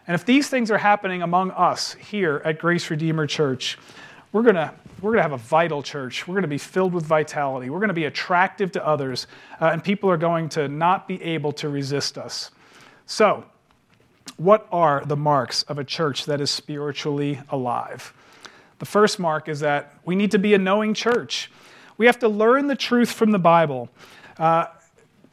And 0.06 0.14
if 0.14 0.24
these 0.24 0.48
things 0.48 0.70
are 0.70 0.78
happening 0.78 1.22
among 1.22 1.50
us 1.50 1.94
here 1.94 2.40
at 2.44 2.58
Grace 2.58 2.90
Redeemer 2.90 3.26
Church, 3.26 3.78
we're 4.32 4.42
going 4.42 4.54
to 4.54 4.72
we're 5.00 5.10
going 5.10 5.18
to 5.18 5.22
have 5.22 5.32
a 5.32 5.36
vital 5.36 5.82
church. 5.82 6.26
We're 6.26 6.34
going 6.34 6.42
to 6.42 6.48
be 6.48 6.58
filled 6.58 6.94
with 6.94 7.04
vitality. 7.04 7.68
We're 7.68 7.78
going 7.78 7.88
to 7.88 7.94
be 7.94 8.04
attractive 8.04 8.72
to 8.72 8.86
others, 8.86 9.26
uh, 9.60 9.70
and 9.72 9.84
people 9.84 10.10
are 10.10 10.16
going 10.16 10.48
to 10.50 10.68
not 10.68 11.06
be 11.06 11.22
able 11.22 11.52
to 11.52 11.68
resist 11.68 12.16
us. 12.16 12.50
So, 13.04 13.44
what 14.36 14.66
are 14.72 15.04
the 15.04 15.16
marks 15.16 15.62
of 15.64 15.78
a 15.78 15.84
church 15.84 16.26
that 16.26 16.40
is 16.40 16.50
spiritually 16.50 17.40
alive? 17.50 18.12
The 18.78 18.86
first 18.86 19.18
mark 19.18 19.48
is 19.48 19.60
that 19.60 19.94
we 20.04 20.14
need 20.14 20.30
to 20.32 20.38
be 20.38 20.54
a 20.54 20.58
knowing 20.58 20.92
church. 20.92 21.50
We 21.96 22.06
have 22.06 22.18
to 22.18 22.28
learn 22.28 22.66
the 22.66 22.76
truth 22.76 23.10
from 23.10 23.30
the 23.30 23.38
Bible. 23.38 23.88
Uh, 24.38 24.66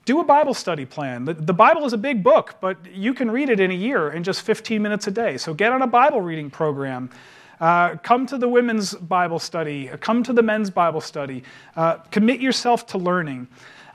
do 0.05 0.19
a 0.19 0.23
Bible 0.23 0.53
study 0.53 0.85
plan. 0.85 1.25
The, 1.25 1.33
the, 1.33 1.53
Bible 1.53 1.85
is 1.85 1.93
a 1.93 1.97
big 1.97 2.23
book, 2.23 2.55
but 2.59 2.77
you 2.93 3.13
can 3.13 3.31
read 3.31 3.49
it 3.49 3.59
in 3.59 3.71
a 3.71 3.75
year 3.75 4.11
in 4.11 4.23
just 4.23 4.41
15 4.41 4.81
minutes 4.81 5.07
a 5.07 5.11
day. 5.11 5.37
So 5.37 5.53
get 5.53 5.71
on 5.71 5.81
a 5.81 5.87
Bible 5.87 6.21
reading 6.21 6.49
program. 6.49 7.09
Uh, 7.63 7.95
come 8.03 8.25
to 8.25 8.37
the 8.37 8.49
women's 8.49 8.93
Bible 8.93 9.39
study. 9.39 9.89
Come 10.01 10.21
to 10.23 10.33
the 10.33 10.43
men's 10.43 10.69
Bible 10.69 10.99
study. 10.99 11.43
Uh, 11.77 11.93
commit 12.11 12.41
yourself 12.41 12.85
to 12.87 12.97
learning. 12.97 13.47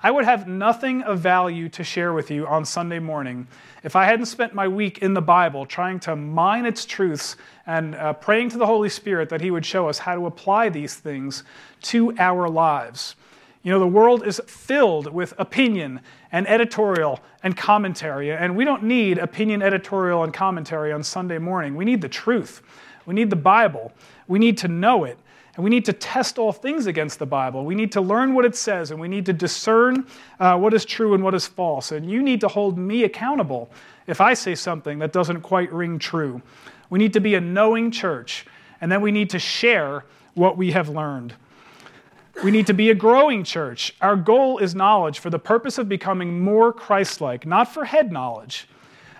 I 0.02 0.10
would 0.10 0.24
have 0.24 0.48
nothing 0.48 1.02
of 1.02 1.18
value 1.18 1.68
to 1.68 1.84
share 1.84 2.14
with 2.14 2.30
you 2.30 2.46
on 2.46 2.64
Sunday 2.64 2.98
morning 2.98 3.46
if 3.82 3.94
I 3.94 4.06
hadn't 4.06 4.24
spent 4.24 4.54
my 4.54 4.66
week 4.66 5.00
in 5.02 5.12
the 5.12 5.20
Bible 5.20 5.66
trying 5.66 6.00
to 6.00 6.16
mine 6.16 6.64
its 6.64 6.86
truths 6.86 7.36
and 7.66 7.94
uh, 7.94 8.14
praying 8.14 8.48
to 8.52 8.56
the 8.56 8.64
Holy 8.64 8.88
Spirit 8.88 9.28
that 9.28 9.42
He 9.42 9.50
would 9.50 9.66
show 9.66 9.86
us 9.86 9.98
how 9.98 10.14
to 10.14 10.24
apply 10.24 10.70
these 10.70 10.94
things 10.94 11.44
to 11.82 12.16
our 12.18 12.48
lives. 12.48 13.16
You 13.62 13.72
know, 13.72 13.80
the 13.80 13.86
world 13.86 14.26
is 14.26 14.40
filled 14.46 15.12
with 15.12 15.34
opinion 15.36 16.00
and 16.32 16.48
editorial 16.48 17.20
and 17.42 17.54
commentary, 17.54 18.32
and 18.32 18.56
we 18.56 18.64
don't 18.64 18.84
need 18.84 19.18
opinion, 19.18 19.60
editorial, 19.60 20.24
and 20.24 20.32
commentary 20.32 20.90
on 20.90 21.02
Sunday 21.02 21.36
morning. 21.36 21.76
We 21.76 21.84
need 21.84 22.00
the 22.00 22.08
truth. 22.08 22.62
We 23.08 23.14
need 23.14 23.30
the 23.30 23.36
Bible. 23.36 23.90
We 24.26 24.38
need 24.38 24.58
to 24.58 24.68
know 24.68 25.04
it. 25.04 25.18
And 25.54 25.64
we 25.64 25.70
need 25.70 25.86
to 25.86 25.94
test 25.94 26.38
all 26.38 26.52
things 26.52 26.86
against 26.86 27.18
the 27.18 27.24
Bible. 27.24 27.64
We 27.64 27.74
need 27.74 27.90
to 27.92 28.02
learn 28.02 28.34
what 28.34 28.44
it 28.44 28.54
says, 28.54 28.90
and 28.90 29.00
we 29.00 29.08
need 29.08 29.24
to 29.26 29.32
discern 29.32 30.06
uh, 30.38 30.58
what 30.58 30.74
is 30.74 30.84
true 30.84 31.14
and 31.14 31.24
what 31.24 31.34
is 31.34 31.46
false. 31.46 31.90
And 31.90 32.08
you 32.08 32.22
need 32.22 32.42
to 32.42 32.48
hold 32.48 32.76
me 32.76 33.04
accountable 33.04 33.70
if 34.06 34.20
I 34.20 34.34
say 34.34 34.54
something 34.54 34.98
that 34.98 35.14
doesn't 35.14 35.40
quite 35.40 35.72
ring 35.72 35.98
true. 35.98 36.42
We 36.90 36.98
need 36.98 37.14
to 37.14 37.20
be 37.20 37.34
a 37.34 37.40
knowing 37.40 37.90
church, 37.90 38.44
and 38.82 38.92
then 38.92 39.00
we 39.00 39.10
need 39.10 39.30
to 39.30 39.38
share 39.38 40.04
what 40.34 40.58
we 40.58 40.72
have 40.72 40.90
learned. 40.90 41.32
We 42.44 42.50
need 42.50 42.66
to 42.66 42.74
be 42.74 42.90
a 42.90 42.94
growing 42.94 43.42
church. 43.42 43.94
Our 44.02 44.16
goal 44.16 44.58
is 44.58 44.74
knowledge 44.74 45.18
for 45.18 45.30
the 45.30 45.38
purpose 45.38 45.78
of 45.78 45.88
becoming 45.88 46.40
more 46.40 46.74
Christ 46.74 47.22
like, 47.22 47.46
not 47.46 47.72
for 47.72 47.86
head 47.86 48.12
knowledge. 48.12 48.68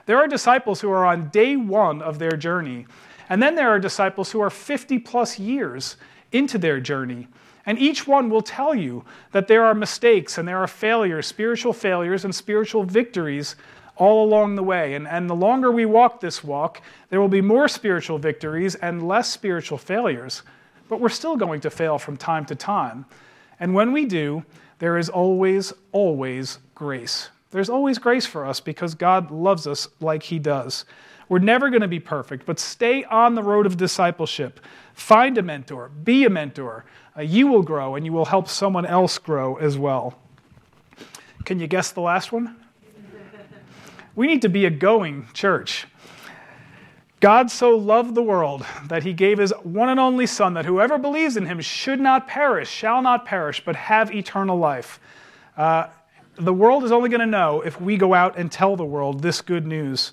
There 0.04 0.18
are 0.18 0.28
disciples 0.28 0.82
who 0.82 0.90
are 0.90 1.06
on 1.06 1.30
day 1.30 1.56
one 1.56 2.00
of 2.02 2.18
their 2.18 2.36
journey, 2.36 2.86
and 3.28 3.42
then 3.42 3.54
there 3.54 3.68
are 3.68 3.78
disciples 3.78 4.30
who 4.30 4.40
are 4.40 4.50
50 4.50 4.98
plus 5.00 5.38
years 5.38 5.96
into 6.32 6.58
their 6.58 6.80
journey. 6.80 7.28
And 7.66 7.78
each 7.78 8.06
one 8.06 8.30
will 8.30 8.42
tell 8.42 8.74
you 8.74 9.04
that 9.32 9.46
there 9.46 9.64
are 9.64 9.74
mistakes 9.74 10.38
and 10.38 10.48
there 10.48 10.58
are 10.58 10.66
failures, 10.66 11.26
spiritual 11.26 11.72
failures 11.74 12.24
and 12.24 12.34
spiritual 12.34 12.84
victories 12.84 13.56
all 13.96 14.24
along 14.24 14.54
the 14.54 14.62
way. 14.62 14.94
And, 14.94 15.06
and 15.06 15.28
the 15.28 15.34
longer 15.34 15.70
we 15.70 15.84
walk 15.84 16.20
this 16.20 16.42
walk, 16.42 16.80
there 17.10 17.20
will 17.20 17.28
be 17.28 17.42
more 17.42 17.68
spiritual 17.68 18.18
victories 18.18 18.74
and 18.76 19.06
less 19.06 19.30
spiritual 19.30 19.76
failures. 19.76 20.42
But 20.88 21.00
we're 21.00 21.10
still 21.10 21.36
going 21.36 21.60
to 21.60 21.70
fail 21.70 21.98
from 21.98 22.16
time 22.16 22.46
to 22.46 22.54
time. 22.54 23.04
And 23.60 23.74
when 23.74 23.92
we 23.92 24.06
do, 24.06 24.44
there 24.78 24.96
is 24.96 25.08
always, 25.10 25.72
always 25.92 26.58
grace. 26.74 27.28
There's 27.50 27.70
always 27.70 27.98
grace 27.98 28.26
for 28.26 28.44
us 28.44 28.60
because 28.60 28.94
God 28.94 29.30
loves 29.30 29.66
us 29.66 29.88
like 30.00 30.24
He 30.24 30.38
does. 30.38 30.84
We're 31.28 31.38
never 31.38 31.68
going 31.68 31.82
to 31.82 31.88
be 31.88 32.00
perfect, 32.00 32.46
but 32.46 32.58
stay 32.58 33.04
on 33.04 33.34
the 33.34 33.42
road 33.42 33.66
of 33.66 33.76
discipleship. 33.76 34.60
Find 34.94 35.36
a 35.36 35.42
mentor, 35.42 35.90
be 36.04 36.24
a 36.24 36.30
mentor. 36.30 36.84
Uh, 37.16 37.22
you 37.22 37.46
will 37.46 37.62
grow 37.62 37.94
and 37.96 38.06
you 38.06 38.12
will 38.12 38.24
help 38.24 38.48
someone 38.48 38.86
else 38.86 39.18
grow 39.18 39.56
as 39.56 39.76
well. 39.76 40.18
Can 41.44 41.60
you 41.60 41.66
guess 41.66 41.92
the 41.92 42.00
last 42.00 42.32
one? 42.32 42.56
we 44.14 44.26
need 44.26 44.42
to 44.42 44.48
be 44.48 44.64
a 44.64 44.70
going 44.70 45.28
church. 45.32 45.86
God 47.20 47.50
so 47.50 47.76
loved 47.76 48.14
the 48.14 48.22
world 48.22 48.64
that 48.86 49.02
he 49.02 49.12
gave 49.12 49.38
his 49.38 49.52
one 49.62 49.88
and 49.88 49.98
only 49.98 50.26
Son, 50.26 50.54
that 50.54 50.64
whoever 50.64 50.98
believes 50.98 51.36
in 51.36 51.46
him 51.46 51.60
should 51.60 52.00
not 52.00 52.28
perish, 52.28 52.70
shall 52.70 53.02
not 53.02 53.24
perish, 53.24 53.62
but 53.64 53.74
have 53.76 54.14
eternal 54.14 54.56
life. 54.56 55.00
Uh, 55.56 55.88
the 56.38 56.52
world 56.52 56.84
is 56.84 56.92
only 56.92 57.08
going 57.08 57.20
to 57.20 57.26
know 57.26 57.60
if 57.62 57.80
we 57.80 57.96
go 57.96 58.14
out 58.14 58.38
and 58.38 58.50
tell 58.50 58.76
the 58.76 58.84
world 58.84 59.22
this 59.22 59.40
good 59.40 59.66
news. 59.66 60.12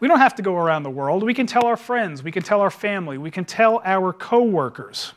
We 0.00 0.08
don't 0.08 0.18
have 0.18 0.34
to 0.36 0.42
go 0.42 0.56
around 0.56 0.84
the 0.84 0.90
world. 0.90 1.22
We 1.22 1.34
can 1.34 1.46
tell 1.46 1.66
our 1.66 1.76
friends, 1.76 2.22
we 2.22 2.32
can 2.32 2.42
tell 2.42 2.60
our 2.60 2.70
family, 2.70 3.18
we 3.18 3.30
can 3.30 3.44
tell 3.44 3.82
our 3.84 4.12
coworkers. 4.12 5.12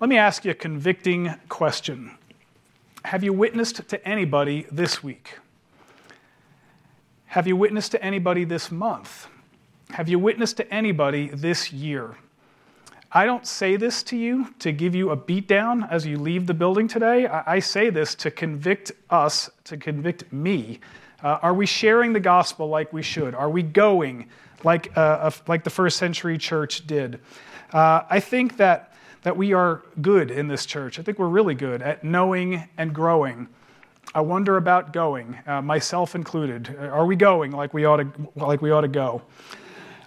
Let 0.00 0.08
me 0.08 0.16
ask 0.16 0.44
you 0.44 0.52
a 0.52 0.54
convicting 0.54 1.34
question. 1.48 2.12
Have 3.04 3.24
you 3.24 3.32
witnessed 3.32 3.88
to 3.88 4.08
anybody 4.08 4.66
this 4.70 5.02
week? 5.02 5.38
Have 7.26 7.46
you 7.46 7.56
witnessed 7.56 7.92
to 7.92 8.02
anybody 8.02 8.44
this 8.44 8.70
month? 8.70 9.26
Have 9.90 10.08
you 10.08 10.18
witnessed 10.18 10.56
to 10.58 10.72
anybody 10.72 11.28
this 11.28 11.72
year? 11.72 12.16
I 13.10 13.24
don't 13.24 13.46
say 13.46 13.76
this 13.76 14.02
to 14.04 14.16
you 14.16 14.54
to 14.58 14.70
give 14.70 14.94
you 14.94 15.10
a 15.10 15.16
beatdown 15.16 15.90
as 15.90 16.06
you 16.06 16.18
leave 16.18 16.46
the 16.46 16.54
building 16.54 16.88
today. 16.88 17.26
I 17.26 17.58
say 17.58 17.90
this 17.90 18.14
to 18.16 18.30
convict 18.30 18.92
us, 19.10 19.48
to 19.64 19.76
convict 19.76 20.30
me 20.32 20.80
uh, 21.22 21.38
are 21.42 21.54
we 21.54 21.66
sharing 21.66 22.12
the 22.12 22.20
gospel 22.20 22.68
like 22.68 22.92
we 22.92 23.02
should? 23.02 23.34
Are 23.34 23.50
we 23.50 23.62
going 23.62 24.28
like, 24.62 24.96
uh, 24.96 25.30
like 25.48 25.64
the 25.64 25.70
first 25.70 25.96
century 25.96 26.38
church 26.38 26.86
did? 26.86 27.20
Uh, 27.72 28.02
I 28.08 28.20
think 28.20 28.56
that, 28.58 28.94
that 29.22 29.36
we 29.36 29.52
are 29.52 29.82
good 30.00 30.30
in 30.30 30.46
this 30.46 30.64
church. 30.64 30.98
I 30.98 31.02
think 31.02 31.18
we're 31.18 31.26
really 31.26 31.56
good 31.56 31.82
at 31.82 32.04
knowing 32.04 32.68
and 32.78 32.94
growing. 32.94 33.48
I 34.14 34.20
wonder 34.20 34.56
about 34.56 34.92
going, 34.92 35.36
uh, 35.46 35.60
myself 35.60 36.14
included. 36.14 36.76
Are 36.78 37.04
we 37.04 37.16
going 37.16 37.50
like 37.50 37.74
we 37.74 37.84
ought 37.84 37.96
to, 37.96 38.08
like 38.36 38.62
we 38.62 38.70
ought 38.70 38.82
to 38.82 38.88
go? 38.88 39.22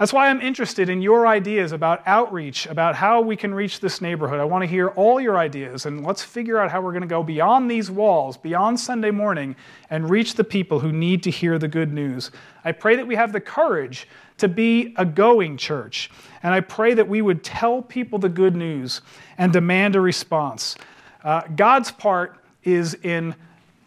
That's 0.02 0.14
why 0.14 0.30
I'm 0.30 0.42
interested 0.42 0.90
in 0.90 1.04
your 1.04 1.28
ideas 1.28 1.74
about 1.74 2.02
outreach, 2.08 2.66
about 2.66 2.96
how 2.96 3.22
we 3.22 3.36
can 3.36 3.54
reach 3.54 3.82
this 3.82 4.02
neighborhood. 4.02 4.40
I 4.40 4.46
want 4.46 4.64
to 4.64 4.68
hear 4.68 4.88
all 4.88 5.22
your 5.22 5.38
ideas, 5.38 5.86
and 5.86 6.04
let's 6.04 6.24
figure 6.24 6.58
out 6.58 6.72
how 6.72 6.82
we're 6.82 6.92
going 6.92 7.04
to 7.04 7.08
go 7.08 7.22
beyond 7.22 7.70
these 7.70 7.92
walls, 7.92 8.36
beyond 8.36 8.80
Sunday 8.80 9.12
morning, 9.12 9.56
and 9.92 10.10
reach 10.10 10.34
the 10.34 10.44
people 10.44 10.80
who 10.80 10.92
need 10.92 11.22
to 11.22 11.30
hear 11.30 11.60
the 11.60 11.68
good 11.68 11.94
news. 11.94 12.32
I 12.66 12.72
pray 12.72 12.96
that 12.96 13.06
we 13.06 13.14
have 13.14 13.32
the 13.32 13.40
courage 13.40 14.08
to 14.40 14.48
be 14.48 14.96
a 14.98 15.06
going 15.06 15.56
church, 15.56 16.10
and 16.42 16.52
I 16.52 16.62
pray 16.62 16.96
that 16.96 17.08
we 17.08 17.22
would 17.22 17.44
tell 17.44 17.84
people 17.84 18.18
the 18.18 18.28
good 18.28 18.56
news 18.56 19.02
and 19.38 19.54
demand 19.54 19.96
a 19.96 20.02
response. 20.02 20.78
Uh, 21.24 21.42
God's 21.56 21.92
part 21.92 22.40
is 22.64 22.96
in 23.04 23.36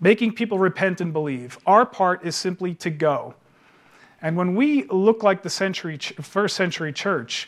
making 0.00 0.36
people 0.36 0.60
repent 0.60 1.00
and 1.00 1.12
believe, 1.12 1.58
our 1.66 1.84
part 1.84 2.24
is 2.24 2.36
simply 2.36 2.72
to 2.76 2.90
go. 2.90 3.34
And 4.24 4.38
when 4.38 4.54
we 4.54 4.84
look 4.84 5.22
like 5.22 5.42
the 5.42 5.50
century, 5.50 5.98
first 5.98 6.56
century 6.56 6.94
church, 6.94 7.46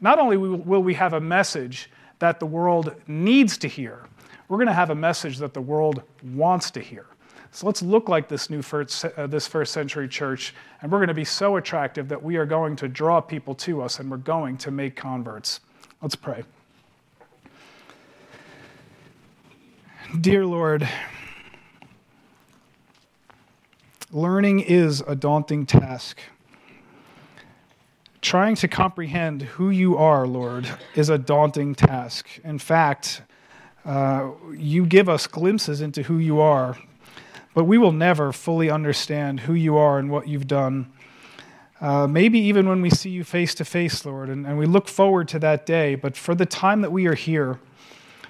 not 0.00 0.18
only 0.18 0.36
will 0.36 0.82
we 0.82 0.92
have 0.94 1.12
a 1.12 1.20
message 1.20 1.88
that 2.18 2.40
the 2.40 2.46
world 2.46 2.96
needs 3.06 3.56
to 3.58 3.68
hear, 3.68 4.00
we're 4.48 4.56
going 4.56 4.66
to 4.66 4.74
have 4.74 4.90
a 4.90 4.94
message 4.94 5.38
that 5.38 5.54
the 5.54 5.60
world 5.60 6.02
wants 6.34 6.72
to 6.72 6.80
hear. 6.80 7.06
So 7.52 7.64
let's 7.66 7.80
look 7.80 8.08
like 8.08 8.26
this 8.26 8.50
new 8.50 8.60
first, 8.60 9.04
uh, 9.04 9.28
this 9.28 9.46
first 9.46 9.72
century 9.72 10.08
church, 10.08 10.52
and 10.82 10.90
we're 10.90 10.98
going 10.98 11.08
to 11.08 11.14
be 11.14 11.24
so 11.24 11.56
attractive 11.56 12.08
that 12.08 12.20
we 12.20 12.36
are 12.38 12.44
going 12.44 12.74
to 12.76 12.88
draw 12.88 13.20
people 13.20 13.54
to 13.54 13.80
us 13.80 14.00
and 14.00 14.10
we're 14.10 14.16
going 14.16 14.56
to 14.58 14.72
make 14.72 14.96
converts. 14.96 15.60
Let's 16.02 16.16
pray. 16.16 16.42
Dear 20.20 20.44
Lord, 20.44 20.88
Learning 24.16 24.60
is 24.60 25.02
a 25.06 25.14
daunting 25.14 25.66
task. 25.66 26.20
Trying 28.22 28.54
to 28.54 28.66
comprehend 28.66 29.42
who 29.42 29.68
you 29.68 29.98
are, 29.98 30.26
Lord, 30.26 30.66
is 30.94 31.10
a 31.10 31.18
daunting 31.18 31.74
task. 31.74 32.26
In 32.42 32.58
fact, 32.58 33.20
uh, 33.84 34.30
you 34.56 34.86
give 34.86 35.10
us 35.10 35.26
glimpses 35.26 35.82
into 35.82 36.04
who 36.04 36.16
you 36.16 36.40
are, 36.40 36.78
but 37.52 37.64
we 37.64 37.76
will 37.76 37.92
never 37.92 38.32
fully 38.32 38.70
understand 38.70 39.40
who 39.40 39.52
you 39.52 39.76
are 39.76 39.98
and 39.98 40.10
what 40.10 40.26
you've 40.26 40.46
done. 40.46 40.90
Uh, 41.78 42.06
maybe 42.06 42.38
even 42.38 42.66
when 42.66 42.80
we 42.80 42.88
see 42.88 43.10
you 43.10 43.22
face 43.22 43.54
to 43.56 43.66
face, 43.66 44.06
Lord, 44.06 44.30
and, 44.30 44.46
and 44.46 44.56
we 44.56 44.64
look 44.64 44.88
forward 44.88 45.28
to 45.28 45.38
that 45.40 45.66
day. 45.66 45.94
But 45.94 46.16
for 46.16 46.34
the 46.34 46.46
time 46.46 46.80
that 46.80 46.90
we 46.90 47.06
are 47.06 47.14
here, 47.14 47.60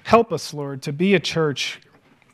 help 0.03 0.33
us, 0.33 0.53
Lord, 0.53 0.81
to 0.81 0.91
be 0.91 1.13
a 1.13 1.19
church 1.21 1.79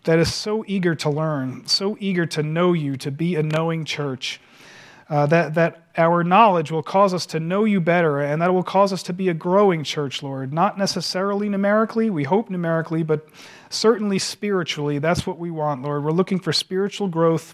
that 0.04 0.20
is 0.20 0.34
so 0.34 0.64
eager 0.68 0.96
to 0.96 1.10
learn, 1.10 1.66
so 1.68 1.98
eager 2.00 2.26
to 2.26 2.44
know 2.44 2.74
you, 2.74 2.98
to 2.98 3.12
be 3.12 3.36
a 3.36 3.44
knowing 3.44 3.86
church. 3.86 4.40
Uh, 5.10 5.26
that, 5.28 5.54
that 5.54 5.84
our 5.98 6.24
knowledge 6.24 6.72
will 6.72 6.82
cause 6.82 7.14
us 7.14 7.26
to 7.26 7.40
know 7.40 7.66
you 7.66 7.80
better, 7.80 8.20
and 8.20 8.42
that 8.42 8.54
will 8.54 8.64
cause 8.64 8.94
us 8.94 9.04
to 9.04 9.14
be 9.14 9.30
a 9.30 9.34
growing 9.34 9.84
church, 9.84 10.24
Lord. 10.24 10.54
Not 10.54 10.78
necessarily 10.78 11.50
numerically, 11.50 12.10
we 12.10 12.24
hope 12.24 12.50
numerically, 12.50 13.04
but 13.04 13.28
certainly 13.70 14.18
spiritually. 14.18 15.00
That's 15.00 15.28
what 15.28 15.38
we 15.38 15.52
want, 15.52 15.82
Lord. 15.82 16.04
We're 16.04 16.12
looking 16.12 16.40
for 16.40 16.54
spiritual 16.54 17.10
growth. 17.10 17.54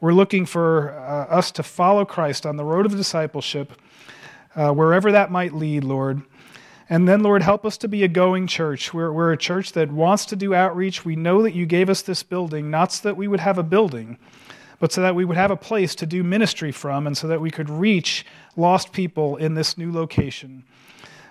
We're 0.00 0.14
looking 0.14 0.46
for 0.46 0.92
uh, 0.92 1.26
us 1.34 1.50
to 1.52 1.62
follow 1.62 2.04
Christ 2.04 2.46
on 2.46 2.56
the 2.56 2.64
road 2.64 2.86
of 2.86 2.92
discipleship, 2.92 3.72
uh, 4.54 4.72
wherever 4.72 5.12
that 5.12 5.30
might 5.30 5.52
lead, 5.52 5.84
Lord. 5.84 6.22
And 6.90 7.06
then, 7.08 7.22
Lord, 7.22 7.42
help 7.42 7.64
us 7.64 7.78
to 7.78 7.88
be 7.88 8.02
a 8.02 8.08
going 8.08 8.48
church. 8.48 8.92
We're, 8.92 9.12
we're 9.12 9.32
a 9.32 9.36
church 9.38 9.72
that 9.72 9.92
wants 9.92 10.26
to 10.26 10.36
do 10.36 10.54
outreach. 10.54 11.04
We 11.04 11.14
know 11.14 11.40
that 11.42 11.54
you 11.54 11.64
gave 11.64 11.88
us 11.88 12.02
this 12.02 12.24
building, 12.24 12.68
not 12.68 12.92
so 12.92 13.08
that 13.08 13.16
we 13.16 13.28
would 13.28 13.38
have 13.38 13.58
a 13.58 13.62
building, 13.62 14.18
but 14.80 14.90
so 14.90 15.00
that 15.00 15.14
we 15.14 15.24
would 15.24 15.36
have 15.36 15.52
a 15.52 15.56
place 15.56 15.94
to 15.94 16.04
do 16.04 16.24
ministry 16.24 16.72
from 16.72 17.06
and 17.06 17.16
so 17.16 17.28
that 17.28 17.40
we 17.40 17.52
could 17.52 17.70
reach 17.70 18.26
lost 18.56 18.92
people 18.92 19.36
in 19.36 19.54
this 19.54 19.78
new 19.78 19.92
location. 19.92 20.64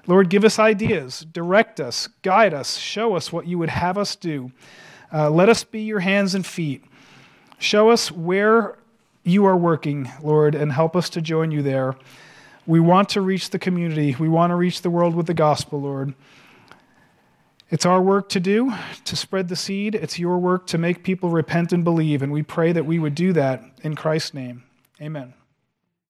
Lord, 0.08 0.30
give 0.30 0.46
us 0.46 0.60
ideas, 0.60 1.26
direct 1.34 1.82
us, 1.82 2.08
guide 2.22 2.54
us, 2.54 2.78
show 2.78 3.18
us 3.18 3.34
what 3.34 3.46
you 3.46 3.60
would 3.60 3.70
have 3.70 3.98
us 3.98 4.16
do. 4.16 4.54
Uh, 5.12 5.30
let 5.30 5.50
us 5.50 5.66
be 5.66 5.82
your 5.82 6.00
hands 6.00 6.36
and 6.36 6.46
feet. 6.46 6.86
Show 7.58 7.90
us 7.90 8.10
where 8.10 8.78
you 9.26 9.46
are 9.46 9.58
working, 9.58 10.10
Lord, 10.24 10.56
and 10.56 10.72
help 10.72 10.96
us 10.96 11.10
to 11.10 11.22
join 11.22 11.52
you 11.52 11.62
there. 11.62 11.96
We 12.70 12.80
want 12.80 13.10
to 13.10 13.22
reach 13.22 13.50
the 13.50 13.58
community. 13.58 14.16
We 14.20 14.30
want 14.30 14.52
to 14.52 14.56
reach 14.56 14.84
the 14.84 14.92
world 14.92 15.16
with 15.16 15.26
the 15.26 15.34
gospel, 15.34 15.82
Lord. 15.82 16.14
It's 17.72 17.84
our 17.84 18.00
work 18.00 18.30
to 18.30 18.40
do, 18.40 18.72
to 19.06 19.16
spread 19.16 19.48
the 19.48 19.56
seed. 19.56 19.96
It's 19.96 20.20
your 20.20 20.38
work 20.38 20.68
to 20.68 20.78
make 20.78 21.04
people 21.04 21.32
repent 21.32 21.74
and 21.74 21.84
believe. 21.84 22.22
And 22.22 22.32
we 22.32 22.44
pray 22.44 22.72
that 22.72 22.86
we 22.86 23.00
would 23.00 23.16
do 23.16 23.34
that 23.34 23.64
in 23.82 23.96
Christ's 23.96 24.36
name. 24.36 24.66
Amen. 25.02 25.34